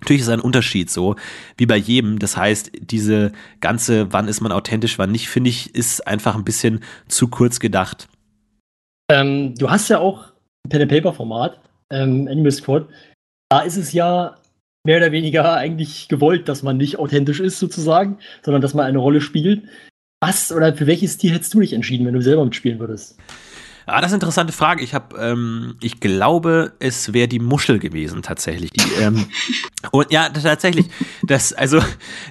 Natürlich 0.00 0.22
ist 0.22 0.28
ein 0.28 0.40
Unterschied 0.40 0.90
so, 0.90 1.16
wie 1.56 1.64
bei 1.64 1.76
jedem. 1.76 2.18
Das 2.18 2.36
heißt, 2.36 2.70
diese 2.80 3.32
ganze, 3.60 4.12
wann 4.12 4.28
ist 4.28 4.42
man 4.42 4.52
authentisch, 4.52 4.98
wann 4.98 5.10
nicht, 5.10 5.28
finde 5.28 5.48
ich, 5.48 5.74
ist 5.74 6.06
einfach 6.06 6.34
ein 6.34 6.44
bisschen 6.44 6.80
zu 7.08 7.28
kurz 7.28 7.60
gedacht. 7.60 8.06
Ähm, 9.10 9.54
du 9.54 9.70
hast 9.70 9.88
ja 9.88 9.98
auch 9.98 10.32
ein 10.64 10.68
Pen-and-Paper-Format, 10.68 11.58
ähm, 11.90 12.28
Animal 12.30 12.52
Squad. 12.52 12.88
Da 13.48 13.60
ist 13.60 13.76
es 13.76 13.92
ja 13.92 14.36
mehr 14.86 14.98
oder 14.98 15.12
weniger 15.12 15.54
eigentlich 15.54 16.08
gewollt, 16.08 16.48
dass 16.48 16.62
man 16.62 16.78
nicht 16.78 16.98
authentisch 16.98 17.40
ist, 17.40 17.58
sozusagen, 17.58 18.18
sondern 18.42 18.62
dass 18.62 18.72
man 18.72 18.86
eine 18.86 18.98
Rolle 18.98 19.20
spielt. 19.20 19.64
Was 20.20 20.50
oder 20.50 20.74
für 20.74 20.86
welches 20.86 21.18
Tier 21.18 21.32
hättest 21.32 21.52
du 21.52 21.60
dich 21.60 21.74
entschieden, 21.74 22.06
wenn 22.06 22.14
du 22.14 22.22
selber 22.22 22.44
mitspielen 22.44 22.78
würdest? 22.78 23.18
Ah, 23.88 24.00
das 24.00 24.10
ist 24.10 24.14
eine 24.14 24.16
interessante 24.16 24.52
Frage. 24.52 24.82
Ich 24.82 24.94
habe, 24.94 25.16
ähm, 25.16 25.76
ich 25.80 26.00
glaube, 26.00 26.72
es 26.80 27.12
wäre 27.12 27.28
die 27.28 27.38
Muschel 27.38 27.78
gewesen 27.78 28.20
tatsächlich. 28.20 28.72
Die, 28.72 28.82
ähm, 29.00 29.26
und 29.92 30.10
ja, 30.10 30.28
tatsächlich, 30.28 30.86
das, 31.22 31.52
also, 31.52 31.80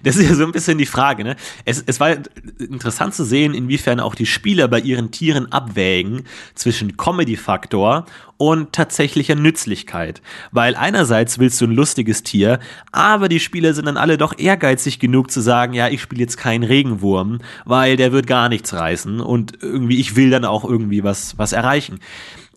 das 0.03 0.17
ist 0.17 0.29
ja 0.29 0.35
so 0.35 0.43
ein 0.43 0.51
bisschen 0.51 0.77
die 0.77 0.85
Frage. 0.85 1.23
Ne? 1.23 1.37
Es, 1.63 1.81
es 1.85 2.01
war 2.01 2.17
interessant 2.59 3.15
zu 3.15 3.23
sehen, 3.23 3.53
inwiefern 3.53 4.01
auch 4.01 4.15
die 4.15 4.25
Spieler 4.25 4.67
bei 4.67 4.81
ihren 4.81 5.11
Tieren 5.11 5.49
abwägen 5.53 6.23
zwischen 6.55 6.97
Comedy-Faktor 6.97 8.05
und 8.37 8.73
tatsächlicher 8.73 9.35
Nützlichkeit. 9.35 10.21
Weil 10.51 10.75
einerseits 10.75 11.39
willst 11.39 11.61
du 11.61 11.65
ein 11.65 11.71
lustiges 11.71 12.23
Tier, 12.23 12.59
aber 12.91 13.29
die 13.29 13.39
Spieler 13.39 13.73
sind 13.73 13.85
dann 13.85 13.97
alle 13.97 14.17
doch 14.17 14.37
ehrgeizig 14.37 14.99
genug 14.99 15.31
zu 15.31 15.41
sagen, 15.41 15.73
ja, 15.73 15.87
ich 15.87 16.01
spiele 16.01 16.21
jetzt 16.21 16.37
keinen 16.37 16.63
Regenwurm, 16.63 17.39
weil 17.63 17.95
der 17.95 18.11
wird 18.11 18.27
gar 18.27 18.49
nichts 18.49 18.73
reißen 18.73 19.21
und 19.21 19.61
irgendwie, 19.61 19.99
ich 19.99 20.15
will 20.15 20.29
dann 20.29 20.43
auch 20.43 20.65
irgendwie 20.65 21.03
was, 21.03 21.37
was 21.37 21.44
erreichen. 21.53 21.99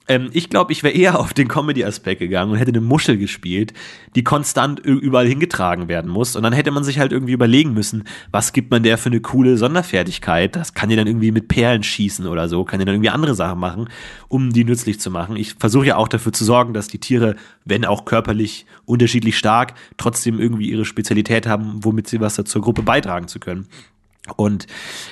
Ähm, 0.08 0.30
ich 0.32 0.48
glaube, 0.48 0.72
ich 0.72 0.82
wäre 0.82 0.94
eher 0.94 1.20
auf 1.20 1.34
den 1.34 1.48
Comedy-Aspekt 1.48 2.20
gegangen 2.20 2.50
und 2.50 2.58
hätte 2.58 2.70
eine 2.70 2.80
Muschel 2.80 3.18
gespielt, 3.18 3.74
die 4.14 4.24
konstant 4.24 4.80
überall 4.80 5.26
hingetragen 5.26 5.88
werden 5.88 6.10
muss. 6.10 6.34
Und 6.34 6.42
dann 6.42 6.54
hätte 6.54 6.70
man 6.70 6.82
sich 6.82 6.98
halt 6.98 7.12
irgendwie 7.12 7.34
überlegen 7.34 7.74
müssen, 7.74 8.04
was 8.32 8.52
gibt 8.52 8.70
man 8.70 8.82
der 8.82 8.98
für 8.98 9.10
eine 9.10 9.20
coole 9.20 9.58
Sonderfertigkeit? 9.58 10.56
Das 10.56 10.74
kann 10.74 10.88
die 10.88 10.96
dann 10.96 11.06
irgendwie 11.06 11.30
mit 11.30 11.48
Perlen 11.48 11.82
schießen 11.82 12.26
oder 12.26 12.48
so, 12.48 12.64
kann 12.64 12.80
die 12.80 12.86
dann 12.86 12.94
irgendwie 12.94 13.10
andere 13.10 13.34
Sachen 13.34 13.60
machen, 13.60 13.88
um 14.28 14.52
die 14.52 14.64
nützlich 14.64 14.98
zu 14.98 15.10
machen. 15.10 15.36
Ich 15.36 15.54
versuche 15.54 15.86
ja 15.86 15.96
auch 15.96 16.08
dafür 16.08 16.32
zu 16.32 16.44
sorgen, 16.44 16.72
dass 16.72 16.88
die 16.88 16.98
Tiere, 16.98 17.36
wenn 17.64 17.84
auch 17.84 18.06
körperlich 18.06 18.64
unterschiedlich 18.86 19.36
stark, 19.36 19.74
trotzdem 19.98 20.40
irgendwie 20.40 20.70
ihre 20.70 20.86
Spezialität 20.86 21.46
haben, 21.46 21.84
womit 21.84 22.08
sie 22.08 22.20
was 22.20 22.38
zur 22.42 22.62
Gruppe 22.62 22.82
beitragen 22.82 23.28
zu 23.28 23.38
können. 23.38 23.66
Und 24.36 24.66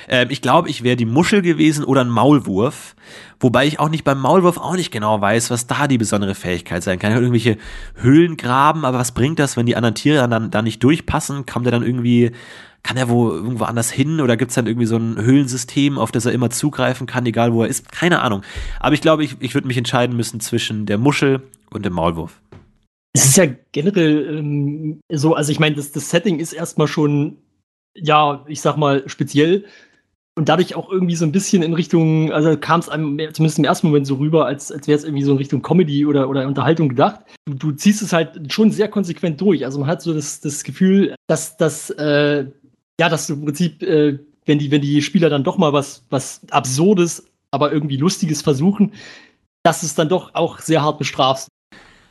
äh, 0.09 0.27
ich 0.29 0.43
glaube, 0.43 0.69
ich 0.69 0.83
wäre 0.83 0.97
die 0.97 1.07
Muschel 1.07 1.43
gewesen 1.43 1.85
oder 1.85 2.03
ein 2.03 2.11
Maulwurf. 2.11 2.95
Wobei 3.41 3.67
ich 3.67 3.79
auch 3.79 3.89
nicht 3.89 4.05
beim 4.05 4.21
Maulwurf 4.21 4.59
auch 4.59 4.77
nicht 4.77 4.91
genau 4.91 5.21
weiß, 5.21 5.51
was 5.51 5.67
da 5.67 5.87
die 5.87 5.99
besondere 5.99 6.35
Fähigkeit 6.35 6.83
sein 6.83 6.99
kann. 6.99 7.13
Irgendwelche 7.13 7.57
Höhlen 7.95 8.37
graben, 8.37 8.85
aber 8.85 8.99
was 8.99 9.13
bringt 9.13 9.39
das, 9.39 9.57
wenn 9.57 9.67
die 9.67 9.77
anderen 9.77 9.95
Tiere 9.95 10.29
dann 10.29 10.51
da 10.51 10.63
nicht 10.63 10.83
durchpassen? 10.83 11.47
Kommt 11.47 11.67
er 11.67 11.73
dann 11.73 11.83
irgendwie, 11.83 12.33
kann 12.83 12.97
er 12.97 13.09
wo 13.09 13.31
irgendwo 13.31 13.65
anders 13.65 13.91
hin 13.91 14.21
oder 14.21 14.37
gibt 14.37 14.51
es 14.51 14.55
dann 14.55 14.67
irgendwie 14.67 14.87
so 14.87 14.97
ein 14.97 15.17
Höhlensystem, 15.17 15.99
auf 15.99 16.13
das 16.13 16.27
er 16.27 16.33
immer 16.33 16.51
zugreifen 16.51 17.07
kann, 17.07 17.27
egal 17.27 17.53
wo 17.53 17.63
er 17.63 17.69
ist? 17.69 17.91
Keine 17.93 18.21
Ahnung. 18.23 18.43
Aber 18.81 18.95
ich 18.95 19.01
glaube, 19.01 19.25
ich, 19.25 19.37
ich 19.41 19.55
würde 19.55 19.67
mich 19.67 19.79
entscheiden 19.79 20.17
müssen 20.17 20.41
zwischen 20.41 20.87
der 20.87 20.99
Muschel 20.99 21.43
und 21.71 21.85
dem 21.85 21.95
Maulwurf. 21.95 22.41
Es 23.13 23.25
ist 23.25 23.37
ja 23.39 23.47
generell 23.73 24.39
ähm, 24.39 25.01
so, 25.11 25.35
also 25.35 25.51
ich 25.51 25.59
meine, 25.59 25.77
das, 25.77 25.91
das 25.91 26.11
Setting 26.11 26.39
ist 26.39 26.53
erstmal 26.53 26.87
schon 26.87 27.39
ja, 28.01 28.45
ich 28.49 28.61
sag 28.61 28.77
mal, 28.77 29.03
speziell. 29.09 29.65
Und 30.39 30.51
dadurch 30.51 30.75
auch 30.75 30.91
irgendwie 30.91 31.17
so 31.17 31.25
ein 31.25 31.33
bisschen 31.33 31.63
in 31.63 31.73
Richtung, 31.73 32.31
also 32.31 32.59
kam 32.59 32.81
es 32.81 32.91
einem 32.91 33.19
zumindest 33.33 33.59
im 33.59 33.65
ersten 33.65 33.87
Moment 33.87 34.07
so 34.07 34.17
rüber, 34.17 34.45
als, 34.45 34.71
als 34.71 34.87
wäre 34.87 34.99
es 34.99 35.05
irgendwie 35.05 35.23
so 35.23 35.33
in 35.33 35.39
Richtung 35.39 35.63
Comedy 35.63 36.05
oder, 36.05 36.29
oder 36.29 36.47
Unterhaltung 36.47 36.91
gedacht. 36.91 37.21
Du, 37.47 37.55
du, 37.55 37.73
ziehst 37.73 38.03
es 38.03 38.13
halt 38.13 38.53
schon 38.53 38.71
sehr 38.71 38.89
konsequent 38.89 39.41
durch. 39.41 39.65
Also 39.65 39.79
man 39.79 39.89
hat 39.89 40.03
so 40.03 40.13
das, 40.13 40.41
das 40.41 40.63
Gefühl, 40.63 41.15
dass 41.27 41.57
das, 41.57 41.89
äh, 41.89 42.45
ja, 43.01 43.09
dass 43.09 43.27
du 43.27 43.35
im 43.35 43.47
Prinzip, 43.47 43.83
äh, 43.83 44.19
wenn 44.45 44.59
die, 44.59 44.71
wenn 44.71 44.83
die 44.83 45.01
Spieler 45.01 45.31
dann 45.31 45.43
doch 45.43 45.57
mal 45.57 45.73
was, 45.73 46.05
was 46.11 46.43
Absurdes, 46.51 47.27
aber 47.51 47.73
irgendwie 47.73 47.97
Lustiges 47.97 48.43
versuchen, 48.43 48.93
dass 49.63 49.83
es 49.83 49.95
dann 49.95 50.11
doch 50.11 50.35
auch 50.35 50.59
sehr 50.59 50.83
hart 50.83 50.99
bestrafst. 50.99 51.49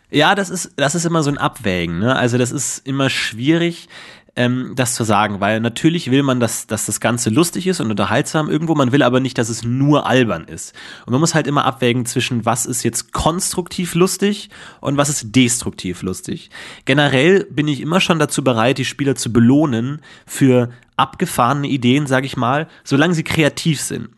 Ja, 0.09 0.33
das 0.33 0.49
ist, 0.49 0.71
das 0.77 0.95
ist 0.95 1.05
immer 1.05 1.21
so 1.21 1.29
ein 1.29 1.37
Abwägen. 1.37 1.99
Ne? 1.99 2.15
Also 2.15 2.39
das 2.39 2.51
ist 2.51 2.87
immer 2.87 3.11
schwierig 3.11 3.87
ähm, 4.35 4.73
das 4.75 4.95
zu 4.95 5.03
sagen, 5.03 5.39
weil 5.39 5.59
natürlich 5.59 6.11
will 6.11 6.23
man, 6.23 6.39
dass, 6.39 6.67
dass 6.67 6.85
das 6.85 6.99
Ganze 6.99 7.29
lustig 7.29 7.67
ist 7.67 7.79
und 7.79 7.89
unterhaltsam 7.89 8.49
irgendwo, 8.49 8.75
man 8.75 8.91
will 8.91 9.03
aber 9.03 9.19
nicht, 9.19 9.37
dass 9.37 9.49
es 9.49 9.63
nur 9.63 10.07
albern 10.07 10.45
ist. 10.45 10.73
Und 11.05 11.11
man 11.11 11.21
muss 11.21 11.33
halt 11.33 11.47
immer 11.47 11.65
abwägen 11.65 12.05
zwischen, 12.05 12.45
was 12.45 12.65
ist 12.65 12.83
jetzt 12.83 13.13
konstruktiv 13.13 13.95
lustig 13.95 14.49
und 14.81 14.97
was 14.97 15.09
ist 15.09 15.35
destruktiv 15.35 16.01
lustig. 16.01 16.49
Generell 16.83 17.45
bin 17.45 17.67
ich 17.67 17.81
immer 17.81 18.01
schon 18.01 18.19
dazu 18.19 18.43
bereit, 18.43 18.77
die 18.77 18.85
Spieler 18.85 19.15
zu 19.15 19.31
belohnen 19.31 20.01
für 20.25 20.69
abgefahrene 20.97 21.67
Ideen, 21.67 22.07
sage 22.07 22.25
ich 22.25 22.37
mal, 22.37 22.67
solange 22.83 23.13
sie 23.13 23.23
kreativ 23.23 23.81
sind. 23.81 24.09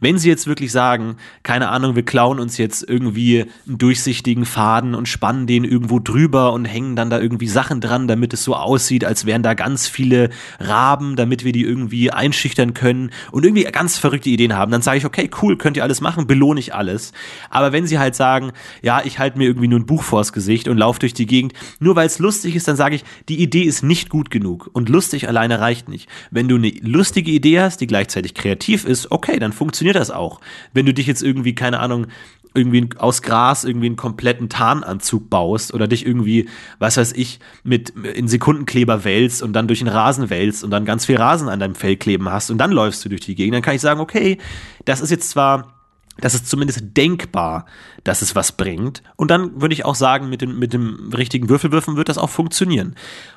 Wenn 0.00 0.18
sie 0.18 0.28
jetzt 0.28 0.46
wirklich 0.46 0.72
sagen, 0.72 1.16
keine 1.42 1.68
Ahnung, 1.68 1.96
wir 1.96 2.04
klauen 2.04 2.40
uns 2.40 2.58
jetzt 2.58 2.88
irgendwie 2.88 3.46
einen 3.66 3.78
durchsichtigen 3.78 4.44
Faden 4.44 4.94
und 4.94 5.08
spannen 5.08 5.46
den 5.46 5.64
irgendwo 5.64 5.98
drüber 5.98 6.52
und 6.52 6.64
hängen 6.64 6.96
dann 6.96 7.10
da 7.10 7.20
irgendwie 7.20 7.48
Sachen 7.48 7.80
dran, 7.80 8.08
damit 8.08 8.32
es 8.32 8.44
so 8.44 8.54
aussieht, 8.54 9.04
als 9.04 9.26
wären 9.26 9.42
da 9.42 9.54
ganz 9.54 9.88
viele 9.88 10.30
Raben, 10.58 11.16
damit 11.16 11.44
wir 11.44 11.52
die 11.52 11.64
irgendwie 11.64 12.10
einschüchtern 12.10 12.74
können 12.74 13.10
und 13.30 13.44
irgendwie 13.44 13.64
ganz 13.64 13.98
verrückte 13.98 14.30
Ideen 14.30 14.54
haben, 14.54 14.72
dann 14.72 14.82
sage 14.82 14.98
ich, 14.98 15.06
okay, 15.06 15.30
cool, 15.42 15.56
könnt 15.56 15.76
ihr 15.76 15.82
alles 15.82 16.00
machen, 16.00 16.26
belohne 16.26 16.60
ich 16.60 16.74
alles. 16.74 17.12
Aber 17.50 17.72
wenn 17.72 17.86
sie 17.86 17.98
halt 17.98 18.14
sagen, 18.14 18.52
ja, 18.82 19.02
ich 19.04 19.18
halte 19.18 19.38
mir 19.38 19.44
irgendwie 19.44 19.68
nur 19.68 19.78
ein 19.78 19.86
Buch 19.86 20.02
vors 20.02 20.32
Gesicht 20.32 20.68
und 20.68 20.78
laufe 20.78 21.00
durch 21.00 21.14
die 21.14 21.26
Gegend, 21.26 21.52
nur 21.80 21.96
weil 21.96 22.06
es 22.06 22.18
lustig 22.18 22.56
ist, 22.56 22.68
dann 22.68 22.76
sage 22.76 22.96
ich, 22.96 23.04
die 23.28 23.40
Idee 23.40 23.62
ist 23.62 23.82
nicht 23.82 24.08
gut 24.08 24.30
genug 24.30 24.70
und 24.72 24.88
lustig 24.88 25.28
alleine 25.28 25.60
reicht 25.60 25.88
nicht. 25.88 26.08
Wenn 26.30 26.48
du 26.48 26.56
eine 26.56 26.70
lustige 26.80 27.30
Idee 27.30 27.60
hast, 27.60 27.80
die 27.80 27.86
gleichzeitig 27.86 28.34
kreativ 28.34 28.84
ist, 28.84 29.10
okay, 29.10 29.38
dann 29.38 29.52
funktioniert 29.52 29.65
das 29.92 30.10
auch. 30.10 30.40
Wenn 30.72 30.86
du 30.86 30.94
dich 30.94 31.06
jetzt 31.06 31.22
irgendwie, 31.22 31.54
keine 31.54 31.80
Ahnung, 31.80 32.06
irgendwie 32.54 32.88
aus 32.98 33.22
Gras 33.22 33.64
irgendwie 33.64 33.86
einen 33.86 33.96
kompletten 33.96 34.48
Tarnanzug 34.48 35.28
baust 35.28 35.74
oder 35.74 35.86
dich 35.86 36.06
irgendwie, 36.06 36.48
was 36.78 36.96
weiß 36.96 37.12
ich, 37.12 37.38
mit 37.64 37.90
in 37.90 38.28
Sekundenkleber 38.28 39.04
wälzt 39.04 39.42
und 39.42 39.52
dann 39.52 39.68
durch 39.68 39.80
den 39.80 39.88
Rasen 39.88 40.30
wälzt 40.30 40.64
und 40.64 40.70
dann 40.70 40.86
ganz 40.86 41.04
viel 41.04 41.16
Rasen 41.16 41.48
an 41.48 41.60
deinem 41.60 41.74
Fell 41.74 41.96
kleben 41.96 42.30
hast 42.30 42.50
und 42.50 42.58
dann 42.58 42.72
läufst 42.72 43.04
du 43.04 43.08
durch 43.10 43.20
die 43.20 43.34
Gegend, 43.34 43.54
dann 43.54 43.62
kann 43.62 43.74
ich 43.74 43.82
sagen, 43.82 44.00
okay, 44.00 44.38
das 44.86 45.00
ist 45.00 45.10
jetzt 45.10 45.30
zwar 45.30 45.75
das 46.18 46.34
ist 46.34 46.48
zumindest 46.48 46.80
denkbar, 46.96 47.66
dass 48.04 48.22
es 48.22 48.34
was 48.34 48.52
bringt. 48.52 49.02
Und 49.16 49.30
dann 49.30 49.60
würde 49.60 49.74
ich 49.74 49.84
auch 49.84 49.94
sagen, 49.94 50.28
mit 50.28 50.40
dem, 50.40 50.58
mit 50.58 50.72
dem 50.72 51.12
richtigen 51.12 51.48
Würfelwürfen 51.48 51.96
wird 51.96 52.08
das 52.08 52.18
auch 52.18 52.30
funktionieren. 52.30 52.94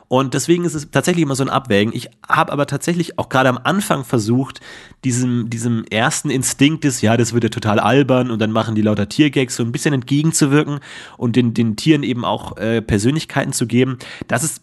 Und 0.08 0.34
deswegen 0.34 0.66
ist 0.66 0.74
es 0.74 0.90
tatsächlich 0.90 1.24
immer 1.24 1.36
so 1.36 1.44
ein 1.44 1.50
Abwägen. 1.50 1.94
Ich 1.94 2.10
habe 2.28 2.52
aber 2.52 2.66
tatsächlich 2.66 3.20
auch 3.20 3.30
gerade 3.30 3.50
am 3.50 3.60
Anfang 3.62 4.04
versucht, 4.04 4.62
diesem, 5.04 5.50
diesem 5.50 5.84
ersten 5.86 6.30
Instinkt 6.30 6.84
des, 6.84 7.02
ja, 7.02 7.18
das 7.18 7.34
wird 7.34 7.44
ja 7.44 7.50
total 7.50 7.80
albern 7.80 8.32
und 8.32 8.40
dann 8.40 8.52
machen 8.52 8.76
die 8.76 8.82
lauter 8.82 9.10
Tiergags 9.10 9.56
so 9.56 9.64
ein 9.64 9.72
bisschen 9.72 9.94
entgegenzuwirken 9.94 10.80
und 11.18 11.36
den, 11.36 11.54
den 11.54 11.76
Tieren 11.76 12.04
eben 12.04 12.26
auch 12.26 12.58
äh, 12.58 12.82
Persönlichkeiten 12.82 13.54
zu 13.54 13.68
geben. 13.68 14.00
Das 14.28 14.44
ist 14.44 14.62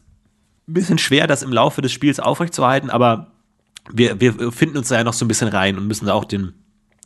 ein 0.68 0.74
bisschen 0.74 0.98
schwer, 0.98 1.26
das 1.26 1.42
im 1.42 1.52
Laufe 1.52 1.81
des 1.81 1.92
Spiels 1.92 2.18
aufrechtzuerhalten, 2.18 2.90
aber 2.90 3.33
wir, 3.92 4.20
wir 4.20 4.50
finden 4.50 4.79
uns 4.79 4.88
da 4.88 4.96
ja 4.96 5.05
noch 5.05 5.12
so 5.12 5.24
ein 5.24 5.29
bisschen 5.29 5.48
rein 5.48 5.79
und 5.79 5.87
müssen 5.87 6.07
da 6.07 6.14
auch 6.14 6.24
den 6.24 6.55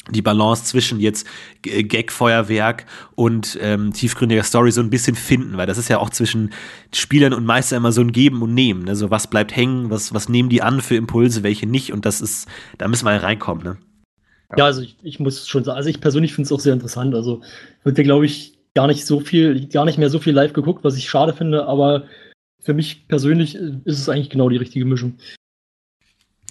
die 0.08 0.22
Balance 0.22 0.64
zwischen 0.64 0.98
jetzt 0.98 1.26
G- 1.62 1.82
Gag-Feuerwerk 1.82 2.86
und 3.14 3.58
ähm, 3.60 3.92
tiefgründiger 3.92 4.42
Story 4.42 4.72
so 4.72 4.80
ein 4.80 4.90
bisschen 4.90 5.14
finden, 5.14 5.56
weil 5.56 5.66
das 5.66 5.78
ist 5.78 5.88
ja 5.88 5.98
auch 5.98 6.10
zwischen 6.10 6.52
Spielern 6.92 7.34
und 7.34 7.44
Meister 7.44 7.76
immer 7.76 7.92
so 7.92 8.00
ein 8.00 8.10
Geben 8.10 8.42
und 8.42 8.54
Nehmen. 8.54 8.84
Ne? 8.84 8.96
So 8.96 9.10
was 9.10 9.28
bleibt 9.28 9.54
hängen, 9.54 9.90
was, 9.90 10.14
was 10.14 10.28
nehmen 10.28 10.48
die 10.48 10.62
an 10.62 10.80
für 10.80 10.96
Impulse, 10.96 11.42
welche 11.42 11.66
nicht 11.66 11.92
und 11.92 12.06
das 12.06 12.20
ist, 12.20 12.48
da 12.78 12.88
müssen 12.88 13.04
wir 13.04 13.22
reinkommen. 13.22 13.62
Ne? 13.62 13.76
Ja, 14.56 14.64
also 14.64 14.80
ich, 14.80 14.96
ich 15.02 15.20
muss 15.20 15.46
schon 15.46 15.64
sagen, 15.64 15.76
also 15.76 15.90
ich 15.90 16.00
persönlich 16.00 16.34
finde 16.34 16.46
es 16.46 16.52
auch 16.52 16.60
sehr 16.60 16.72
interessant. 16.72 17.14
Also 17.14 17.42
wird 17.84 17.98
ja, 17.98 18.02
glaube 18.02 18.26
ich, 18.26 18.58
gar 18.74 18.86
nicht 18.86 19.04
so 19.04 19.20
viel, 19.20 19.68
gar 19.68 19.84
nicht 19.84 19.98
mehr 19.98 20.10
so 20.10 20.18
viel 20.18 20.32
live 20.32 20.54
geguckt, 20.54 20.82
was 20.82 20.96
ich 20.96 21.08
schade 21.10 21.34
finde, 21.34 21.66
aber 21.66 22.04
für 22.60 22.74
mich 22.74 23.06
persönlich 23.06 23.54
äh, 23.54 23.74
ist 23.84 24.00
es 24.00 24.08
eigentlich 24.08 24.30
genau 24.30 24.48
die 24.48 24.56
richtige 24.56 24.86
Mischung. 24.86 25.18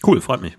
Cool, 0.05 0.21
freut 0.21 0.41
mich. 0.41 0.57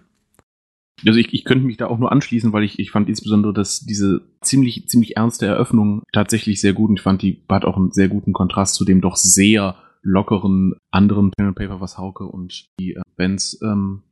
Also 1.06 1.18
ich, 1.18 1.32
ich 1.32 1.44
könnte 1.44 1.66
mich 1.66 1.76
da 1.76 1.86
auch 1.86 1.98
nur 1.98 2.12
anschließen, 2.12 2.52
weil 2.52 2.64
ich, 2.64 2.78
ich 2.78 2.90
fand 2.90 3.08
insbesondere, 3.08 3.52
dass 3.52 3.80
diese 3.80 4.22
ziemlich, 4.40 4.86
ziemlich 4.88 5.16
ernste 5.16 5.46
Eröffnung 5.46 6.02
tatsächlich 6.12 6.60
sehr 6.60 6.72
gut 6.72 6.90
und 6.90 6.98
ich 6.98 7.02
fand, 7.02 7.22
die 7.22 7.42
hat 7.48 7.64
auch 7.64 7.76
einen 7.76 7.92
sehr 7.92 8.08
guten 8.08 8.32
Kontrast 8.32 8.74
zu 8.74 8.84
dem 8.84 9.00
doch 9.00 9.16
sehr 9.16 9.76
lockeren 10.02 10.74
anderen 10.90 11.30
Pen 11.30 11.48
and 11.48 11.56
Paper, 11.56 11.80
was 11.80 11.98
Hauke 11.98 12.24
und 12.24 12.66
die 12.78 12.94
äh, 12.94 13.02
Bands 13.16 13.60
ähm, 13.62 14.02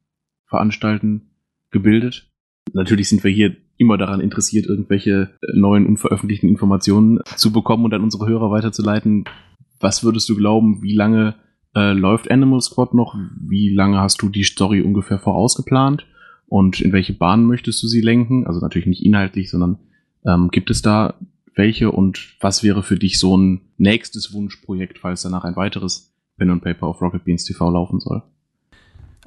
veranstalten, 0.46 1.31
gebildet. 1.70 2.31
Natürlich 2.72 3.09
sind 3.09 3.24
wir 3.24 3.31
hier 3.31 3.57
immer 3.77 3.96
daran 3.96 4.20
interessiert, 4.20 4.66
irgendwelche 4.66 5.31
äh, 5.40 5.57
neuen 5.57 5.87
unveröffentlichten 5.87 6.48
Informationen 6.48 7.20
zu 7.37 7.53
bekommen 7.53 7.85
und 7.85 7.94
an 7.94 8.03
unsere 8.03 8.27
Hörer 8.27 8.51
weiterzuleiten. 8.51 9.24
Was 9.81 10.05
würdest 10.05 10.29
du 10.29 10.37
glauben, 10.37 10.83
wie 10.83 10.94
lange 10.94 11.37
äh, 11.74 11.92
läuft 11.92 12.31
Animal 12.31 12.61
Squad 12.61 12.94
noch? 12.94 13.16
Wie 13.40 13.74
lange 13.74 14.01
hast 14.01 14.20
du 14.22 14.29
die 14.29 14.44
Story 14.44 14.83
ungefähr 14.83 15.18
vorausgeplant? 15.18 16.07
Und 16.49 16.81
in 16.81 16.93
welche 16.93 17.13
Bahn 17.13 17.45
möchtest 17.45 17.83
du 17.83 17.89
sie 17.89 18.01
lenken? 18.01 18.47
Also 18.47 18.61
natürlich 18.61 18.89
nicht 18.89 19.05
inhaltlich, 19.05 19.51
sondern 19.51 19.79
ähm, 20.25 20.49
gibt 20.51 20.71
es 20.71 20.83
da 20.83 21.15
welche 21.55 21.91
und 21.91 22.37
was 22.41 22.63
wäre 22.63 22.83
für 22.83 22.97
dich 22.97 23.19
so 23.19 23.37
ein 23.37 23.61
nächstes 23.77 24.33
Wunschprojekt, 24.33 24.99
falls 24.99 25.23
danach 25.23 25.45
ein 25.45 25.57
weiteres 25.57 26.15
Pen 26.37 26.51
and 26.51 26.63
Paper 26.63 26.87
auf 26.87 27.03
Rocket 27.03 27.25
Beans 27.25 27.45
TV 27.45 27.71
laufen 27.71 28.01
soll? 28.01 28.23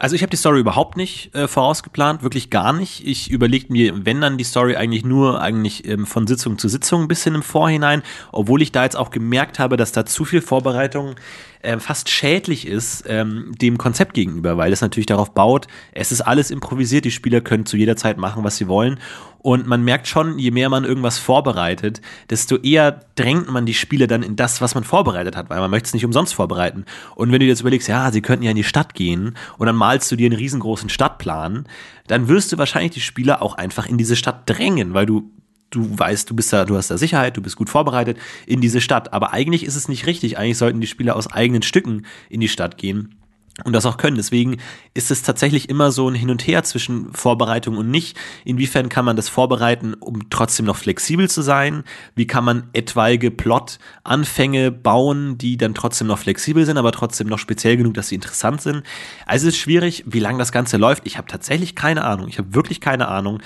Also 0.02 0.16
ich 0.16 0.24
habe 0.24 0.32
die 0.32 0.38
Story 0.38 0.60
überhaupt 0.60 0.98
nicht 0.98 1.36
äh, 1.36 1.48
vorausgeplant, 1.48 2.24
wirklich 2.24 2.50
gar 2.50 2.74
nicht. 2.74 3.06
Ich 3.06 3.30
überlegte 3.30 3.72
mir, 3.72 4.04
wenn 4.04 4.20
dann 4.20 4.40
die 4.40 4.44
Story 4.44 4.76
eigentlich 4.76 5.06
nur 5.06 5.40
eigentlich 5.40 5.88
ähm, 5.88 6.08
von 6.08 6.26
Sitzung 6.26 6.58
zu 6.58 6.70
Sitzung 6.70 7.04
ein 7.04 7.08
bisschen 7.08 7.36
im 7.36 7.44
Vorhinein, 7.44 8.02
obwohl 8.32 8.64
ich 8.64 8.72
da 8.72 8.84
jetzt 8.84 8.98
auch 8.98 9.12
gemerkt 9.12 9.60
habe, 9.60 9.78
dass 9.78 9.92
da 9.92 10.04
zu 10.04 10.26
viel 10.26 10.42
Vorbereitung 10.42 11.18
äh, 11.62 11.78
fast 11.78 12.10
schädlich 12.10 12.68
ist 12.68 13.04
ähm, 13.08 13.52
dem 13.62 13.78
Konzept 13.78 14.16
gegenüber, 14.16 14.58
weil 14.58 14.74
es 14.74 14.82
natürlich 14.82 15.06
darauf 15.06 15.36
baut, 15.36 15.68
es 15.92 16.12
ist 16.12 16.22
alles 16.22 16.50
improvisiert, 16.50 17.06
die 17.06 17.12
Spieler 17.12 17.42
können 17.42 17.68
zu 17.68 17.78
jeder 17.78 17.96
Zeit 17.96 18.18
machen, 18.18 18.44
was 18.44 18.58
sie 18.58 18.68
wollen. 18.68 19.00
Und 19.44 19.66
man 19.66 19.84
merkt 19.84 20.08
schon, 20.08 20.38
je 20.38 20.52
mehr 20.52 20.70
man 20.70 20.84
irgendwas 20.84 21.18
vorbereitet, 21.18 22.00
desto 22.30 22.58
eher 22.58 23.00
drängt 23.16 23.50
man 23.50 23.66
die 23.66 23.74
Spieler 23.74 24.06
dann 24.06 24.22
in 24.22 24.36
das, 24.36 24.62
was 24.62 24.76
man 24.76 24.84
vorbereitet 24.84 25.36
hat, 25.36 25.50
weil 25.50 25.60
man 25.60 25.72
möchte 25.72 25.88
es 25.88 25.94
nicht 25.96 26.06
umsonst 26.06 26.36
vorbereiten. 26.36 26.86
Und 27.16 27.32
wenn 27.32 27.40
du 27.40 27.46
dir 27.46 27.48
jetzt 27.48 27.62
überlegst, 27.62 27.88
ja, 27.88 28.12
sie 28.12 28.22
könnten 28.22 28.44
ja 28.44 28.52
in 28.52 28.56
die 28.56 28.64
Stadt 28.64 28.94
gehen 28.94 29.36
und 29.58 29.66
dann 29.66 29.76
malst 29.76 30.12
du 30.12 30.16
dir 30.16 30.28
einen 30.28 30.38
riesengroßen 30.38 30.90
Stadtplan, 30.90 31.66
dann 32.06 32.28
wirst 32.28 32.52
du 32.52 32.60
wahrscheinlich 32.60 32.92
die 32.92 33.02
Spieler 33.02 33.42
auch 33.42 33.56
einfach 33.56 33.88
in 33.88 33.98
diese 33.98 34.16
Stadt 34.16 34.44
drängen, 34.46 34.94
weil 34.94 35.08
du 35.08 35.32
du 35.72 35.98
weißt, 35.98 36.30
du 36.30 36.36
bist 36.36 36.52
da, 36.52 36.66
du 36.66 36.76
hast 36.76 36.92
da 36.92 36.98
Sicherheit, 36.98 37.38
du 37.38 37.42
bist 37.42 37.56
gut 37.56 37.70
vorbereitet 37.70 38.18
in 38.46 38.60
diese 38.60 38.82
Stadt. 38.82 39.14
Aber 39.14 39.32
eigentlich 39.32 39.64
ist 39.64 39.78
es 39.78 39.88
nicht 39.88 40.06
richtig. 40.06 40.38
Eigentlich 40.38 40.58
sollten 40.58 40.82
die 40.82 40.88
Spieler 40.88 41.16
aus 41.16 41.32
eigenen 41.32 41.62
Stücken 41.62 42.06
in 42.30 42.42
die 42.42 42.50
Stadt 42.50 42.78
gehen 42.78 43.21
und 43.64 43.74
das 43.74 43.86
auch 43.86 43.98
können. 43.98 44.16
Deswegen 44.16 44.58
ist 44.94 45.12
es 45.12 45.24
tatsächlich 45.24 45.70
immer 45.70 45.92
so 45.92 46.08
ein 46.08 46.16
Hin 46.16 46.30
und 46.30 46.46
Her 46.48 46.64
zwischen 46.64 47.14
Vorbereitung 47.14 47.78
und 47.78 47.92
nicht. 47.92 48.18
Inwiefern 48.46 48.90
kann 48.90 49.06
man 49.06 49.16
das 49.16 49.30
vorbereiten, 49.30 49.94
um 49.94 50.30
trotzdem 50.30 50.66
noch 50.66 50.78
flexibel 50.78 51.30
zu 51.30 51.42
sein? 51.42 51.84
Wie 52.16 52.28
kann 52.28 52.46
man 52.46 52.70
etwaige 52.74 53.30
Plot-Anfänge 53.30 54.72
bauen, 54.72 55.38
die 55.38 55.58
dann 55.58 55.74
trotzdem 55.74 56.08
noch 56.08 56.20
flexibel 56.20 56.66
sind, 56.66 56.78
aber 56.78 56.92
trotzdem 56.92 57.28
noch 57.28 57.40
speziell 57.40 57.78
genug, 57.78 57.94
dass 57.94 58.08
sie 58.08 58.16
interessant 58.16 58.62
sind? 58.62 58.84
Also 59.26 59.48
es 59.48 59.56
ist 59.56 59.62
schwierig, 59.62 60.04
wie 60.08 60.20
lange 60.20 60.40
das 60.40 60.52
Ganze 60.52 60.78
läuft. 60.78 61.06
Ich 61.06 61.18
habe 61.18 61.28
tatsächlich 61.28 61.76
keine 61.76 62.06
Ahnung. 62.06 62.28
Ich 62.30 62.38
habe 62.38 62.56
wirklich 62.56 62.80
keine 62.80 63.10
Ahnung. 63.10 63.42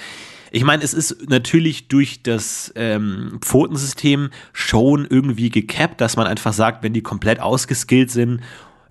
Ich 0.52 0.64
meine, 0.64 0.84
es 0.84 0.94
ist 0.94 1.30
natürlich 1.30 1.90
durch 1.90 2.24
das 2.24 2.72
ähm, 2.78 3.40
Pfotensystem 3.42 4.30
schon 4.54 5.06
irgendwie 5.10 5.50
gecapped, 5.50 6.00
dass 6.00 6.16
man 6.16 6.28
einfach 6.28 6.54
sagt, 6.54 6.82
wenn 6.82 6.94
die 6.94 7.02
komplett 7.02 7.42
ausgeskillt 7.42 8.10
sind 8.10 8.42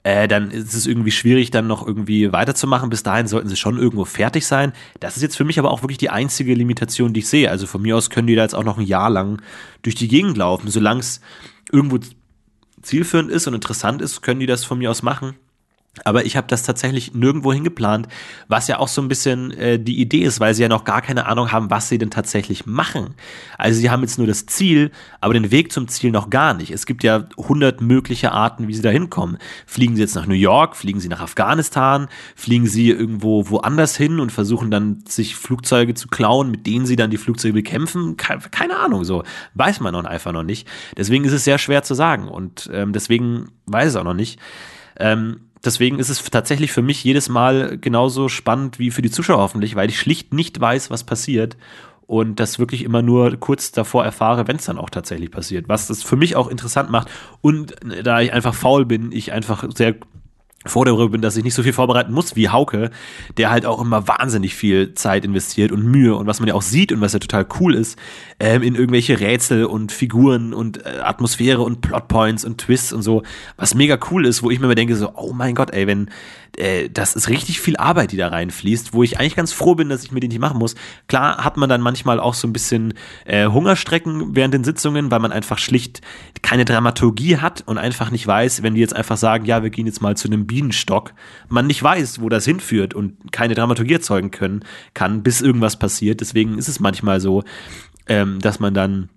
äh, 0.04 0.28
dann 0.28 0.50
ist 0.50 0.74
es 0.74 0.86
irgendwie 0.86 1.10
schwierig, 1.10 1.50
dann 1.50 1.66
noch 1.66 1.84
irgendwie 1.84 2.30
weiterzumachen. 2.30 2.90
Bis 2.90 3.02
dahin 3.02 3.26
sollten 3.26 3.48
sie 3.48 3.56
schon 3.56 3.78
irgendwo 3.78 4.04
fertig 4.04 4.46
sein. 4.46 4.74
Das 5.00 5.16
ist 5.16 5.22
jetzt 5.22 5.36
für 5.36 5.44
mich 5.44 5.58
aber 5.58 5.70
auch 5.70 5.82
wirklich 5.82 5.98
die 5.98 6.10
einzige 6.10 6.54
Limitation, 6.54 7.14
die 7.14 7.20
ich 7.20 7.28
sehe. 7.28 7.50
Also 7.50 7.66
von 7.66 7.80
mir 7.80 7.96
aus 7.96 8.10
können 8.10 8.26
die 8.26 8.34
da 8.36 8.42
jetzt 8.42 8.54
auch 8.54 8.64
noch 8.64 8.78
ein 8.78 8.86
Jahr 8.86 9.08
lang 9.08 9.40
durch 9.82 9.94
die 9.94 10.08
Gegend 10.08 10.36
laufen. 10.36 10.70
Solange 10.70 11.00
es 11.00 11.22
irgendwo 11.72 11.98
zielführend 12.82 13.30
ist 13.30 13.46
und 13.46 13.54
interessant 13.54 14.02
ist, 14.02 14.20
können 14.20 14.40
die 14.40 14.46
das 14.46 14.64
von 14.64 14.78
mir 14.78 14.90
aus 14.90 15.02
machen. 15.02 15.36
Aber 16.02 16.26
ich 16.26 16.36
habe 16.36 16.48
das 16.48 16.64
tatsächlich 16.64 17.14
nirgendwo 17.14 17.52
hingeplant, 17.52 18.08
was 18.48 18.66
ja 18.66 18.80
auch 18.80 18.88
so 18.88 19.00
ein 19.00 19.06
bisschen 19.06 19.52
äh, 19.52 19.78
die 19.78 20.00
Idee 20.00 20.22
ist, 20.22 20.40
weil 20.40 20.52
sie 20.52 20.62
ja 20.62 20.68
noch 20.68 20.84
gar 20.84 21.02
keine 21.02 21.26
Ahnung 21.26 21.52
haben, 21.52 21.70
was 21.70 21.88
sie 21.88 21.98
denn 21.98 22.10
tatsächlich 22.10 22.66
machen. 22.66 23.14
Also 23.58 23.78
sie 23.78 23.90
haben 23.90 24.02
jetzt 24.02 24.18
nur 24.18 24.26
das 24.26 24.46
Ziel, 24.46 24.90
aber 25.20 25.34
den 25.34 25.52
Weg 25.52 25.70
zum 25.70 25.86
Ziel 25.86 26.10
noch 26.10 26.30
gar 26.30 26.52
nicht. 26.52 26.72
Es 26.72 26.86
gibt 26.86 27.04
ja 27.04 27.28
hundert 27.36 27.80
mögliche 27.80 28.32
Arten, 28.32 28.66
wie 28.66 28.74
sie 28.74 28.82
da 28.82 28.90
hinkommen. 28.90 29.38
Fliegen 29.66 29.94
sie 29.94 30.02
jetzt 30.02 30.16
nach 30.16 30.26
New 30.26 30.34
York, 30.34 30.74
fliegen 30.74 30.98
sie 30.98 31.08
nach 31.08 31.20
Afghanistan, 31.20 32.08
fliegen 32.34 32.66
sie 32.66 32.90
irgendwo 32.90 33.48
woanders 33.48 33.96
hin 33.96 34.18
und 34.18 34.32
versuchen 34.32 34.72
dann 34.72 35.04
sich 35.06 35.36
Flugzeuge 35.36 35.94
zu 35.94 36.08
klauen, 36.08 36.50
mit 36.50 36.66
denen 36.66 36.86
sie 36.86 36.96
dann 36.96 37.10
die 37.10 37.18
Flugzeuge 37.18 37.54
bekämpfen. 37.54 38.16
Keine, 38.16 38.78
Ahnung, 38.78 39.04
so 39.04 39.22
weiß 39.54 39.78
man 39.78 39.92
noch 39.92 40.04
einfach 40.04 40.32
noch 40.32 40.42
nicht. 40.42 40.66
Deswegen 40.96 41.24
ist 41.24 41.32
es 41.32 41.44
sehr 41.44 41.58
schwer 41.58 41.84
zu 41.84 41.94
sagen 41.94 42.26
und 42.26 42.68
ähm, 42.72 42.92
deswegen 42.92 43.50
weiß 43.66 43.90
es 43.90 43.96
auch 43.96 44.04
noch 44.04 44.14
nicht. 44.14 44.40
Ähm, 44.98 45.40
deswegen 45.64 45.98
ist 45.98 46.08
es 46.08 46.22
tatsächlich 46.24 46.72
für 46.72 46.82
mich 46.82 47.02
jedes 47.04 47.28
Mal 47.28 47.78
genauso 47.78 48.28
spannend 48.28 48.78
wie 48.78 48.90
für 48.90 49.02
die 49.02 49.10
Zuschauer 49.10 49.38
hoffentlich, 49.38 49.76
weil 49.76 49.88
ich 49.88 49.98
schlicht 49.98 50.32
nicht 50.32 50.60
weiß, 50.60 50.90
was 50.90 51.04
passiert 51.04 51.56
und 52.06 52.40
das 52.40 52.58
wirklich 52.58 52.82
immer 52.84 53.02
nur 53.02 53.36
kurz 53.36 53.72
davor 53.72 54.04
erfahre, 54.04 54.46
wenn 54.46 54.56
es 54.56 54.66
dann 54.66 54.78
auch 54.78 54.90
tatsächlich 54.90 55.30
passiert. 55.30 55.68
Was 55.68 55.86
das 55.86 56.02
für 56.02 56.16
mich 56.16 56.36
auch 56.36 56.48
interessant 56.48 56.90
macht 56.90 57.08
und 57.40 57.74
da 58.02 58.20
ich 58.20 58.32
einfach 58.32 58.54
faul 58.54 58.84
bin, 58.84 59.12
ich 59.12 59.32
einfach 59.32 59.64
sehr 59.74 59.94
froh 60.66 60.84
darüber 60.84 61.10
bin, 61.10 61.20
dass 61.20 61.36
ich 61.36 61.44
nicht 61.44 61.54
so 61.54 61.62
viel 61.62 61.72
vorbereiten 61.72 62.12
muss 62.12 62.36
wie 62.36 62.48
Hauke, 62.48 62.90
der 63.36 63.50
halt 63.50 63.66
auch 63.66 63.80
immer 63.80 64.08
wahnsinnig 64.08 64.54
viel 64.54 64.94
Zeit 64.94 65.24
investiert 65.24 65.72
und 65.72 65.84
Mühe 65.84 66.14
und 66.14 66.26
was 66.26 66.40
man 66.40 66.48
ja 66.48 66.54
auch 66.54 66.62
sieht 66.62 66.92
und 66.92 67.00
was 67.00 67.12
ja 67.12 67.18
total 67.18 67.46
cool 67.60 67.74
ist, 67.74 67.98
ähm, 68.40 68.62
in 68.62 68.74
irgendwelche 68.74 69.20
Rätsel 69.20 69.64
und 69.64 69.92
Figuren 69.92 70.54
und 70.54 70.84
äh, 70.84 71.00
Atmosphäre 71.02 71.62
und 71.62 71.80
Plotpoints 71.80 72.44
und 72.44 72.58
Twists 72.58 72.92
und 72.92 73.02
so, 73.02 73.22
was 73.56 73.74
mega 73.74 73.98
cool 74.10 74.26
ist, 74.26 74.42
wo 74.42 74.50
ich 74.50 74.58
mir 74.58 74.66
immer 74.66 74.74
denke 74.74 74.96
so, 74.96 75.12
oh 75.16 75.32
mein 75.32 75.54
Gott, 75.54 75.70
ey, 75.72 75.86
wenn 75.86 76.10
äh, 76.56 76.88
das 76.90 77.16
ist 77.16 77.28
richtig 77.28 77.60
viel 77.60 77.76
Arbeit, 77.76 78.12
die 78.12 78.16
da 78.16 78.28
reinfließt, 78.28 78.92
wo 78.92 79.02
ich 79.02 79.18
eigentlich 79.18 79.36
ganz 79.36 79.52
froh 79.52 79.74
bin, 79.74 79.88
dass 79.88 80.04
ich 80.04 80.12
mir 80.12 80.20
den 80.20 80.28
nicht 80.28 80.40
machen 80.40 80.58
muss. 80.58 80.74
Klar 81.08 81.44
hat 81.44 81.56
man 81.56 81.68
dann 81.68 81.80
manchmal 81.80 82.20
auch 82.20 82.34
so 82.34 82.46
ein 82.46 82.52
bisschen 82.52 82.94
äh, 83.24 83.46
Hungerstrecken 83.46 84.34
während 84.34 84.54
den 84.54 84.64
Sitzungen, 84.64 85.10
weil 85.10 85.20
man 85.20 85.32
einfach 85.32 85.58
schlicht 85.58 86.00
keine 86.42 86.64
Dramaturgie 86.64 87.38
hat 87.38 87.62
und 87.66 87.78
einfach 87.78 88.10
nicht 88.10 88.26
weiß, 88.26 88.62
wenn 88.62 88.74
die 88.74 88.80
jetzt 88.80 88.94
einfach 88.94 89.16
sagen, 89.16 89.44
ja, 89.44 89.62
wir 89.62 89.70
gehen 89.70 89.86
jetzt 89.86 90.02
mal 90.02 90.16
zu 90.16 90.28
einem 90.28 90.46
Bienenstock, 90.54 91.14
man 91.48 91.66
nicht 91.66 91.82
weiß, 91.82 92.20
wo 92.20 92.28
das 92.28 92.44
hinführt 92.44 92.94
und 92.94 93.32
keine 93.32 93.56
Dramaturgie 93.56 93.94
erzeugen 93.94 94.30
können 94.30 94.64
kann, 94.94 95.24
bis 95.24 95.40
irgendwas 95.40 95.80
passiert. 95.80 96.20
Deswegen 96.20 96.58
ist 96.58 96.68
es 96.68 96.78
manchmal 96.78 97.18
so, 97.20 97.42
ähm, 98.06 98.38
dass 98.38 98.60
man 98.60 98.72
dann 98.72 99.08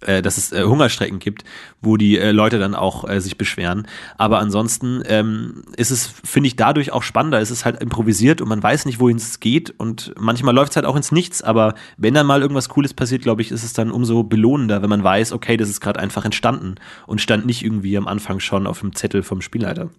äh, 0.00 0.22
dass 0.22 0.38
es 0.38 0.50
äh, 0.52 0.64
Hungerstrecken 0.64 1.18
gibt, 1.18 1.44
wo 1.82 1.96
die 1.96 2.18
äh, 2.18 2.32
Leute 2.32 2.58
dann 2.58 2.74
auch 2.74 3.08
sich 3.20 3.36
beschweren. 3.36 3.86
Aber 4.16 4.38
ansonsten 4.38 5.02
ähm, 5.06 5.64
ist 5.76 5.90
es, 5.90 6.06
finde 6.06 6.46
ich, 6.46 6.56
dadurch 6.56 6.92
auch 6.92 7.02
spannender. 7.02 7.40
Es 7.40 7.50
ist 7.50 7.64
halt 7.64 7.80
improvisiert 7.82 8.40
und 8.40 8.48
man 8.48 8.62
weiß 8.62 8.86
nicht, 8.86 8.98
wohin 9.00 9.18
es 9.18 9.40
geht. 9.40 9.70
Und 9.70 10.14
manchmal 10.18 10.54
läuft 10.54 10.72
es 10.72 10.76
halt 10.76 10.86
auch 10.86 10.96
ins 10.96 11.12
Nichts. 11.12 11.42
Aber 11.42 11.74
wenn 11.98 12.14
dann 12.14 12.26
mal 12.26 12.40
irgendwas 12.40 12.68
Cooles 12.70 12.94
passiert, 12.94 13.22
glaube 13.22 13.42
ich, 13.42 13.50
ist 13.50 13.64
es 13.64 13.74
dann 13.74 13.90
umso 13.90 14.22
belohnender, 14.22 14.82
wenn 14.82 14.90
man 14.90 15.04
weiß, 15.04 15.32
okay, 15.32 15.56
das 15.56 15.68
ist 15.68 15.80
gerade 15.80 16.00
einfach 16.00 16.24
entstanden 16.24 16.76
und 17.06 17.20
stand 17.20 17.44
nicht 17.44 17.62
irgendwie 17.62 17.96
am 17.96 18.08
Anfang 18.08 18.40
schon 18.40 18.66
auf 18.66 18.80
dem 18.80 18.94
Zettel 18.94 19.22
vom 19.22 19.40
Spielleiter. 19.40 19.90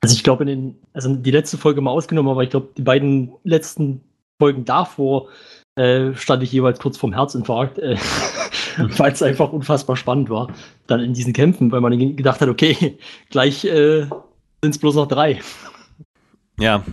Also 0.00 0.14
ich 0.14 0.22
glaube, 0.22 0.44
in 0.44 0.48
den, 0.48 0.76
also 0.92 1.14
die 1.14 1.30
letzte 1.30 1.58
Folge 1.58 1.80
mal 1.80 1.90
ausgenommen, 1.90 2.30
aber 2.30 2.42
ich 2.42 2.50
glaube, 2.50 2.68
die 2.76 2.82
beiden 2.82 3.32
letzten 3.44 4.00
Folgen 4.38 4.64
davor 4.64 5.28
äh, 5.74 6.14
stand 6.14 6.42
ich 6.42 6.52
jeweils 6.52 6.78
kurz 6.78 6.96
vorm 6.96 7.12
Herzinfarkt, 7.12 7.78
äh, 7.78 7.96
weil 8.76 9.12
es 9.12 9.22
einfach 9.22 9.52
unfassbar 9.52 9.96
spannend 9.96 10.30
war, 10.30 10.52
dann 10.86 11.00
in 11.00 11.14
diesen 11.14 11.32
Kämpfen, 11.32 11.72
weil 11.72 11.80
man 11.80 12.16
gedacht 12.16 12.40
hat, 12.40 12.48
okay, 12.48 12.98
gleich 13.30 13.64
äh, 13.64 14.02
sind 14.62 14.70
es 14.74 14.78
bloß 14.78 14.94
noch 14.94 15.08
drei. 15.08 15.40
Ja. 16.58 16.84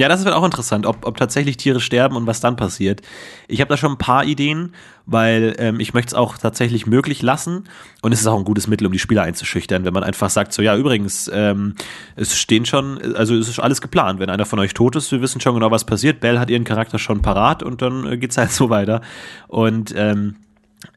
Ja, 0.00 0.08
das 0.08 0.24
wird 0.24 0.34
auch 0.34 0.46
interessant, 0.46 0.86
ob, 0.86 1.04
ob 1.04 1.18
tatsächlich 1.18 1.58
Tiere 1.58 1.78
sterben 1.78 2.16
und 2.16 2.26
was 2.26 2.40
dann 2.40 2.56
passiert. 2.56 3.02
Ich 3.48 3.60
habe 3.60 3.68
da 3.68 3.76
schon 3.76 3.92
ein 3.92 3.98
paar 3.98 4.24
Ideen, 4.24 4.72
weil 5.04 5.54
ähm, 5.58 5.78
ich 5.78 5.92
möchte 5.92 6.08
es 6.08 6.14
auch 6.14 6.38
tatsächlich 6.38 6.86
möglich 6.86 7.20
lassen. 7.20 7.64
Und 8.00 8.12
es 8.12 8.22
ist 8.22 8.26
auch 8.26 8.38
ein 8.38 8.46
gutes 8.46 8.66
Mittel, 8.66 8.86
um 8.86 8.94
die 8.94 8.98
Spieler 8.98 9.24
einzuschüchtern, 9.24 9.84
wenn 9.84 9.92
man 9.92 10.02
einfach 10.02 10.30
sagt, 10.30 10.54
so 10.54 10.62
ja, 10.62 10.74
übrigens, 10.74 11.30
ähm, 11.34 11.74
es 12.16 12.38
stehen 12.38 12.64
schon, 12.64 13.14
also 13.14 13.34
es 13.34 13.46
ist 13.46 13.58
alles 13.58 13.82
geplant. 13.82 14.20
Wenn 14.20 14.30
einer 14.30 14.46
von 14.46 14.58
euch 14.58 14.72
tot 14.72 14.96
ist, 14.96 15.12
wir 15.12 15.20
wissen 15.20 15.42
schon 15.42 15.52
genau, 15.52 15.70
was 15.70 15.84
passiert. 15.84 16.20
Belle 16.20 16.40
hat 16.40 16.48
ihren 16.48 16.64
Charakter 16.64 16.98
schon 16.98 17.20
parat 17.20 17.62
und 17.62 17.82
dann 17.82 18.10
äh, 18.10 18.16
geht's 18.16 18.38
halt 18.38 18.52
so 18.52 18.70
weiter. 18.70 19.02
Und 19.48 19.92
ähm, 19.94 20.36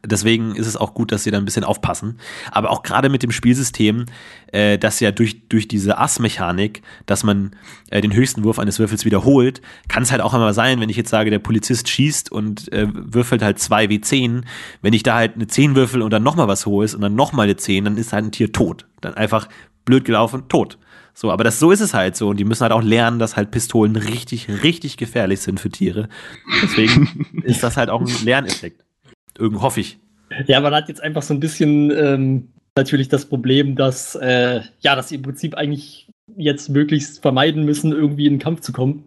Deswegen 0.05 0.55
ist 0.55 0.67
es 0.67 0.75
auch 0.75 0.93
gut, 0.93 1.11
dass 1.11 1.23
sie 1.23 1.31
da 1.31 1.37
ein 1.37 1.45
bisschen 1.45 1.63
aufpassen. 1.63 2.17
Aber 2.51 2.71
auch 2.71 2.83
gerade 2.83 3.09
mit 3.09 3.23
dem 3.23 3.31
Spielsystem, 3.31 4.05
äh, 4.51 4.77
dass 4.77 4.99
ja 4.99 5.11
durch, 5.11 5.47
durch 5.47 5.67
diese 5.67 5.97
Ass-Mechanik, 5.97 6.81
dass 7.05 7.23
man 7.23 7.51
äh, 7.89 8.01
den 8.01 8.13
höchsten 8.13 8.43
Wurf 8.43 8.59
eines 8.59 8.79
Würfels 8.79 9.05
wiederholt, 9.05 9.61
kann 9.87 10.03
es 10.03 10.11
halt 10.11 10.21
auch 10.21 10.33
einmal 10.33 10.53
sein, 10.53 10.81
wenn 10.81 10.89
ich 10.89 10.97
jetzt 10.97 11.09
sage, 11.09 11.29
der 11.29 11.39
Polizist 11.39 11.87
schießt 11.87 12.31
und 12.31 12.71
äh, 12.73 12.87
würfelt 12.91 13.41
halt 13.41 13.59
zwei 13.59 13.85
W10, 13.85 14.43
wenn 14.81 14.93
ich 14.93 15.03
da 15.03 15.15
halt 15.15 15.35
eine 15.35 15.47
10 15.47 15.75
würfel 15.75 16.01
und 16.01 16.11
dann 16.11 16.23
nochmal 16.23 16.47
was 16.47 16.65
hohes 16.65 16.95
und 16.95 17.01
dann 17.01 17.15
nochmal 17.15 17.45
eine 17.45 17.55
10, 17.55 17.85
dann 17.85 17.97
ist 17.97 18.11
halt 18.11 18.25
ein 18.25 18.31
Tier 18.31 18.51
tot. 18.51 18.85
Dann 18.99 19.13
einfach 19.13 19.47
blöd 19.85 20.05
gelaufen, 20.05 20.49
tot. 20.49 20.77
So, 21.13 21.31
aber 21.31 21.43
das, 21.43 21.59
so 21.59 21.71
ist 21.71 21.79
es 21.79 21.93
halt 21.93 22.15
so. 22.15 22.29
Und 22.29 22.37
die 22.37 22.43
müssen 22.43 22.61
halt 22.61 22.71
auch 22.71 22.81
lernen, 22.81 23.19
dass 23.19 23.37
halt 23.37 23.51
Pistolen 23.51 23.95
richtig, 23.95 24.47
richtig 24.63 24.97
gefährlich 24.97 25.41
sind 25.41 25.59
für 25.59 25.69
Tiere. 25.69 26.09
Deswegen 26.63 27.27
ist 27.43 27.61
das 27.63 27.77
halt 27.77 27.89
auch 27.89 28.01
ein 28.01 28.25
Lerneffekt. 28.25 28.82
Irgend 29.37 29.61
hoffe 29.61 29.79
ich. 29.79 29.99
Ja, 30.47 30.59
man 30.61 30.73
hat 30.73 30.87
jetzt 30.87 31.01
einfach 31.01 31.21
so 31.21 31.33
ein 31.33 31.39
bisschen 31.39 31.91
ähm, 31.91 32.49
natürlich 32.75 33.09
das 33.09 33.25
Problem, 33.25 33.75
dass, 33.75 34.15
äh, 34.15 34.61
ja, 34.79 34.95
dass 34.95 35.09
sie 35.09 35.15
im 35.15 35.21
Prinzip 35.21 35.55
eigentlich 35.55 36.09
jetzt 36.35 36.69
möglichst 36.69 37.21
vermeiden 37.21 37.65
müssen, 37.65 37.91
irgendwie 37.91 38.25
in 38.25 38.35
den 38.35 38.39
Kampf 38.39 38.61
zu 38.61 38.71
kommen. 38.71 39.03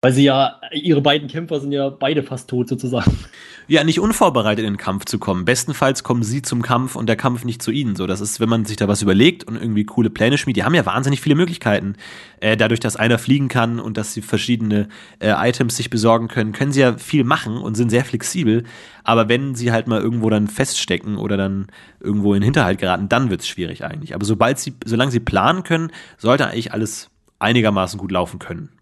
Weil 0.00 0.12
sie 0.12 0.22
ja, 0.22 0.60
ihre 0.72 1.02
beiden 1.02 1.26
Kämpfer 1.26 1.58
sind 1.58 1.72
ja 1.72 1.88
beide 1.88 2.22
fast 2.22 2.48
tot 2.48 2.68
sozusagen. 2.68 3.18
Ja, 3.66 3.82
nicht 3.82 3.98
unvorbereitet 3.98 4.64
in 4.64 4.74
den 4.74 4.78
Kampf 4.78 5.06
zu 5.06 5.18
kommen. 5.18 5.44
Bestenfalls 5.44 6.04
kommen 6.04 6.22
sie 6.22 6.40
zum 6.40 6.62
Kampf 6.62 6.94
und 6.94 7.08
der 7.08 7.16
Kampf 7.16 7.44
nicht 7.44 7.60
zu 7.60 7.72
ihnen. 7.72 7.96
So, 7.96 8.06
das 8.06 8.20
ist, 8.20 8.38
wenn 8.38 8.48
man 8.48 8.64
sich 8.64 8.76
da 8.76 8.86
was 8.86 9.02
überlegt 9.02 9.42
und 9.44 9.56
irgendwie 9.56 9.84
coole 9.84 10.08
Pläne 10.08 10.38
schmiedet. 10.38 10.58
Die 10.58 10.64
haben 10.64 10.74
ja 10.74 10.86
wahnsinnig 10.86 11.20
viele 11.20 11.34
Möglichkeiten. 11.34 11.96
Äh, 12.40 12.56
dadurch, 12.56 12.78
dass 12.78 12.94
einer 12.96 13.18
fliegen 13.18 13.48
kann 13.48 13.80
und 13.80 13.96
dass 13.96 14.14
sie 14.14 14.22
verschiedene 14.22 14.88
äh, 15.18 15.34
Items 15.36 15.76
sich 15.76 15.90
besorgen 15.90 16.28
können, 16.28 16.52
können 16.52 16.72
sie 16.72 16.80
ja 16.80 16.96
viel 16.96 17.24
machen 17.24 17.58
und 17.58 17.74
sind 17.74 17.90
sehr 17.90 18.04
flexibel. 18.04 18.62
Aber 19.02 19.28
wenn 19.28 19.56
sie 19.56 19.72
halt 19.72 19.88
mal 19.88 20.00
irgendwo 20.00 20.30
dann 20.30 20.46
feststecken 20.46 21.18
oder 21.18 21.36
dann 21.36 21.66
irgendwo 22.00 22.34
in 22.34 22.40
den 22.40 22.44
Hinterhalt 22.44 22.78
geraten, 22.78 23.08
dann 23.08 23.30
wird's 23.30 23.48
schwierig 23.48 23.84
eigentlich. 23.84 24.14
Aber 24.14 24.24
sobald 24.24 24.60
sie, 24.60 24.74
solange 24.86 25.10
sie 25.10 25.20
planen 25.20 25.64
können, 25.64 25.90
sollte 26.16 26.46
eigentlich 26.46 26.72
alles 26.72 27.10
einigermaßen 27.40 27.98
gut 27.98 28.12
laufen 28.12 28.38
können 28.38 28.77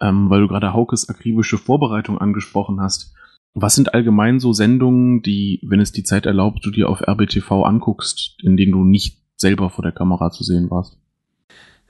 ähm, 0.00 0.30
weil 0.30 0.40
du 0.40 0.48
gerade 0.48 0.72
Haukes 0.72 1.08
akribische 1.08 1.58
Vorbereitung 1.58 2.18
angesprochen 2.18 2.80
hast. 2.80 3.14
Was 3.54 3.74
sind 3.74 3.94
allgemein 3.94 4.38
so 4.38 4.52
Sendungen, 4.52 5.22
die, 5.22 5.60
wenn 5.62 5.80
es 5.80 5.92
die 5.92 6.04
Zeit 6.04 6.26
erlaubt, 6.26 6.64
du 6.64 6.70
dir 6.70 6.88
auf 6.88 7.00
RBTV 7.00 7.64
anguckst, 7.64 8.36
in 8.42 8.56
denen 8.56 8.72
du 8.72 8.84
nicht 8.84 9.18
selber 9.36 9.70
vor 9.70 9.82
der 9.82 9.92
Kamera 9.92 10.30
zu 10.30 10.44
sehen 10.44 10.70
warst? 10.70 10.98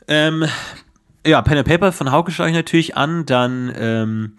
Ähm, 0.09 0.45
ja, 1.27 1.43
Pen 1.43 1.59
and 1.59 1.69
Paper 1.69 1.93
von 1.93 2.11
Hauke 2.13 2.31
schaue 2.33 2.49
ich 2.49 2.55
natürlich 2.55 2.97
an, 2.97 3.27
dann 3.27 3.73
ähm, 3.77 4.33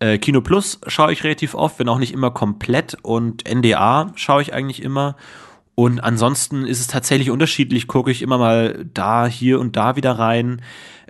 äh, 0.00 0.18
Kino 0.18 0.40
Plus 0.40 0.80
schaue 0.86 1.12
ich 1.12 1.22
relativ 1.22 1.54
oft, 1.54 1.78
wenn 1.78 1.88
auch 1.88 1.98
nicht 1.98 2.12
immer 2.12 2.30
komplett 2.32 2.96
und 3.02 3.44
NDA 3.48 4.12
schaue 4.16 4.42
ich 4.42 4.52
eigentlich 4.52 4.82
immer. 4.82 5.16
Und 5.76 6.02
ansonsten 6.02 6.66
ist 6.66 6.80
es 6.80 6.88
tatsächlich 6.88 7.30
unterschiedlich, 7.30 7.86
gucke 7.86 8.10
ich 8.10 8.22
immer 8.22 8.38
mal 8.38 8.84
da, 8.92 9.26
hier 9.26 9.60
und 9.60 9.76
da 9.76 9.96
wieder 9.96 10.12
rein. 10.12 10.60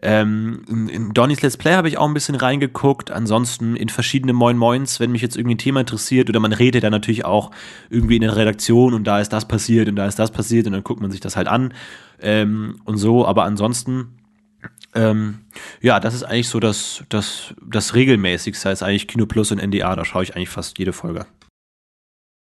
Ähm, 0.02 0.62
in 0.68 1.12
Donnys 1.12 1.42
Let's 1.42 1.56
Play 1.56 1.74
habe 1.74 1.88
ich 1.88 1.98
auch 1.98 2.08
ein 2.08 2.14
bisschen 2.14 2.34
reingeguckt. 2.34 3.10
Ansonsten 3.10 3.76
in 3.76 3.88
verschiedene 3.88 4.32
Moin 4.32 4.56
Moins, 4.56 4.98
wenn 4.98 5.12
mich 5.12 5.22
jetzt 5.22 5.36
irgendwie 5.36 5.56
ein 5.56 5.58
Thema 5.58 5.80
interessiert 5.80 6.28
oder 6.28 6.40
man 6.40 6.52
redet 6.52 6.84
dann 6.84 6.92
natürlich 6.92 7.24
auch 7.24 7.50
irgendwie 7.90 8.16
in 8.16 8.22
der 8.22 8.36
Redaktion 8.36 8.94
und 8.94 9.04
da 9.04 9.20
ist 9.20 9.32
das 9.32 9.46
passiert 9.46 9.88
und 9.88 9.96
da 9.96 10.06
ist 10.06 10.18
das 10.18 10.30
passiert 10.30 10.66
und 10.66 10.72
dann 10.72 10.84
guckt 10.84 11.00
man 11.00 11.10
sich 11.10 11.20
das 11.20 11.36
halt 11.36 11.48
an 11.48 11.74
ähm, 12.20 12.80
und 12.84 12.96
so. 12.96 13.26
Aber 13.26 13.44
ansonsten 13.44 14.16
ähm, 14.94 15.40
ja, 15.80 16.00
das 16.00 16.14
ist 16.14 16.24
eigentlich 16.24 16.48
so 16.48 16.60
das, 16.60 17.04
das, 17.08 17.54
das 17.64 17.94
regelmäßigste, 17.94 18.70
ist 18.70 18.82
eigentlich 18.82 19.08
Kino 19.08 19.26
Plus 19.26 19.52
und 19.52 19.62
NDA, 19.62 19.94
da 19.94 20.04
schaue 20.04 20.22
ich 20.22 20.34
eigentlich 20.34 20.48
fast 20.48 20.78
jede 20.78 20.92
Folge. 20.92 21.26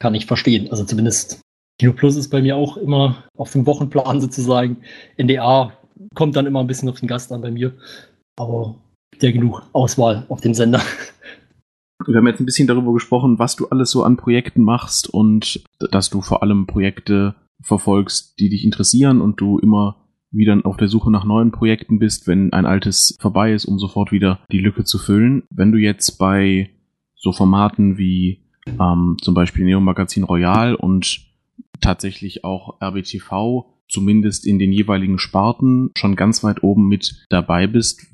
Kann 0.01 0.15
ich 0.15 0.27
verstehen. 0.27 0.71
Also 0.71 0.85
zumindest 0.85 1.41
Kino 1.79 1.93
Plus 1.93 2.17
ist 2.17 2.31
bei 2.31 2.43
mir 2.43 2.57
auch 2.57 2.77
immer 2.77 3.25
auf 3.37 3.53
dem 3.53 3.67
Wochenplan 3.67 4.21
sozusagen. 4.21 4.79
NDA 5.17 5.73
kommt 6.15 6.37
dann 6.37 6.47
immer 6.47 6.61
ein 6.61 6.67
bisschen 6.67 6.89
auf 6.89 7.01
den 7.01 7.09
Gast 7.09 7.33
an 7.33 7.41
bei 7.41 7.51
mir. 7.51 7.75
Aber 8.37 8.77
der 9.21 9.33
genug 9.33 9.63
Auswahl 9.73 10.27
auf 10.29 10.41
dem 10.41 10.55
Sender. 10.55 10.81
Wir 12.07 12.17
haben 12.17 12.27
jetzt 12.27 12.41
ein 12.41 12.47
bisschen 12.47 12.67
darüber 12.67 12.93
gesprochen, 12.93 13.39
was 13.39 13.57
du 13.57 13.69
alles 13.69 13.91
so 13.91 14.03
an 14.03 14.17
Projekten 14.17 14.63
machst 14.63 15.09
und 15.09 15.65
dass 15.91 16.11
du 16.11 16.21
vor 16.21 16.43
allem 16.43 16.67
Projekte 16.67 17.35
verfolgst, 17.63 18.39
die 18.39 18.49
dich 18.49 18.65
interessieren 18.65 19.21
und 19.21 19.41
du 19.41 19.59
immer 19.59 19.97
wieder 20.31 20.61
auf 20.65 20.77
der 20.77 20.89
Suche 20.89 21.11
nach 21.11 21.25
neuen 21.25 21.53
Projekten 21.53 21.99
bist, 21.99 22.27
wenn 22.27 22.53
ein 22.53 22.67
altes 22.67 23.17
vorbei 23.21 23.53
ist, 23.53 23.65
um 23.65 23.79
sofort 23.79 24.11
wieder 24.11 24.41
die 24.51 24.59
Lücke 24.59 24.85
zu 24.85 24.99
füllen. 24.99 25.45
Wenn 25.51 25.73
du 25.73 25.79
jetzt 25.79 26.19
bei 26.19 26.71
so 27.15 27.33
Formaten 27.33 27.97
wie 27.97 28.45
ähm, 28.67 29.17
zum 29.23 29.35
Beispiel 29.35 29.65
Neo 29.65 29.81
Magazin 29.81 30.25
Royal 30.25 30.75
und 30.75 31.21
tatsächlich 31.81 32.45
auch 32.45 32.81
RBTV 32.83 33.74
zumindest 33.89 34.47
in 34.47 34.59
den 34.59 34.73
jeweiligen 34.73 35.19
Sparten 35.19 35.91
schon 35.97 36.17
ganz 36.17 36.43
weit 36.43 36.63
oben 36.63 36.89
mit 36.89 37.25
dabei 37.29 37.67
bist, 37.67 38.07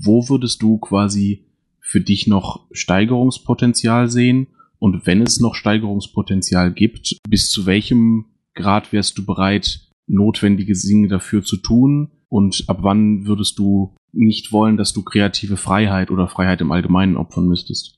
wo 0.00 0.28
würdest 0.28 0.62
du 0.62 0.78
quasi 0.78 1.44
für 1.80 2.00
dich 2.00 2.26
noch 2.26 2.66
Steigerungspotenzial 2.72 4.10
sehen? 4.10 4.48
Und 4.78 5.06
wenn 5.06 5.22
es 5.22 5.40
noch 5.40 5.54
Steigerungspotenzial 5.54 6.72
gibt, 6.72 7.18
bis 7.28 7.50
zu 7.50 7.66
welchem 7.66 8.26
Grad 8.54 8.92
wärst 8.92 9.18
du 9.18 9.24
bereit, 9.24 9.88
notwendige 10.06 10.74
Dinge 10.74 11.08
dafür 11.08 11.42
zu 11.42 11.56
tun? 11.56 12.10
Und 12.28 12.64
ab 12.68 12.78
wann 12.82 13.26
würdest 13.26 13.58
du 13.58 13.96
nicht 14.12 14.52
wollen, 14.52 14.76
dass 14.76 14.92
du 14.92 15.02
kreative 15.02 15.56
Freiheit 15.56 16.10
oder 16.10 16.28
Freiheit 16.28 16.60
im 16.60 16.70
Allgemeinen 16.70 17.16
opfern 17.16 17.48
müsstest? 17.48 17.97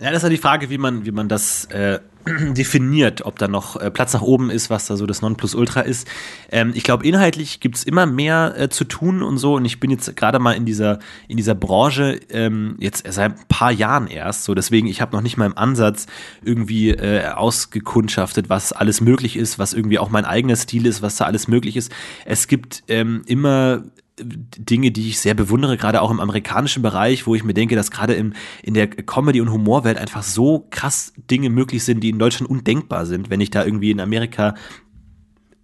Ja, 0.00 0.10
das 0.10 0.18
ist 0.18 0.22
ja 0.22 0.28
die 0.28 0.36
Frage, 0.36 0.70
wie 0.70 0.78
man, 0.78 1.04
wie 1.04 1.10
man 1.10 1.28
das 1.28 1.64
äh, 1.66 1.98
definiert, 2.52 3.24
ob 3.26 3.38
da 3.38 3.48
noch 3.48 3.76
äh, 3.76 3.90
Platz 3.90 4.12
nach 4.12 4.22
oben 4.22 4.48
ist, 4.48 4.70
was 4.70 4.86
da 4.86 4.96
so 4.96 5.06
das 5.06 5.22
Nonplusultra 5.22 5.80
ist. 5.80 6.06
Ähm, 6.50 6.72
ich 6.74 6.84
glaube, 6.84 7.04
inhaltlich 7.04 7.58
gibt's 7.58 7.82
immer 7.82 8.06
mehr 8.06 8.54
äh, 8.56 8.68
zu 8.68 8.84
tun 8.84 9.22
und 9.22 9.38
so. 9.38 9.54
Und 9.54 9.64
ich 9.64 9.80
bin 9.80 9.90
jetzt 9.90 10.14
gerade 10.16 10.38
mal 10.38 10.52
in 10.52 10.64
dieser, 10.64 11.00
in 11.26 11.36
dieser 11.36 11.56
Branche 11.56 12.20
ähm, 12.30 12.76
jetzt 12.78 13.12
seit 13.12 13.32
ein 13.32 13.44
paar 13.48 13.72
Jahren 13.72 14.06
erst. 14.06 14.44
So, 14.44 14.54
deswegen, 14.54 14.86
ich 14.86 15.00
habe 15.00 15.16
noch 15.16 15.22
nicht 15.22 15.36
mal 15.36 15.46
im 15.46 15.58
Ansatz 15.58 16.06
irgendwie 16.42 16.90
äh, 16.90 17.26
ausgekundschaftet, 17.26 18.48
was 18.48 18.72
alles 18.72 19.00
möglich 19.00 19.36
ist, 19.36 19.58
was 19.58 19.72
irgendwie 19.72 19.98
auch 19.98 20.10
mein 20.10 20.24
eigener 20.24 20.56
Stil 20.56 20.86
ist, 20.86 21.02
was 21.02 21.16
da 21.16 21.24
alles 21.24 21.48
möglich 21.48 21.76
ist. 21.76 21.90
Es 22.24 22.46
gibt 22.46 22.84
ähm, 22.86 23.22
immer 23.26 23.82
Dinge, 24.20 24.90
die 24.90 25.08
ich 25.08 25.20
sehr 25.20 25.34
bewundere, 25.34 25.76
gerade 25.76 26.02
auch 26.02 26.10
im 26.10 26.20
amerikanischen 26.20 26.82
Bereich, 26.82 27.26
wo 27.26 27.34
ich 27.34 27.44
mir 27.44 27.54
denke, 27.54 27.76
dass 27.76 27.90
gerade 27.90 28.14
im, 28.14 28.32
in 28.62 28.74
der 28.74 28.88
Comedy- 28.88 29.40
und 29.40 29.52
Humorwelt 29.52 29.98
einfach 29.98 30.22
so 30.22 30.66
krass 30.70 31.12
Dinge 31.30 31.50
möglich 31.50 31.84
sind, 31.84 32.00
die 32.00 32.10
in 32.10 32.18
Deutschland 32.18 32.50
undenkbar 32.50 33.06
sind. 33.06 33.30
Wenn 33.30 33.40
ich 33.40 33.50
da 33.50 33.64
irgendwie 33.64 33.90
in 33.90 34.00
Amerika 34.00 34.54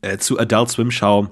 äh, 0.02 0.18
zu 0.18 0.38
Adult 0.38 0.70
Swim 0.70 0.90
schaue, 0.90 1.28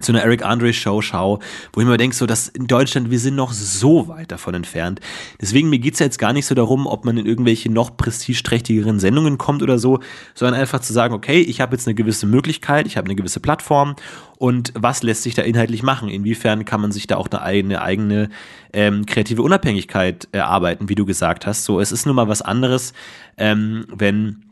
zu 0.00 0.12
einer 0.12 0.22
Eric 0.22 0.44
Andre 0.44 0.72
Show 0.72 1.00
schaue, 1.02 1.38
wo 1.72 1.80
ich 1.80 1.86
mir 1.86 1.96
denke, 1.96 2.16
so, 2.16 2.26
dass 2.26 2.48
in 2.48 2.66
Deutschland, 2.66 3.10
wir 3.10 3.18
sind 3.18 3.34
noch 3.34 3.52
so 3.52 4.08
weit 4.08 4.32
davon 4.32 4.54
entfernt. 4.54 5.00
Deswegen, 5.40 5.68
mir 5.70 5.78
geht's 5.78 5.98
ja 5.98 6.06
jetzt 6.06 6.18
gar 6.18 6.32
nicht 6.32 6.46
so 6.46 6.54
darum, 6.54 6.86
ob 6.86 7.04
man 7.04 7.16
in 7.16 7.26
irgendwelche 7.26 7.70
noch 7.70 7.96
prestigeträchtigeren 7.96 9.00
Sendungen 9.00 9.38
kommt 9.38 9.62
oder 9.62 9.78
so, 9.78 10.00
sondern 10.34 10.60
einfach 10.60 10.80
zu 10.80 10.92
sagen, 10.92 11.14
okay, 11.14 11.40
ich 11.40 11.60
habe 11.60 11.74
jetzt 11.76 11.86
eine 11.86 11.94
gewisse 11.94 12.26
Möglichkeit, 12.26 12.86
ich 12.86 12.96
habe 12.96 13.06
eine 13.06 13.16
gewisse 13.16 13.40
Plattform 13.40 13.96
und 14.38 14.72
was 14.74 15.02
lässt 15.02 15.22
sich 15.24 15.34
da 15.34 15.42
inhaltlich 15.42 15.82
machen? 15.82 16.08
Inwiefern 16.08 16.64
kann 16.64 16.80
man 16.80 16.92
sich 16.92 17.06
da 17.06 17.16
auch 17.16 17.28
eine 17.28 17.42
eigene, 17.42 17.82
eigene 17.82 18.28
ähm, 18.72 19.04
kreative 19.04 19.42
Unabhängigkeit 19.42 20.28
erarbeiten, 20.32 20.88
wie 20.88 20.94
du 20.94 21.04
gesagt 21.04 21.46
hast. 21.46 21.64
So, 21.64 21.80
es 21.80 21.92
ist 21.92 22.06
nun 22.06 22.14
mal 22.14 22.28
was 22.28 22.42
anderes, 22.42 22.92
ähm, 23.36 23.86
wenn 23.92 24.44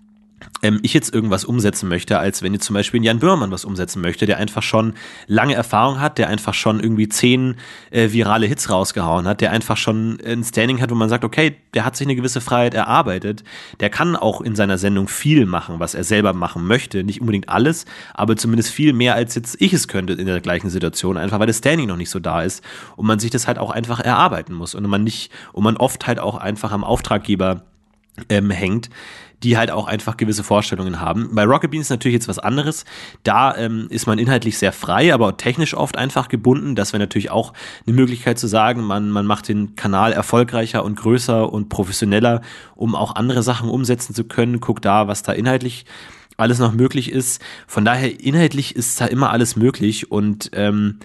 ähm, 0.62 0.80
ich 0.82 0.92
jetzt 0.92 1.14
irgendwas 1.14 1.44
umsetzen 1.44 1.88
möchte, 1.88 2.18
als 2.18 2.42
wenn 2.42 2.52
jetzt 2.52 2.66
zum 2.66 2.74
Beispiel 2.74 3.02
Jan 3.02 3.18
Böhmermann 3.18 3.50
was 3.50 3.64
umsetzen 3.64 4.02
möchte, 4.02 4.26
der 4.26 4.36
einfach 4.36 4.62
schon 4.62 4.94
lange 5.26 5.54
Erfahrung 5.54 6.00
hat, 6.00 6.18
der 6.18 6.28
einfach 6.28 6.54
schon 6.54 6.80
irgendwie 6.80 7.08
zehn 7.08 7.56
äh, 7.90 8.10
virale 8.12 8.46
Hits 8.46 8.70
rausgehauen 8.70 9.26
hat, 9.26 9.40
der 9.40 9.50
einfach 9.50 9.76
schon 9.76 10.18
ein 10.24 10.44
Standing 10.44 10.80
hat, 10.80 10.90
wo 10.90 10.94
man 10.94 11.08
sagt, 11.08 11.24
okay, 11.24 11.56
der 11.74 11.84
hat 11.84 11.96
sich 11.96 12.06
eine 12.06 12.16
gewisse 12.16 12.40
Freiheit 12.40 12.74
erarbeitet, 12.74 13.44
der 13.80 13.90
kann 13.90 14.14
auch 14.14 14.40
in 14.40 14.54
seiner 14.56 14.78
Sendung 14.78 15.08
viel 15.08 15.46
machen, 15.46 15.80
was 15.80 15.94
er 15.94 16.04
selber 16.04 16.32
machen 16.32 16.66
möchte, 16.66 17.02
nicht 17.02 17.20
unbedingt 17.20 17.48
alles, 17.48 17.86
aber 18.12 18.36
zumindest 18.36 18.70
viel 18.70 18.92
mehr, 18.92 19.14
als 19.14 19.34
jetzt 19.34 19.56
ich 19.60 19.72
es 19.72 19.88
könnte 19.88 20.12
in 20.12 20.26
der 20.26 20.40
gleichen 20.40 20.70
Situation, 20.70 21.16
einfach 21.16 21.38
weil 21.38 21.46
das 21.46 21.58
Standing 21.58 21.88
noch 21.88 21.96
nicht 21.96 22.10
so 22.10 22.18
da 22.18 22.42
ist 22.42 22.62
und 22.96 23.06
man 23.06 23.18
sich 23.18 23.30
das 23.30 23.46
halt 23.46 23.58
auch 23.58 23.70
einfach 23.70 24.00
erarbeiten 24.00 24.54
muss 24.54 24.74
und 24.74 24.86
man 24.86 25.02
nicht, 25.02 25.30
und 25.52 25.64
man 25.64 25.76
oft 25.76 26.06
halt 26.06 26.18
auch 26.18 26.36
einfach 26.36 26.72
am 26.72 26.84
Auftraggeber 26.84 27.62
ähm, 28.28 28.50
hängt, 28.50 28.90
die 29.42 29.56
halt 29.56 29.70
auch 29.70 29.86
einfach 29.86 30.16
gewisse 30.16 30.42
Vorstellungen 30.42 31.00
haben. 31.00 31.34
Bei 31.34 31.44
Rocket 31.44 31.70
Beans 31.70 31.86
ist 31.86 31.90
natürlich 31.90 32.14
jetzt 32.14 32.28
was 32.28 32.38
anderes. 32.38 32.84
Da 33.22 33.56
ähm, 33.56 33.86
ist 33.90 34.06
man 34.06 34.18
inhaltlich 34.18 34.58
sehr 34.58 34.72
frei, 34.72 35.12
aber 35.12 35.36
technisch 35.36 35.74
oft 35.74 35.98
einfach 35.98 36.28
gebunden. 36.28 36.74
Das 36.74 36.92
wäre 36.92 37.02
natürlich 37.02 37.30
auch 37.30 37.52
eine 37.86 37.94
Möglichkeit 37.94 38.38
zu 38.38 38.46
sagen, 38.46 38.82
man, 38.82 39.10
man 39.10 39.26
macht 39.26 39.48
den 39.48 39.76
Kanal 39.76 40.12
erfolgreicher 40.12 40.84
und 40.84 40.96
größer 40.96 41.52
und 41.52 41.68
professioneller, 41.68 42.40
um 42.74 42.94
auch 42.94 43.14
andere 43.14 43.42
Sachen 43.42 43.68
umsetzen 43.68 44.14
zu 44.14 44.24
können. 44.24 44.60
Guck 44.60 44.80
da, 44.80 45.06
was 45.06 45.22
da 45.22 45.32
inhaltlich 45.32 45.84
alles 46.36 46.58
noch 46.58 46.72
möglich 46.72 47.10
ist. 47.10 47.42
Von 47.66 47.84
daher, 47.84 48.20
inhaltlich 48.20 48.76
ist 48.76 49.00
da 49.00 49.06
immer 49.06 49.30
alles 49.30 49.56
möglich 49.56 50.10
und 50.10 50.50
ähm, 50.52 50.98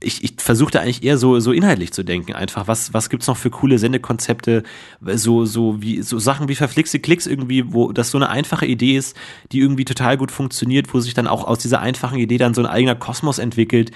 ich, 0.00 0.22
ich 0.22 0.34
versuchte 0.38 0.80
eigentlich 0.80 1.02
eher 1.02 1.18
so, 1.18 1.40
so 1.40 1.52
inhaltlich 1.52 1.92
zu 1.92 2.04
denken. 2.04 2.32
Einfach, 2.32 2.68
was, 2.68 2.94
was 2.94 3.10
gibt's 3.10 3.26
noch 3.26 3.36
für 3.36 3.50
coole 3.50 3.78
Sendekonzepte, 3.78 4.62
so, 5.00 5.44
so 5.44 5.82
wie, 5.82 6.02
so 6.02 6.18
Sachen 6.20 6.48
wie 6.48 6.54
verflixte 6.54 7.00
Klicks 7.00 7.26
irgendwie, 7.26 7.72
wo 7.72 7.90
das 7.92 8.10
so 8.10 8.18
eine 8.18 8.28
einfache 8.28 8.66
Idee 8.66 8.96
ist, 8.96 9.16
die 9.50 9.58
irgendwie 9.58 9.84
total 9.84 10.16
gut 10.16 10.30
funktioniert, 10.30 10.92
wo 10.94 11.00
sich 11.00 11.14
dann 11.14 11.26
auch 11.26 11.44
aus 11.44 11.58
dieser 11.58 11.80
einfachen 11.80 12.18
Idee 12.18 12.38
dann 12.38 12.54
so 12.54 12.60
ein 12.60 12.66
eigener 12.66 12.94
Kosmos 12.94 13.38
entwickelt 13.38 13.90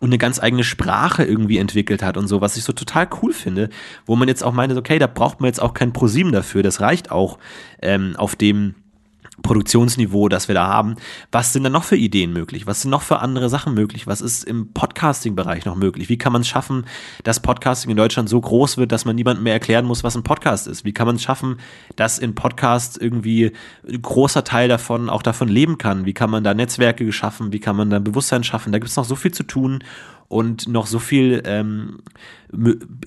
und 0.00 0.10
eine 0.10 0.18
ganz 0.18 0.42
eigene 0.42 0.62
Sprache 0.62 1.24
irgendwie 1.24 1.56
entwickelt 1.56 2.02
hat 2.02 2.18
und 2.18 2.28
so, 2.28 2.42
was 2.42 2.58
ich 2.58 2.64
so 2.64 2.74
total 2.74 3.08
cool 3.22 3.32
finde, 3.32 3.70
wo 4.04 4.14
man 4.14 4.28
jetzt 4.28 4.44
auch 4.44 4.52
meint, 4.52 4.76
okay, 4.76 4.98
da 4.98 5.06
braucht 5.06 5.40
man 5.40 5.48
jetzt 5.48 5.62
auch 5.62 5.72
kein 5.72 5.94
ProSieben 5.94 6.32
dafür, 6.32 6.62
das 6.62 6.82
reicht 6.82 7.10
auch 7.10 7.38
ähm, 7.80 8.14
auf 8.16 8.36
dem, 8.36 8.74
Produktionsniveau, 9.42 10.28
das 10.28 10.48
wir 10.48 10.54
da 10.54 10.66
haben. 10.66 10.96
Was 11.30 11.52
sind 11.52 11.64
da 11.64 11.70
noch 11.70 11.84
für 11.84 11.96
Ideen 11.96 12.32
möglich? 12.32 12.66
Was 12.66 12.82
sind 12.82 12.90
noch 12.90 13.02
für 13.02 13.20
andere 13.20 13.48
Sachen 13.48 13.74
möglich? 13.74 14.06
Was 14.06 14.20
ist 14.20 14.44
im 14.44 14.72
Podcasting-Bereich 14.72 15.64
noch 15.64 15.76
möglich? 15.76 16.08
Wie 16.08 16.18
kann 16.18 16.32
man 16.32 16.42
es 16.42 16.48
schaffen, 16.48 16.86
dass 17.22 17.40
Podcasting 17.40 17.90
in 17.90 17.96
Deutschland 17.96 18.28
so 18.28 18.40
groß 18.40 18.76
wird, 18.76 18.92
dass 18.92 19.04
man 19.04 19.16
niemandem 19.16 19.44
mehr 19.44 19.52
erklären 19.52 19.84
muss, 19.84 20.04
was 20.04 20.16
ein 20.16 20.22
Podcast 20.22 20.66
ist? 20.66 20.84
Wie 20.84 20.92
kann 20.92 21.06
man 21.06 21.16
es 21.16 21.22
schaffen, 21.22 21.58
dass 21.96 22.18
in 22.18 22.34
Podcasts 22.34 22.96
irgendwie 22.96 23.52
ein 23.88 24.02
großer 24.02 24.44
Teil 24.44 24.68
davon 24.68 25.08
auch 25.08 25.22
davon 25.22 25.48
leben 25.48 25.78
kann? 25.78 26.06
Wie 26.06 26.14
kann 26.14 26.30
man 26.30 26.44
da 26.44 26.54
Netzwerke 26.54 27.04
geschaffen? 27.04 27.52
Wie 27.52 27.60
kann 27.60 27.76
man 27.76 27.90
da 27.90 27.98
Bewusstsein 27.98 28.44
schaffen? 28.44 28.72
Da 28.72 28.78
gibt 28.78 28.90
es 28.90 28.96
noch 28.96 29.04
so 29.04 29.16
viel 29.16 29.32
zu 29.32 29.42
tun 29.42 29.82
und 30.28 30.68
noch 30.68 30.86
so 30.86 30.98
viel 30.98 31.42
ähm, 31.44 31.98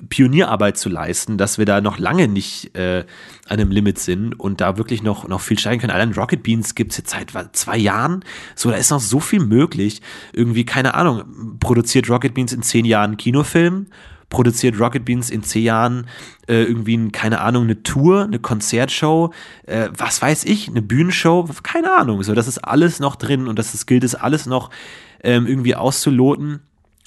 Pionierarbeit 0.10 0.78
zu 0.78 0.90
leisten, 0.90 1.38
dass 1.38 1.58
wir 1.58 1.66
da 1.66 1.82
noch 1.82 1.98
lange 1.98 2.28
nicht 2.28 2.76
äh, 2.76 3.06
an 3.48 3.60
einem 3.60 3.72
Limit 3.72 4.00
sind 4.00 4.40
und 4.40 4.62
da 4.62 4.78
wirklich 4.78 5.04
noch, 5.04 5.28
noch 5.28 5.42
viel 5.42 5.58
steigen 5.58 5.82
können. 5.82 5.94
Allein 5.94 6.14
Rocket 6.14 6.44
Beans 6.44 6.76
gibt's 6.76 6.98
jetzt 6.98 7.12
seit 7.12 7.32
zwei 7.56 7.78
Jahren. 7.78 8.24
So, 8.56 8.70
da 8.70 8.78
ist 8.78 8.92
noch 8.92 9.00
so 9.00 9.20
viel 9.20 9.40
möglich. 9.40 10.02
Irgendwie, 10.34 10.66
keine 10.66 10.94
Ahnung, 10.94 11.58
produziert 11.60 12.10
Rocket 12.10 12.34
Beans 12.34 12.54
in 12.54 12.62
zehn 12.62 12.86
Jahren 12.86 13.18
Kinofilm? 13.18 13.88
produziert 14.30 14.80
Rocket 14.80 15.06
Beans 15.06 15.30
in 15.30 15.44
zehn 15.44 15.64
Jahren 15.64 16.08
äh, 16.48 16.64
irgendwie, 16.64 16.96
ein, 16.96 17.12
keine 17.12 17.42
Ahnung, 17.42 17.64
eine 17.64 17.84
Tour, 17.84 18.24
eine 18.24 18.40
Konzertshow, 18.40 19.34
äh, 19.66 19.90
was 19.98 20.22
weiß 20.22 20.46
ich, 20.46 20.68
eine 20.68 20.82
Bühnenshow, 20.82 21.50
keine 21.64 21.98
Ahnung. 21.98 22.22
So, 22.24 22.36
das 22.36 22.48
ist 22.48 22.60
alles 22.60 23.00
noch 23.00 23.16
drin 23.16 23.48
und 23.48 23.58
das 23.58 23.74
ist, 23.74 23.88
gilt 23.88 24.04
es 24.04 24.16
alles 24.16 24.46
noch 24.46 24.70
ähm, 25.24 25.48
irgendwie 25.48 25.76
auszuloten. 25.76 26.62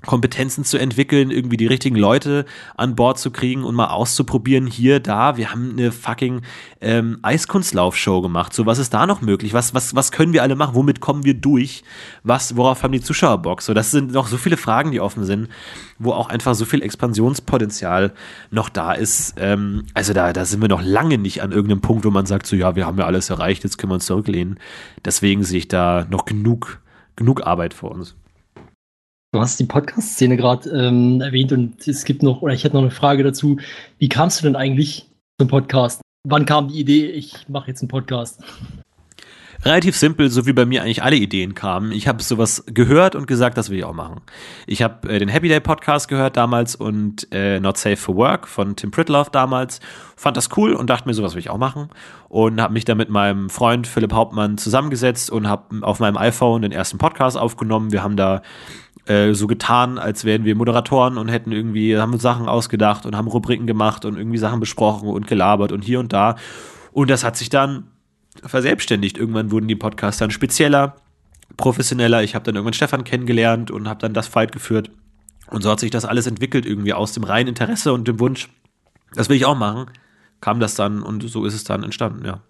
Kompetenzen 0.07 0.65
zu 0.65 0.79
entwickeln, 0.79 1.31
irgendwie 1.31 1.57
die 1.57 1.67
richtigen 1.67 1.97
Leute 1.97 2.45
an 2.77 2.97
Bord 2.97 3.19
zu 3.19 3.31
kriegen 3.31 3.65
und 3.65 3.75
mal 3.75 3.89
auszuprobieren, 3.89 4.67
hier, 4.67 5.01
da, 5.01 5.37
wir 5.37 5.51
haben 5.51 5.73
eine 5.73 5.93
fucking 5.93 6.43
ähm, 6.81 7.19
Eiskunstlaufshow 7.23 8.21
gemacht. 8.21 8.53
So, 8.53 8.67
was 8.67 8.79
ist 8.79 8.93
da 8.95 9.07
noch 9.07 9.21
möglich? 9.21 9.55
Was, 9.55 9.75
was, 9.75 9.95
was 9.95 10.13
können 10.13 10.33
wir 10.33 10.43
alle 10.43 10.57
machen? 10.57 10.75
Womit 10.75 11.01
kommen 11.01 11.25
wir 11.25 11.35
durch? 11.35 11.85
Was, 12.25 12.57
worauf 12.57 12.83
haben 12.83 12.93
die 12.93 13.01
Zuschauer 13.01 13.39
Bock? 13.39 13.63
So, 13.63 13.75
das 13.75 13.91
sind 13.91 14.13
noch 14.13 14.27
so 14.27 14.37
viele 14.37 14.57
Fragen, 14.57 14.91
die 14.91 15.01
offen 15.01 15.25
sind, 15.25 15.49
wo 15.99 16.13
auch 16.13 16.29
einfach 16.29 16.55
so 16.55 16.65
viel 16.65 16.83
Expansionspotenzial 16.83 18.13
noch 18.51 18.69
da 18.69 18.93
ist. 18.93 19.35
Ähm, 19.39 19.85
also 19.95 20.13
da, 20.13 20.33
da 20.33 20.45
sind 20.45 20.61
wir 20.61 20.69
noch 20.69 20.83
lange 20.83 21.19
nicht 21.19 21.43
an 21.43 21.53
irgendeinem 21.53 21.81
Punkt, 21.81 22.05
wo 22.05 22.11
man 22.11 22.27
sagt, 22.27 22.47
so, 22.47 22.57
ja, 22.57 22.75
wir 22.77 22.87
haben 22.87 22.99
ja 22.99 23.07
alles 23.07 23.31
erreicht, 23.31 23.65
jetzt 23.65 23.79
können 23.79 23.91
wir 23.91 23.95
uns 23.95 24.07
zurücklehnen. 24.07 24.59
Deswegen 25.05 25.45
sehe 25.45 25.59
ich 25.59 25.69
da 25.69 26.07
noch 26.11 26.25
genug, 26.25 26.81
genug 27.17 27.47
Arbeit 27.47 27.75
vor 27.75 27.93
uns. 27.93 28.17
Du 29.35 29.41
hast 29.41 29.59
die 29.59 29.65
Podcast-Szene 29.65 30.37
gerade 30.37 30.69
ähm, 30.69 31.23
erwähnt 31.23 31.53
und 31.53 31.89
es 31.89 32.05
gibt 32.05 32.23
noch, 32.23 32.43
oder 32.43 32.53
ich 32.53 32.65
hätte 32.65 32.77
noch 32.77 32.83
eine 32.83 32.91
Frage 32.91 33.23
dazu. 33.23 33.57
Wie 33.99 34.11
kamst 34.11 34.39
du 34.39 34.45
denn 34.45 34.57
eigentlich 34.57 35.09
zum 35.39 35.49
Podcast? 35.49 36.03
Wann 36.29 36.45
kam 36.45 36.69
die 36.69 36.79
Idee, 36.79 37.07
ich 37.07 37.49
mache 37.49 37.69
jetzt 37.69 37.81
einen 37.81 37.89
Podcast? 37.89 38.43
Relativ 39.65 39.97
simpel, 39.97 40.29
so 40.29 40.45
wie 40.45 40.53
bei 40.53 40.67
mir 40.67 40.83
eigentlich 40.83 41.03
alle 41.03 41.17
Ideen 41.17 41.55
kamen. 41.55 41.93
Ich 41.93 42.09
habe 42.09 42.23
sowas 42.23 42.65
gehört 42.67 43.15
und 43.15 43.27
gesagt, 43.27 43.57
das 43.57 43.71
will 43.71 43.79
ich 43.79 43.85
auch 43.85 43.95
machen. 43.95 44.21
Ich 44.67 44.83
habe 44.83 45.09
äh, 45.09 45.19
den 45.19 45.29
Happy 45.29 45.49
Day 45.49 45.61
Podcast 45.61 46.09
gehört 46.09 46.37
damals 46.37 46.75
und 46.75 47.29
äh, 47.31 47.59
Not 47.59 47.79
Safe 47.79 47.97
for 47.97 48.17
Work 48.17 48.49
von 48.49 48.77
Tim 48.77 48.91
Pritloff 48.91 49.31
damals. 49.31 49.81
Fand 50.17 50.37
das 50.37 50.51
cool 50.57 50.75
und 50.75 50.91
dachte 50.91 51.09
mir, 51.09 51.15
sowas 51.15 51.35
will 51.35 51.41
ich 51.41 51.49
auch 51.49 51.59
machen. 51.59 51.89
Und 52.29 52.61
habe 52.61 52.75
mich 52.75 52.85
dann 52.85 52.99
mit 52.99 53.09
meinem 53.09 53.49
Freund 53.51 53.87
Philipp 53.87 54.13
Hauptmann 54.13 54.59
zusammengesetzt 54.59 55.31
und 55.31 55.49
habe 55.49 55.87
auf 55.87 56.01
meinem 56.01 56.19
iPhone 56.19 56.63
den 56.63 56.73
ersten 56.73 56.99
Podcast 56.99 57.39
aufgenommen. 57.39 57.93
Wir 57.93 58.03
haben 58.03 58.17
da 58.17 58.43
äh, 59.07 59.33
so 59.35 59.47
getan, 59.47 59.99
als 59.99 60.25
wären 60.25 60.45
wir 60.45 60.55
Moderatoren 60.55 61.19
und 61.19 61.29
hätten 61.29 61.53
irgendwie, 61.53 61.97
haben 61.97 62.13
uns 62.13 62.23
Sachen 62.23 62.49
ausgedacht 62.49 63.05
und 63.07 63.17
haben 63.17 63.29
Rubriken 63.29 63.67
gemacht 63.67 64.05
und 64.05 64.17
irgendwie 64.17 64.39
Sachen 64.39 64.61
besprochen 64.61 65.09
und 65.09 65.27
gelabert 65.27 65.73
und 65.73 65.83
hier 65.83 66.01
und 66.01 66.13
da. 66.13 66.37
Und 66.93 67.11
das 67.11 67.25
hat 67.25 67.37
sich 67.37 67.49
dann 67.49 67.89
verselbstständigt. 68.45 69.19
Irgendwann 69.19 69.51
wurden 69.51 69.69
die 69.69 69.77
Podcasts 69.77 70.19
dann 70.19 70.31
spezieller, 70.31 70.97
professioneller. 71.57 72.23
Ich 72.23 72.35
habe 72.35 72.45
dann 72.45 72.55
irgendwann 72.55 72.75
Stefan 72.75 73.05
kennengelernt 73.05 73.71
und 73.71 73.89
habe 73.89 74.01
dann 74.01 74.15
das 74.15 74.29
Fight 74.29 74.53
geführt. 74.53 74.91
Und 75.51 75.63
so 75.63 75.71
hat 75.71 75.81
sich 75.81 75.91
das 75.91 76.05
alles 76.05 76.27
entwickelt, 76.27 76.65
irgendwie 76.65 76.95
aus 76.95 77.13
dem 77.13 77.25
reinen 77.25 77.49
Interesse 77.49 77.93
und 77.93 78.09
dem 78.09 78.21
Wunsch, 78.21 78.49
das 79.15 79.29
will 79.29 79.37
ich 79.37 79.45
auch 79.45 79.57
machen, 79.57 79.91
kam 80.41 80.61
das 80.61 80.75
dann 80.75 81.03
und 81.03 81.29
so 81.29 81.45
ist 81.45 81.55
es 81.55 81.65
dann 81.65 81.83
entstanden, 81.83 82.25
ja. 82.25 82.41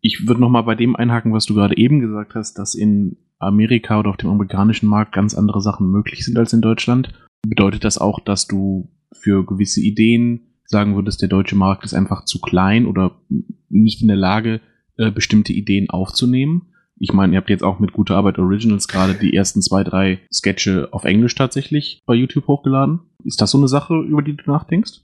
Ich 0.00 0.26
würde 0.26 0.40
noch 0.40 0.48
mal 0.48 0.62
bei 0.62 0.74
dem 0.74 0.96
einhaken, 0.96 1.32
was 1.32 1.46
du 1.46 1.54
gerade 1.54 1.76
eben 1.76 2.00
gesagt 2.00 2.34
hast, 2.34 2.58
dass 2.58 2.74
in 2.74 3.16
Amerika 3.38 3.98
oder 3.98 4.10
auf 4.10 4.16
dem 4.16 4.30
amerikanischen 4.30 4.88
Markt 4.88 5.12
ganz 5.12 5.34
andere 5.34 5.60
Sachen 5.60 5.90
möglich 5.90 6.24
sind 6.24 6.38
als 6.38 6.52
in 6.52 6.60
Deutschland. 6.60 7.12
Bedeutet 7.46 7.84
das 7.84 7.98
auch, 7.98 8.20
dass 8.20 8.46
du 8.46 8.90
für 9.12 9.44
gewisse 9.44 9.80
Ideen 9.80 10.48
sagen 10.64 10.96
würdest, 10.96 11.22
der 11.22 11.28
deutsche 11.28 11.56
Markt 11.56 11.84
ist 11.84 11.94
einfach 11.94 12.24
zu 12.24 12.40
klein 12.40 12.86
oder 12.86 13.20
nicht 13.68 14.02
in 14.02 14.08
der 14.08 14.16
Lage, 14.16 14.60
äh, 14.96 15.10
bestimmte 15.10 15.52
Ideen 15.52 15.88
aufzunehmen? 15.88 16.74
Ich 17.00 17.12
meine, 17.12 17.32
ihr 17.32 17.38
habt 17.38 17.50
jetzt 17.50 17.62
auch 17.62 17.78
mit 17.78 17.92
guter 17.92 18.16
Arbeit 18.16 18.38
Originals 18.38 18.88
gerade 18.88 19.14
die 19.14 19.34
ersten 19.34 19.62
zwei, 19.62 19.84
drei 19.84 20.20
Sketche 20.32 20.88
auf 20.90 21.04
Englisch 21.04 21.34
tatsächlich 21.36 22.02
bei 22.06 22.14
YouTube 22.14 22.48
hochgeladen. 22.48 23.00
Ist 23.24 23.40
das 23.40 23.52
so 23.52 23.58
eine 23.58 23.68
Sache, 23.68 23.94
über 23.94 24.22
die 24.22 24.36
du 24.36 24.50
nachdenkst? 24.50 25.00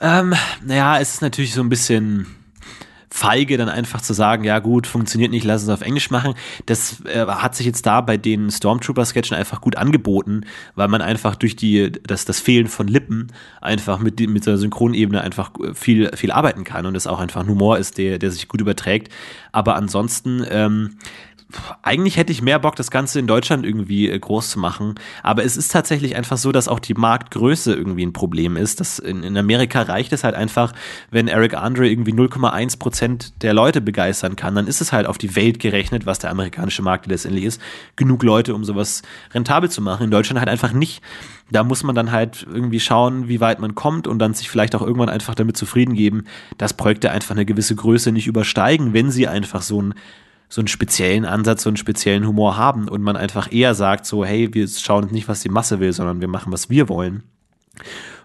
Ähm, 0.00 0.34
naja, 0.64 0.98
es 0.98 1.14
ist 1.14 1.22
natürlich 1.22 1.52
so 1.52 1.60
ein 1.60 1.68
bisschen 1.68 2.26
feige, 3.12 3.58
dann 3.58 3.68
einfach 3.68 4.00
zu 4.00 4.14
sagen, 4.14 4.42
ja 4.44 4.58
gut, 4.58 4.86
funktioniert 4.86 5.30
nicht, 5.30 5.44
lass 5.44 5.62
es 5.62 5.68
auf 5.68 5.82
Englisch 5.82 6.10
machen. 6.10 6.34
Das 6.64 7.04
äh, 7.04 7.26
hat 7.26 7.54
sich 7.54 7.66
jetzt 7.66 7.84
da 7.84 8.00
bei 8.00 8.16
den 8.16 8.50
Stormtrooper-Sketchen 8.50 9.36
einfach 9.36 9.60
gut 9.60 9.76
angeboten, 9.76 10.46
weil 10.76 10.88
man 10.88 11.02
einfach 11.02 11.36
durch 11.36 11.54
die, 11.54 11.92
das, 11.92 12.24
das 12.24 12.40
Fehlen 12.40 12.68
von 12.68 12.88
Lippen 12.88 13.28
einfach 13.60 13.98
mit, 13.98 14.18
mit 14.20 14.46
der 14.46 14.56
Synchronebene 14.56 15.20
einfach 15.20 15.50
viel, 15.74 16.10
viel 16.16 16.32
arbeiten 16.32 16.64
kann 16.64 16.86
und 16.86 16.96
es 16.96 17.06
auch 17.06 17.20
einfach 17.20 17.42
ein 17.42 17.48
Humor 17.48 17.76
ist, 17.76 17.98
der, 17.98 18.18
der 18.18 18.30
sich 18.30 18.48
gut 18.48 18.62
überträgt. 18.62 19.12
Aber 19.52 19.76
ansonsten, 19.76 20.46
ähm, 20.48 20.96
eigentlich 21.82 22.16
hätte 22.16 22.32
ich 22.32 22.42
mehr 22.42 22.58
Bock, 22.58 22.76
das 22.76 22.90
Ganze 22.90 23.18
in 23.18 23.26
Deutschland 23.26 23.64
irgendwie 23.64 24.08
äh, 24.08 24.18
groß 24.18 24.50
zu 24.50 24.58
machen. 24.58 24.94
Aber 25.22 25.44
es 25.44 25.56
ist 25.56 25.72
tatsächlich 25.72 26.16
einfach 26.16 26.36
so, 26.36 26.52
dass 26.52 26.68
auch 26.68 26.80
die 26.80 26.94
Marktgröße 26.94 27.74
irgendwie 27.74 28.04
ein 28.04 28.12
Problem 28.12 28.56
ist. 28.56 28.80
Das 28.80 28.98
in, 28.98 29.22
in 29.22 29.36
Amerika 29.36 29.82
reicht 29.82 30.12
es 30.12 30.24
halt 30.24 30.34
einfach, 30.34 30.72
wenn 31.10 31.28
Eric 31.28 31.54
Andre 31.54 31.88
irgendwie 31.88 32.12
0,1 32.12 32.78
Prozent 32.78 33.42
der 33.42 33.54
Leute 33.54 33.80
begeistern 33.80 34.36
kann, 34.36 34.54
dann 34.54 34.66
ist 34.66 34.80
es 34.80 34.92
halt 34.92 35.06
auf 35.06 35.18
die 35.18 35.36
Welt 35.36 35.58
gerechnet, 35.58 36.06
was 36.06 36.18
der 36.18 36.30
amerikanische 36.30 36.82
Markt 36.82 37.06
letztendlich 37.06 37.44
ist, 37.44 37.60
genug 37.96 38.22
Leute, 38.22 38.54
um 38.54 38.64
sowas 38.64 39.02
rentabel 39.32 39.70
zu 39.70 39.82
machen. 39.82 40.04
In 40.04 40.10
Deutschland 40.10 40.38
halt 40.38 40.48
einfach 40.48 40.72
nicht. 40.72 41.02
Da 41.50 41.64
muss 41.64 41.82
man 41.82 41.94
dann 41.94 42.12
halt 42.12 42.46
irgendwie 42.50 42.80
schauen, 42.80 43.28
wie 43.28 43.40
weit 43.40 43.58
man 43.58 43.74
kommt 43.74 44.06
und 44.06 44.18
dann 44.18 44.32
sich 44.32 44.48
vielleicht 44.48 44.74
auch 44.74 44.80
irgendwann 44.80 45.10
einfach 45.10 45.34
damit 45.34 45.56
zufrieden 45.56 45.94
geben, 45.94 46.24
dass 46.56 46.72
Projekte 46.74 47.10
einfach 47.10 47.32
eine 47.32 47.44
gewisse 47.44 47.74
Größe 47.74 48.10
nicht 48.10 48.26
übersteigen, 48.26 48.94
wenn 48.94 49.10
sie 49.10 49.28
einfach 49.28 49.60
so 49.60 49.82
ein 49.82 49.94
so 50.52 50.60
einen 50.60 50.68
speziellen 50.68 51.24
Ansatz, 51.24 51.62
so 51.62 51.70
einen 51.70 51.78
speziellen 51.78 52.26
Humor 52.26 52.58
haben 52.58 52.86
und 52.86 53.00
man 53.00 53.16
einfach 53.16 53.50
eher 53.50 53.74
sagt 53.74 54.04
so, 54.04 54.22
hey, 54.22 54.52
wir 54.52 54.68
schauen 54.68 55.08
nicht, 55.10 55.26
was 55.26 55.40
die 55.40 55.48
Masse 55.48 55.80
will, 55.80 55.94
sondern 55.94 56.20
wir 56.20 56.28
machen, 56.28 56.52
was 56.52 56.68
wir 56.68 56.90
wollen. 56.90 57.22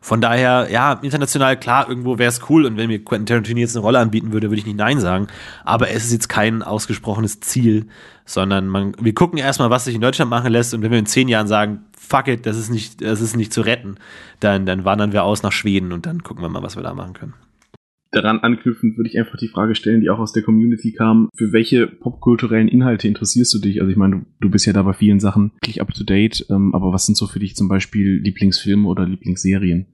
Von 0.01 0.19
daher, 0.19 0.67
ja, 0.69 0.99
international, 1.01 1.57
klar, 1.57 1.87
irgendwo 1.87 2.17
wäre 2.17 2.27
es 2.27 2.41
cool 2.49 2.65
und 2.65 2.75
wenn 2.75 2.89
mir 2.89 3.01
Quentin 3.01 3.27
Tarantino 3.27 3.61
jetzt 3.61 3.77
eine 3.77 3.81
Rolle 3.81 3.99
anbieten 3.99 4.33
würde, 4.33 4.49
würde 4.49 4.59
ich 4.59 4.65
nicht 4.65 4.75
Nein 4.75 4.99
sagen. 4.99 5.27
Aber 5.63 5.89
es 5.89 6.03
ist 6.03 6.11
jetzt 6.11 6.27
kein 6.27 6.63
ausgesprochenes 6.63 7.39
Ziel, 7.39 7.87
sondern 8.25 8.67
man, 8.67 8.93
wir 8.99 9.13
gucken 9.13 9.39
erstmal, 9.39 9.69
was 9.69 9.85
sich 9.85 9.95
in 9.95 10.01
Deutschland 10.01 10.29
machen 10.29 10.51
lässt 10.51 10.73
und 10.73 10.81
wenn 10.81 10.91
wir 10.91 10.99
in 10.99 11.05
zehn 11.05 11.29
Jahren 11.29 11.47
sagen, 11.47 11.85
fuck 11.97 12.27
it, 12.27 12.45
das 12.45 12.57
ist 12.57 12.69
nicht, 12.69 13.01
das 13.01 13.21
ist 13.21 13.37
nicht 13.37 13.53
zu 13.53 13.61
retten, 13.61 13.95
dann, 14.41 14.65
dann 14.65 14.83
wandern 14.83 15.13
wir 15.13 15.23
aus 15.23 15.43
nach 15.43 15.53
Schweden 15.53 15.93
und 15.93 16.05
dann 16.05 16.23
gucken 16.23 16.43
wir 16.43 16.49
mal, 16.49 16.61
was 16.61 16.75
wir 16.75 16.83
da 16.83 16.93
machen 16.93 17.13
können 17.13 17.46
daran 18.11 18.39
anknüpfend 18.39 18.97
würde 18.97 19.09
ich 19.09 19.17
einfach 19.17 19.37
die 19.37 19.47
Frage 19.47 19.75
stellen, 19.75 20.01
die 20.01 20.09
auch 20.09 20.19
aus 20.19 20.33
der 20.33 20.43
Community 20.43 20.91
kam. 20.91 21.29
Für 21.35 21.51
welche 21.51 21.87
popkulturellen 21.87 22.67
Inhalte 22.67 23.07
interessierst 23.07 23.53
du 23.53 23.59
dich? 23.59 23.79
Also 23.79 23.91
ich 23.91 23.97
meine, 23.97 24.17
du, 24.17 24.25
du 24.41 24.49
bist 24.49 24.65
ja 24.65 24.73
da 24.73 24.83
bei 24.83 24.93
vielen 24.93 25.19
Sachen 25.19 25.51
wirklich 25.61 25.81
up 25.81 25.93
to 25.93 26.03
date, 26.03 26.45
ähm, 26.49 26.73
aber 26.73 26.93
was 26.93 27.05
sind 27.05 27.15
so 27.15 27.27
für 27.27 27.39
dich 27.39 27.55
zum 27.55 27.67
Beispiel 27.67 28.17
Lieblingsfilme 28.17 28.87
oder 28.87 29.05
Lieblingsserien? 29.05 29.85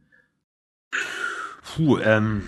Puh, 1.75 1.97
ähm, 2.03 2.41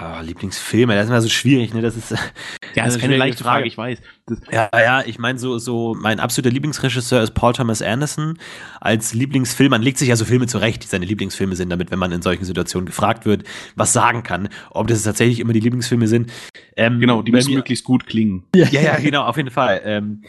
Ah, 0.00 0.20
Lieblingsfilme, 0.20 0.94
das 0.94 1.04
ist 1.04 1.10
immer 1.10 1.20
so 1.20 1.28
schwierig, 1.28 1.74
ne? 1.74 1.82
Das 1.82 1.96
ist, 1.96 2.10
Ja, 2.74 2.84
das 2.84 2.94
ist 2.96 3.00
keine 3.00 3.16
leichte 3.16 3.42
Frage, 3.42 3.66
ich 3.66 3.76
weiß. 3.76 3.98
Das, 4.26 4.38
Ja, 4.52 4.68
ja, 4.74 5.02
ich 5.04 5.18
meine, 5.18 5.38
so, 5.38 5.58
so, 5.58 5.96
mein 5.98 6.20
absoluter 6.20 6.52
Lieblingsregisseur 6.52 7.22
ist 7.22 7.32
Paul 7.32 7.52
Thomas 7.54 7.82
Anderson. 7.82 8.38
Als 8.80 9.14
Lieblingsfilm, 9.14 9.70
man 9.70 9.82
legt 9.82 9.98
sich 9.98 10.08
ja 10.08 10.16
so 10.16 10.24
Filme 10.24 10.46
zurecht, 10.46 10.84
die 10.84 10.86
seine 10.86 11.06
Lieblingsfilme 11.06 11.56
sind, 11.56 11.70
damit, 11.70 11.90
wenn 11.90 11.98
man 11.98 12.12
in 12.12 12.22
solchen 12.22 12.44
Situationen 12.44 12.86
gefragt 12.86 13.26
wird, 13.26 13.44
was 13.74 13.92
sagen 13.92 14.22
kann, 14.22 14.48
ob 14.70 14.86
das 14.86 15.02
tatsächlich 15.02 15.40
immer 15.40 15.52
die 15.54 15.60
Lieblingsfilme 15.60 16.06
sind. 16.06 16.30
Ähm, 16.76 17.00
genau, 17.00 17.22
die 17.22 17.32
müssen 17.32 17.50
mir- 17.50 17.56
möglichst 17.56 17.84
gut 17.84 18.06
klingen. 18.06 18.44
ja, 18.54 18.66
ja, 18.68 18.96
genau, 18.98 19.22
auf 19.24 19.36
jeden 19.36 19.50
Fall. 19.50 19.80
Ähm, 19.84 20.22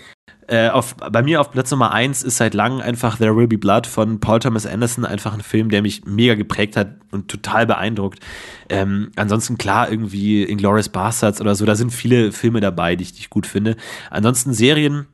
äh, 0.50 0.70
auf, 0.70 0.96
bei 0.96 1.22
mir 1.22 1.42
auf 1.42 1.52
Platz 1.52 1.70
Nummer 1.70 1.92
eins 1.92 2.24
ist 2.24 2.38
seit 2.38 2.54
langem 2.54 2.82
einfach 2.82 3.18
There 3.18 3.36
Will 3.36 3.48
Be 3.48 3.58
Blood 3.58 3.86
von 3.86 4.20
Paul 4.20 4.40
Thomas 4.40 4.66
Anderson, 4.66 5.06
einfach 5.06 5.34
ein 5.34 5.42
Film, 5.42 5.70
der 5.70 5.84
mich 5.84 6.06
mega 6.06 6.34
geprägt 6.34 6.76
hat 6.76 6.96
und 7.12 7.28
total 7.28 7.68
beeindruckt. 7.68 8.20
Ähm, 8.68 9.12
ansonsten 9.16 9.58
klar, 9.58 9.92
irgendwie 9.92 10.44
Inglourious 10.44 10.90
Bastards 10.90 11.40
oder 11.40 11.54
so, 11.54 11.66
da 11.66 11.76
sind 11.76 11.92
viele 11.92 12.32
Filme 12.32 12.62
dabei, 12.62 12.96
die 12.96 13.04
ich, 13.04 13.14
die 13.14 13.20
ich 13.20 13.30
gut 13.30 13.46
finde. 13.46 13.76
Ansonsten 14.10 14.54
Serien, 14.54 15.06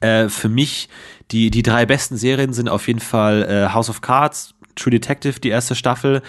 äh, 0.00 0.28
für 0.28 0.48
mich, 0.48 0.88
die, 1.30 1.50
die 1.50 1.62
drei 1.62 1.86
besten 1.86 2.16
Serien 2.16 2.52
sind 2.52 2.68
auf 2.68 2.88
jeden 2.88 3.00
Fall 3.00 3.44
äh, 3.44 3.72
House 3.72 3.90
of 3.90 4.00
Cards, 4.00 4.54
True 4.74 4.90
Detective, 4.90 5.40
die 5.40 5.50
erste 5.50 5.74
Staffel. 5.74 6.22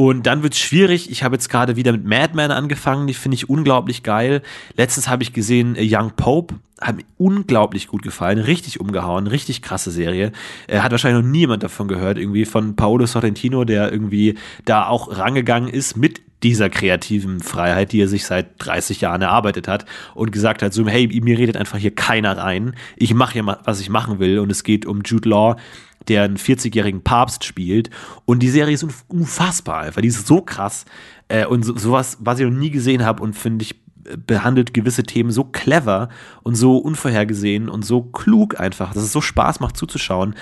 Und 0.00 0.24
dann 0.24 0.42
wird's 0.42 0.58
schwierig. 0.58 1.10
Ich 1.10 1.24
habe 1.24 1.34
jetzt 1.34 1.50
gerade 1.50 1.76
wieder 1.76 1.92
mit 1.92 2.06
Mad 2.06 2.32
Men 2.34 2.50
angefangen, 2.52 3.06
die 3.06 3.12
finde 3.12 3.34
ich 3.34 3.50
unglaublich 3.50 4.02
geil. 4.02 4.40
Letztens 4.74 5.10
habe 5.10 5.22
ich 5.22 5.34
gesehen 5.34 5.76
äh, 5.76 5.86
Young 5.86 6.12
Pope, 6.16 6.54
hat 6.80 6.96
mir 6.96 7.04
unglaublich 7.18 7.86
gut 7.86 8.00
gefallen, 8.00 8.38
richtig 8.38 8.80
umgehauen, 8.80 9.26
richtig 9.26 9.60
krasse 9.60 9.90
Serie. 9.90 10.32
Äh, 10.68 10.78
hat 10.78 10.90
wahrscheinlich 10.92 11.22
noch 11.22 11.30
niemand 11.30 11.62
davon 11.64 11.86
gehört, 11.86 12.16
irgendwie 12.16 12.46
von 12.46 12.76
Paolo 12.76 13.04
Sorrentino, 13.04 13.64
der 13.64 13.92
irgendwie 13.92 14.38
da 14.64 14.86
auch 14.86 15.18
rangegangen 15.18 15.68
ist 15.68 15.98
mit 15.98 16.22
dieser 16.42 16.70
kreativen 16.70 17.40
Freiheit, 17.40 17.92
die 17.92 18.00
er 18.00 18.08
sich 18.08 18.24
seit 18.24 18.52
30 18.56 19.02
Jahren 19.02 19.20
erarbeitet 19.20 19.68
hat 19.68 19.84
und 20.14 20.32
gesagt 20.32 20.62
hat, 20.62 20.72
so, 20.72 20.88
hey, 20.88 21.08
mir 21.22 21.36
redet 21.36 21.58
einfach 21.58 21.76
hier 21.76 21.94
keiner 21.94 22.38
rein. 22.38 22.74
Ich 22.96 23.12
mache 23.12 23.34
hier, 23.34 23.58
was 23.64 23.80
ich 23.82 23.90
machen 23.90 24.18
will 24.18 24.38
und 24.38 24.50
es 24.50 24.64
geht 24.64 24.86
um 24.86 25.02
Jude 25.04 25.28
Law, 25.28 25.56
der 26.08 26.22
einen 26.22 26.38
40-jährigen 26.38 27.02
Papst 27.02 27.44
spielt 27.44 27.90
und 28.24 28.38
die 28.42 28.48
Serie 28.48 28.72
ist 28.72 28.82
unf- 28.82 29.04
unfassbar 29.08 29.86
einfach, 29.90 30.02
die 30.02 30.08
ist 30.08 30.26
so 30.26 30.40
krass 30.40 30.84
äh, 31.28 31.44
und 31.44 31.64
so, 31.64 31.76
sowas, 31.76 32.18
was 32.20 32.38
ich 32.38 32.46
noch 32.46 32.56
nie 32.56 32.70
gesehen 32.70 33.04
habe 33.04 33.22
und 33.22 33.34
finde 33.34 33.64
ich 33.64 33.74
äh, 34.04 34.16
behandelt 34.16 34.72
gewisse 34.72 35.02
Themen 35.02 35.30
so 35.30 35.44
clever 35.44 36.08
und 36.42 36.54
so 36.54 36.78
unvorhergesehen 36.78 37.68
und 37.68 37.84
so 37.84 38.02
klug 38.02 38.58
einfach, 38.58 38.94
dass 38.94 39.02
es 39.02 39.12
so 39.12 39.20
Spaß 39.20 39.60
macht 39.60 39.76
zuzuschauen. 39.76 40.34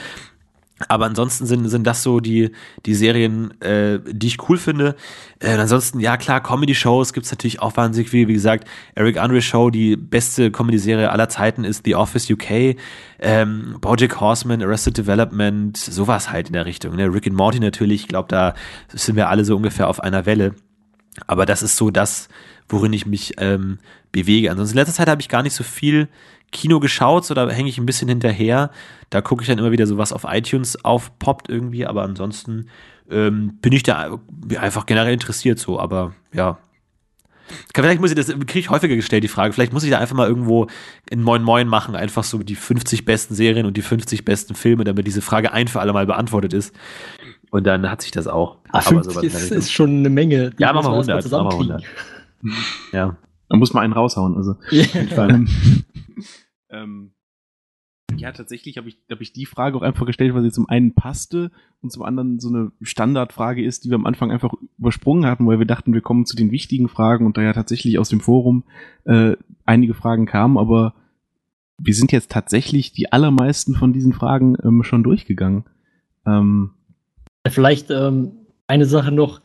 Aber 0.87 1.07
ansonsten 1.07 1.47
sind, 1.47 1.68
sind 1.68 1.87
das 1.87 2.05
so 2.05 2.20
die, 2.20 2.53
die 2.87 2.95
Serien, 2.95 3.61
äh, 3.61 3.99
die 4.07 4.29
ich 4.29 4.49
cool 4.49 4.59
finde. 4.59 4.95
Äh, 5.41 5.57
ansonsten, 5.57 5.99
ja 5.99 6.16
klar, 6.16 6.41
Comedy-Shows 6.41 7.12
gibt's 7.12 7.33
natürlich 7.33 7.61
auch 7.61 7.76
wahnsinnig 7.76 8.11
viel. 8.11 8.29
Wie 8.29 8.35
gesagt, 8.35 8.68
Eric 8.95 9.18
Andre 9.18 9.43
Show, 9.43 9.70
die 9.70 9.97
beste 9.97 10.53
Comedy-Serie 10.53 11.11
aller 11.11 11.29
Zeiten 11.29 11.64
ist 11.64 11.85
The 11.85 11.97
Office 11.97 12.31
UK. 12.31 12.76
Ähm, 13.18 13.76
Bojack 13.81 14.20
Horseman, 14.20 14.62
Arrested 14.62 14.97
Development, 14.97 15.76
sowas 15.76 16.31
halt 16.31 16.49
in 16.49 16.53
der 16.53 16.66
Richtung. 16.66 16.95
Ne? 16.95 17.12
Rick 17.12 17.26
and 17.26 17.37
Morty 17.37 17.59
natürlich, 17.59 18.03
ich 18.03 18.09
glaube, 18.09 18.29
da 18.29 18.55
sind 18.89 19.16
wir 19.16 19.29
alle 19.29 19.45
so 19.45 19.57
ungefähr 19.57 19.89
auf 19.89 20.01
einer 20.01 20.26
Welle. 20.26 20.55
Aber 21.26 21.45
das 21.45 21.64
ist 21.64 21.76
so 21.76 21.91
das, 21.91 22.29
worin 22.68 22.93
ich 22.93 23.05
mich 23.05 23.35
ähm, 23.39 23.79
bewege. 24.12 24.51
Ansonsten 24.51 24.76
in 24.76 24.81
letzter 24.81 24.95
Zeit 24.95 25.09
habe 25.09 25.20
ich 25.20 25.29
gar 25.29 25.43
nicht 25.43 25.55
so 25.55 25.64
viel 25.64 26.09
Kino 26.51 26.80
geschaut, 26.80 27.24
so 27.24 27.34
da 27.34 27.49
hänge 27.49 27.68
ich 27.68 27.78
ein 27.78 27.86
bisschen 27.86 28.09
hinterher. 28.09 28.70
Da 29.11 29.20
gucke 29.20 29.42
ich 29.42 29.49
dann 29.49 29.59
immer 29.59 29.70
wieder 29.72 29.86
so 29.86 29.99
was 29.99 30.12
auf 30.12 30.24
iTunes 30.28 30.84
aufpoppt 30.84 31.49
irgendwie, 31.49 31.86
aber 31.86 32.03
ansonsten 32.03 32.68
ähm, 33.11 33.59
bin 33.61 33.72
ich 33.72 33.82
da 33.82 34.18
einfach 34.59 34.86
generell 34.86 35.12
interessiert 35.12 35.59
so, 35.59 35.78
aber 35.80 36.14
ja. 36.32 36.59
Vielleicht 37.74 38.01
muss 38.01 38.11
ich 38.11 38.16
das, 38.16 38.26
kriege 38.26 38.59
ich 38.59 38.68
häufiger 38.70 38.94
gestellt, 38.94 39.24
die 39.24 39.28
Frage. 39.28 39.55
Vielleicht 39.55 39.72
muss 39.72 39.82
ich 39.82 39.90
da 39.90 39.99
einfach 39.99 40.14
mal 40.14 40.28
irgendwo 40.28 40.66
in 41.09 41.22
Moin 41.22 41.42
Moin 41.42 41.66
machen, 41.66 41.96
einfach 41.96 42.22
so 42.24 42.38
die 42.38 42.55
50 42.55 43.07
besten 43.07 43.34
Serien 43.34 43.64
und 43.64 43.76
die 43.76 43.82
50 43.82 44.24
besten 44.24 44.55
Filme, 44.55 44.84
damit 44.84 45.07
diese 45.07 45.22
Frage 45.22 45.53
ein 45.53 45.68
für 45.68 45.80
alle 45.80 45.94
Mal 45.94 46.05
beantwortet 46.05 46.53
ist. 46.53 46.74
Und 47.51 47.66
dann 47.66 47.90
hat 47.90 48.03
sich 48.03 48.11
das 48.11 48.26
auch. 48.26 48.57
Ah, 48.68 48.78
Aber 48.78 48.82
50 48.82 49.12
sowas 49.12 49.24
in 49.24 49.30
der 49.30 49.40
ist, 49.40 49.51
ist 49.51 49.72
schon 49.72 49.90
eine 49.99 50.11
Menge. 50.11 50.51
Die 50.51 50.62
Ja, 50.62 50.74
machen 50.74 50.92
wir 50.92 50.96
muss 50.96 51.07
man 51.07 51.16
erst 51.16 51.32
100, 51.32 51.32
mal 51.32 51.57
machen 51.57 51.68
wir 51.68 51.78
zusammenkriegen. 51.78 52.92
ja. 52.92 53.16
Da 53.51 53.57
muss 53.57 53.72
man 53.72 53.84
einen 53.84 53.94
raushauen. 53.94 54.36
Also, 54.36 54.57
Ja. 54.70 55.40
ähm, 56.70 57.12
ja, 58.16 58.32
tatsächlich 58.32 58.78
habe 58.78 58.88
ich, 58.88 58.98
hab 59.10 59.20
ich 59.20 59.32
die 59.32 59.46
Frage 59.46 59.76
auch 59.76 59.82
einfach 59.82 60.06
gestellt, 60.06 60.34
weil 60.34 60.42
sie 60.42 60.50
zum 60.50 60.68
einen 60.68 60.94
passte 60.94 61.50
und 61.82 61.92
zum 61.92 62.02
anderen 62.02 62.40
so 62.40 62.48
eine 62.48 62.72
Standardfrage 62.80 63.62
ist, 63.62 63.84
die 63.84 63.90
wir 63.90 63.96
am 63.96 64.06
Anfang 64.06 64.32
einfach 64.32 64.54
übersprungen 64.78 65.26
hatten, 65.26 65.46
weil 65.46 65.58
wir 65.58 65.66
dachten, 65.66 65.92
wir 65.92 66.00
kommen 66.00 66.26
zu 66.26 66.34
den 66.34 66.50
wichtigen 66.50 66.88
Fragen 66.88 67.26
und 67.26 67.36
da 67.36 67.42
ja 67.42 67.52
tatsächlich 67.52 67.98
aus 67.98 68.08
dem 68.08 68.20
Forum 68.20 68.64
äh, 69.04 69.36
einige 69.66 69.94
Fragen 69.94 70.26
kamen, 70.26 70.58
aber 70.58 70.94
wir 71.78 71.94
sind 71.94 72.10
jetzt 72.10 72.32
tatsächlich 72.32 72.92
die 72.92 73.12
allermeisten 73.12 73.74
von 73.74 73.92
diesen 73.92 74.12
Fragen 74.12 74.56
ähm, 74.64 74.82
schon 74.82 75.04
durchgegangen. 75.04 75.64
Ähm, 76.26 76.72
Vielleicht 77.46 77.90
ähm, 77.90 78.32
eine 78.66 78.86
Sache 78.86 79.12
noch. 79.12 79.40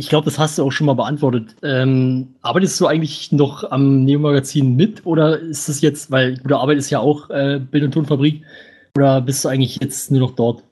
Ich 0.00 0.08
glaube, 0.08 0.26
das 0.26 0.38
hast 0.38 0.58
du 0.58 0.64
auch 0.64 0.70
schon 0.70 0.86
mal 0.86 0.94
beantwortet. 0.94 1.56
Ähm, 1.62 2.36
arbeitest 2.40 2.80
du 2.80 2.86
eigentlich 2.86 3.32
noch 3.32 3.68
am 3.68 4.04
Neo-Magazin 4.04 4.76
mit 4.76 5.04
oder 5.04 5.40
ist 5.40 5.68
es 5.68 5.80
jetzt, 5.80 6.12
weil 6.12 6.36
gute 6.38 6.56
Arbeit 6.56 6.78
ist 6.78 6.90
ja 6.90 7.00
auch 7.00 7.30
äh, 7.30 7.58
Bild- 7.58 7.82
und 7.82 7.92
Tonfabrik, 7.92 8.44
oder 8.96 9.20
bist 9.20 9.44
du 9.44 9.48
eigentlich 9.48 9.78
jetzt 9.80 10.10
nur 10.10 10.20
noch 10.20 10.36
dort? 10.36 10.62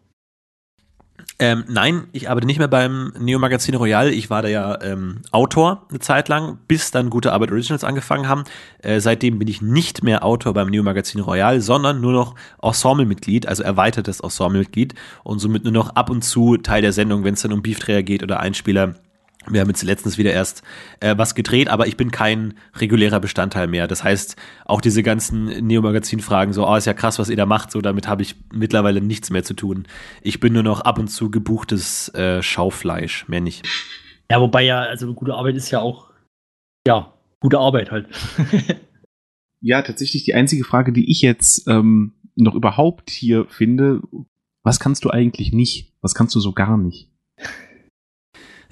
Ähm, 1.38 1.64
nein, 1.68 2.08
ich 2.12 2.30
arbeite 2.30 2.46
nicht 2.46 2.58
mehr 2.58 2.68
beim 2.68 3.12
Neo 3.18 3.38
Magazin 3.38 3.74
Royal. 3.74 4.08
Ich 4.08 4.30
war 4.30 4.40
da 4.40 4.48
ja 4.48 4.80
ähm, 4.80 5.20
Autor 5.32 5.86
eine 5.90 5.98
Zeit 5.98 6.28
lang, 6.28 6.58
bis 6.66 6.92
dann 6.92 7.10
Gute 7.10 7.32
Arbeit 7.32 7.50
Originals 7.50 7.84
angefangen 7.84 8.26
haben. 8.26 8.44
Äh, 8.78 9.00
seitdem 9.00 9.38
bin 9.38 9.46
ich 9.46 9.60
nicht 9.60 10.02
mehr 10.02 10.24
Autor 10.24 10.54
beim 10.54 10.68
Neo 10.70 10.82
Magazin 10.82 11.20
Royal, 11.20 11.60
sondern 11.60 12.00
nur 12.00 12.12
noch 12.12 12.36
Ensemblemitglied, 12.62 13.46
also 13.46 13.62
erweitertes 13.62 14.20
Ensemblemitglied 14.20 14.94
und 15.24 15.40
somit 15.40 15.64
nur 15.64 15.74
noch 15.74 15.90
ab 15.90 16.10
und 16.10 16.22
zu 16.22 16.56
Teil 16.56 16.80
der 16.80 16.92
Sendung, 16.92 17.22
wenn 17.22 17.34
es 17.34 17.42
dann 17.42 17.52
um 17.52 17.60
Beefträger 17.60 18.02
geht 18.02 18.22
oder 18.22 18.40
Einspieler. 18.40 18.94
Wir 19.48 19.60
haben 19.60 19.68
jetzt 19.68 19.82
letztens 19.82 20.18
wieder 20.18 20.32
erst 20.32 20.62
äh, 21.00 21.16
was 21.16 21.34
gedreht, 21.34 21.68
aber 21.68 21.86
ich 21.86 21.96
bin 21.96 22.10
kein 22.10 22.54
regulärer 22.74 23.20
Bestandteil 23.20 23.66
mehr. 23.66 23.86
Das 23.86 24.02
heißt, 24.02 24.36
auch 24.64 24.80
diese 24.80 25.02
ganzen 25.02 25.66
Neo-Magazin-Fragen, 25.66 26.52
so, 26.52 26.66
oh, 26.66 26.74
ist 26.74 26.86
ja 26.86 26.94
krass, 26.94 27.18
was 27.18 27.28
ihr 27.28 27.36
da 27.36 27.46
macht, 27.46 27.70
so, 27.70 27.80
damit 27.80 28.08
habe 28.08 28.22
ich 28.22 28.34
mittlerweile 28.52 29.00
nichts 29.00 29.30
mehr 29.30 29.44
zu 29.44 29.54
tun. 29.54 29.86
Ich 30.22 30.40
bin 30.40 30.52
nur 30.52 30.62
noch 30.62 30.80
ab 30.80 30.98
und 30.98 31.08
zu 31.08 31.30
gebuchtes 31.30 32.12
äh, 32.14 32.42
Schaufleisch, 32.42 33.28
mehr 33.28 33.40
nicht. 33.40 33.66
Ja, 34.30 34.40
wobei 34.40 34.62
ja, 34.62 34.80
also 34.80 35.12
gute 35.14 35.34
Arbeit 35.34 35.54
ist 35.54 35.70
ja 35.70 35.80
auch, 35.80 36.10
ja, 36.86 37.12
gute 37.40 37.58
Arbeit 37.58 37.90
halt. 37.90 38.08
Ja, 39.60 39.82
tatsächlich 39.82 40.24
die 40.24 40.34
einzige 40.34 40.64
Frage, 40.64 40.92
die 40.92 41.10
ich 41.10 41.22
jetzt 41.22 41.66
ähm, 41.66 42.12
noch 42.36 42.54
überhaupt 42.54 43.10
hier 43.10 43.46
finde, 43.46 44.00
was 44.62 44.78
kannst 44.78 45.04
du 45.04 45.10
eigentlich 45.10 45.52
nicht? 45.52 45.92
Was 46.02 46.14
kannst 46.14 46.34
du 46.34 46.40
so 46.40 46.52
gar 46.52 46.76
nicht? 46.76 47.10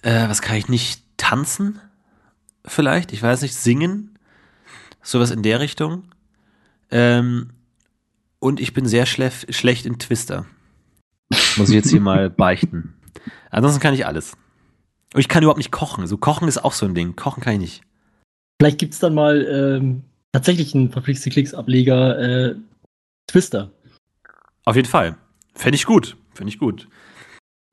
Äh, 0.04 0.28
was 0.28 0.42
kann 0.42 0.56
ich 0.56 0.68
nicht? 0.68 1.02
Tanzen? 1.16 1.80
Vielleicht? 2.66 3.12
Ich 3.12 3.22
weiß 3.22 3.40
nicht. 3.40 3.54
Singen? 3.54 4.18
Sowas 5.02 5.30
in 5.30 5.42
der 5.42 5.60
Richtung. 5.60 6.04
Ähm, 6.90 7.50
und 8.38 8.60
ich 8.60 8.74
bin 8.74 8.86
sehr 8.86 9.06
schlecht 9.06 9.86
in 9.86 9.98
Twister. 9.98 10.44
Muss 11.56 11.70
ich 11.70 11.74
jetzt 11.74 11.90
hier 11.90 12.02
mal 12.02 12.28
beichten. 12.44 12.94
Ansonsten 13.50 13.80
kann 13.80 13.94
ich 13.94 14.04
alles. 14.04 14.36
Und 15.14 15.20
ich 15.20 15.28
kann 15.28 15.42
überhaupt 15.42 15.58
nicht 15.58 15.72
kochen. 15.72 16.06
So 16.06 16.18
kochen 16.18 16.48
ist 16.48 16.62
auch 16.62 16.72
so 16.72 16.84
ein 16.84 16.94
Ding. 16.94 17.16
Kochen 17.16 17.42
kann 17.42 17.54
ich 17.54 17.60
nicht. 17.60 17.82
Vielleicht 18.60 18.78
gibt 18.78 18.92
es 18.92 19.00
dann 19.00 19.14
mal 19.14 19.42
ähm, 19.46 20.02
tatsächlich 20.32 20.74
einen 20.74 20.90
verflixte 20.90 21.30
Klicks-Ableger 21.30 22.18
äh, 22.18 22.54
Twister. 23.26 23.70
Auf 24.66 24.76
jeden 24.76 24.88
Fall. 24.88 25.16
Fände 25.54 25.76
ich 25.76 25.86
gut. 25.86 26.16
Fände 26.34 26.50
ich 26.52 26.58
gut. 26.58 26.88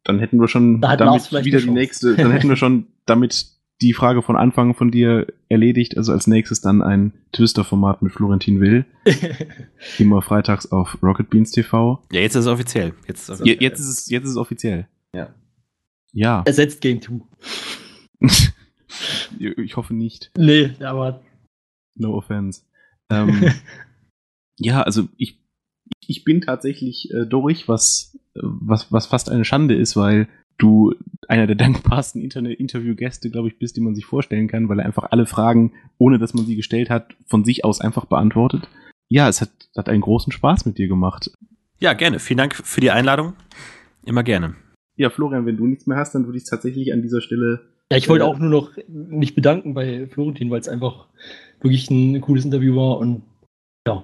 Dann 0.04 0.20
hätten 0.20 0.40
wir 0.40 0.48
schon 0.48 0.82
Da 0.82 0.98
damit 0.98 1.32
wieder 1.32 1.60
die 1.60 1.70
nächste, 1.70 2.16
dann 2.16 2.32
hätten 2.32 2.50
wir 2.50 2.56
schon 2.56 2.88
damit 3.06 3.46
die 3.82 3.94
Frage 3.94 4.22
von 4.22 4.36
Anfang 4.36 4.76
von 4.76 4.92
dir 4.92 5.28
erledigt. 5.50 5.98
Also 5.98 6.12
als 6.12 6.28
nächstes 6.28 6.62
dann 6.62 6.82
ein 6.82 7.14
Twister-Format 7.34 8.02
mit 8.02 8.14
Florentin 8.14 8.60
Will. 8.60 8.86
Immer 9.98 10.22
freitags 10.22 10.72
auf 10.72 11.02
Rocket 11.02 11.30
Beans 11.30 11.52
TV. 11.52 12.04
Ja, 12.12 12.22
jetzt 12.22 12.36
ist 12.36 12.46
es 12.46 12.48
offiziell. 12.48 12.94
Jetzt 13.08 13.22
ist 13.22 13.30
es 13.30 13.42
offiziell. 13.42 13.62
jetzt 13.62 13.80
ist 13.80 13.88
es, 13.88 14.10
jetzt 14.10 14.24
ist 14.26 14.32
es 14.32 14.38
offiziell. 14.38 14.88
Ja. 15.16 15.34
Ja. 16.14 16.44
Ersetzt 16.46 16.82
Game 16.82 17.02
2. 17.02 17.22
ich 19.40 19.78
hoffe 19.78 19.96
nicht. 19.96 20.32
Nee, 20.38 20.72
aber 20.82 21.22
No 21.96 22.16
offense. 22.16 22.64
Ähm, 23.10 23.52
ja, 24.58 24.82
also 24.82 25.08
ich, 25.18 25.40
ich 26.08 26.24
bin 26.24 26.42
tatsächlich 26.42 27.12
äh, 27.12 27.26
durch, 27.26 27.68
was, 27.68 28.18
was, 28.36 28.92
was 28.92 29.06
fast 29.08 29.30
eine 29.30 29.46
Schande 29.46 29.76
ist, 29.76 29.96
weil 29.96 30.28
du 30.58 30.94
einer 31.28 31.48
der 31.48 31.56
dankbarsten 31.56 32.22
Internet 32.22 32.60
Interviewgäste, 32.60 33.30
glaube 33.30 33.48
ich, 33.48 33.58
bist, 33.58 33.76
die 33.78 33.82
man 33.82 33.96
sich 33.96 34.06
vorstellen 34.06 34.48
kann, 34.48 34.70
weil 34.70 34.80
er 34.80 34.86
einfach 34.86 35.08
alle 35.12 35.26
Fragen, 35.26 35.74
ohne 35.98 36.20
dass 36.20 36.34
man 36.34 36.46
sie 36.46 36.56
gestellt 36.56 36.90
hat, 36.90 37.16
von 37.28 37.44
sich 37.44 37.66
aus 37.66 37.82
einfach 37.82 38.06
beantwortet. 38.06 38.68
Ja, 39.10 39.28
es 39.28 39.42
hat, 39.42 39.50
hat 39.76 39.90
einen 39.90 40.02
großen 40.02 40.32
Spaß 40.32 40.66
mit 40.66 40.78
dir 40.78 40.88
gemacht. 40.88 41.32
ja, 41.80 41.94
gerne. 41.94 42.20
Vielen 42.20 42.38
Dank 42.38 42.56
für 42.56 42.82
die 42.82 42.92
Einladung. 42.92 43.34
Immer 44.06 44.24
gerne. 44.24 44.56
Ja, 44.96 45.10
Florian, 45.10 45.46
wenn 45.46 45.58
du 45.58 45.66
nichts 45.68 45.88
mehr 45.88 45.98
hast, 45.98 46.14
dann 46.16 46.26
würde 46.26 46.38
ich 46.38 46.44
es 46.44 46.50
tatsächlich 46.50 46.94
an 46.94 47.02
dieser 47.02 47.22
Stelle 47.22 47.62
Ja, 47.92 47.98
ich 47.98 48.08
wollte 48.08 48.26
Äh, 48.26 48.28
auch 48.28 48.38
nur 48.38 48.50
noch 48.50 48.72
mich 48.88 49.36
bedanken 49.36 49.74
bei 49.74 50.08
Florentin, 50.08 50.50
weil 50.50 50.60
es 50.60 50.68
einfach 50.70 51.08
wirklich 51.62 51.90
ein 51.90 52.22
cooles 52.22 52.46
Interview 52.46 52.76
war 52.76 52.98
und 53.00 53.24
ja. 53.88 54.04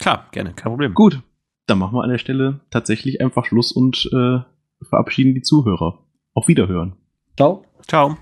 Klar, 0.00 0.28
gerne, 0.32 0.52
kein 0.54 0.72
Problem. 0.72 0.94
Gut, 0.94 1.22
dann 1.70 1.78
machen 1.78 1.94
wir 1.94 2.02
an 2.02 2.10
der 2.10 2.18
Stelle 2.18 2.60
tatsächlich 2.70 3.20
einfach 3.20 3.44
Schluss 3.44 3.72
und 3.72 4.10
äh, 4.12 4.40
verabschieden 4.84 5.34
die 5.34 5.42
Zuhörer. 5.42 6.00
Auf 6.34 6.48
Wiederhören. 6.48 6.96
Ciao. 7.36 7.64
Ciao. 7.86 8.16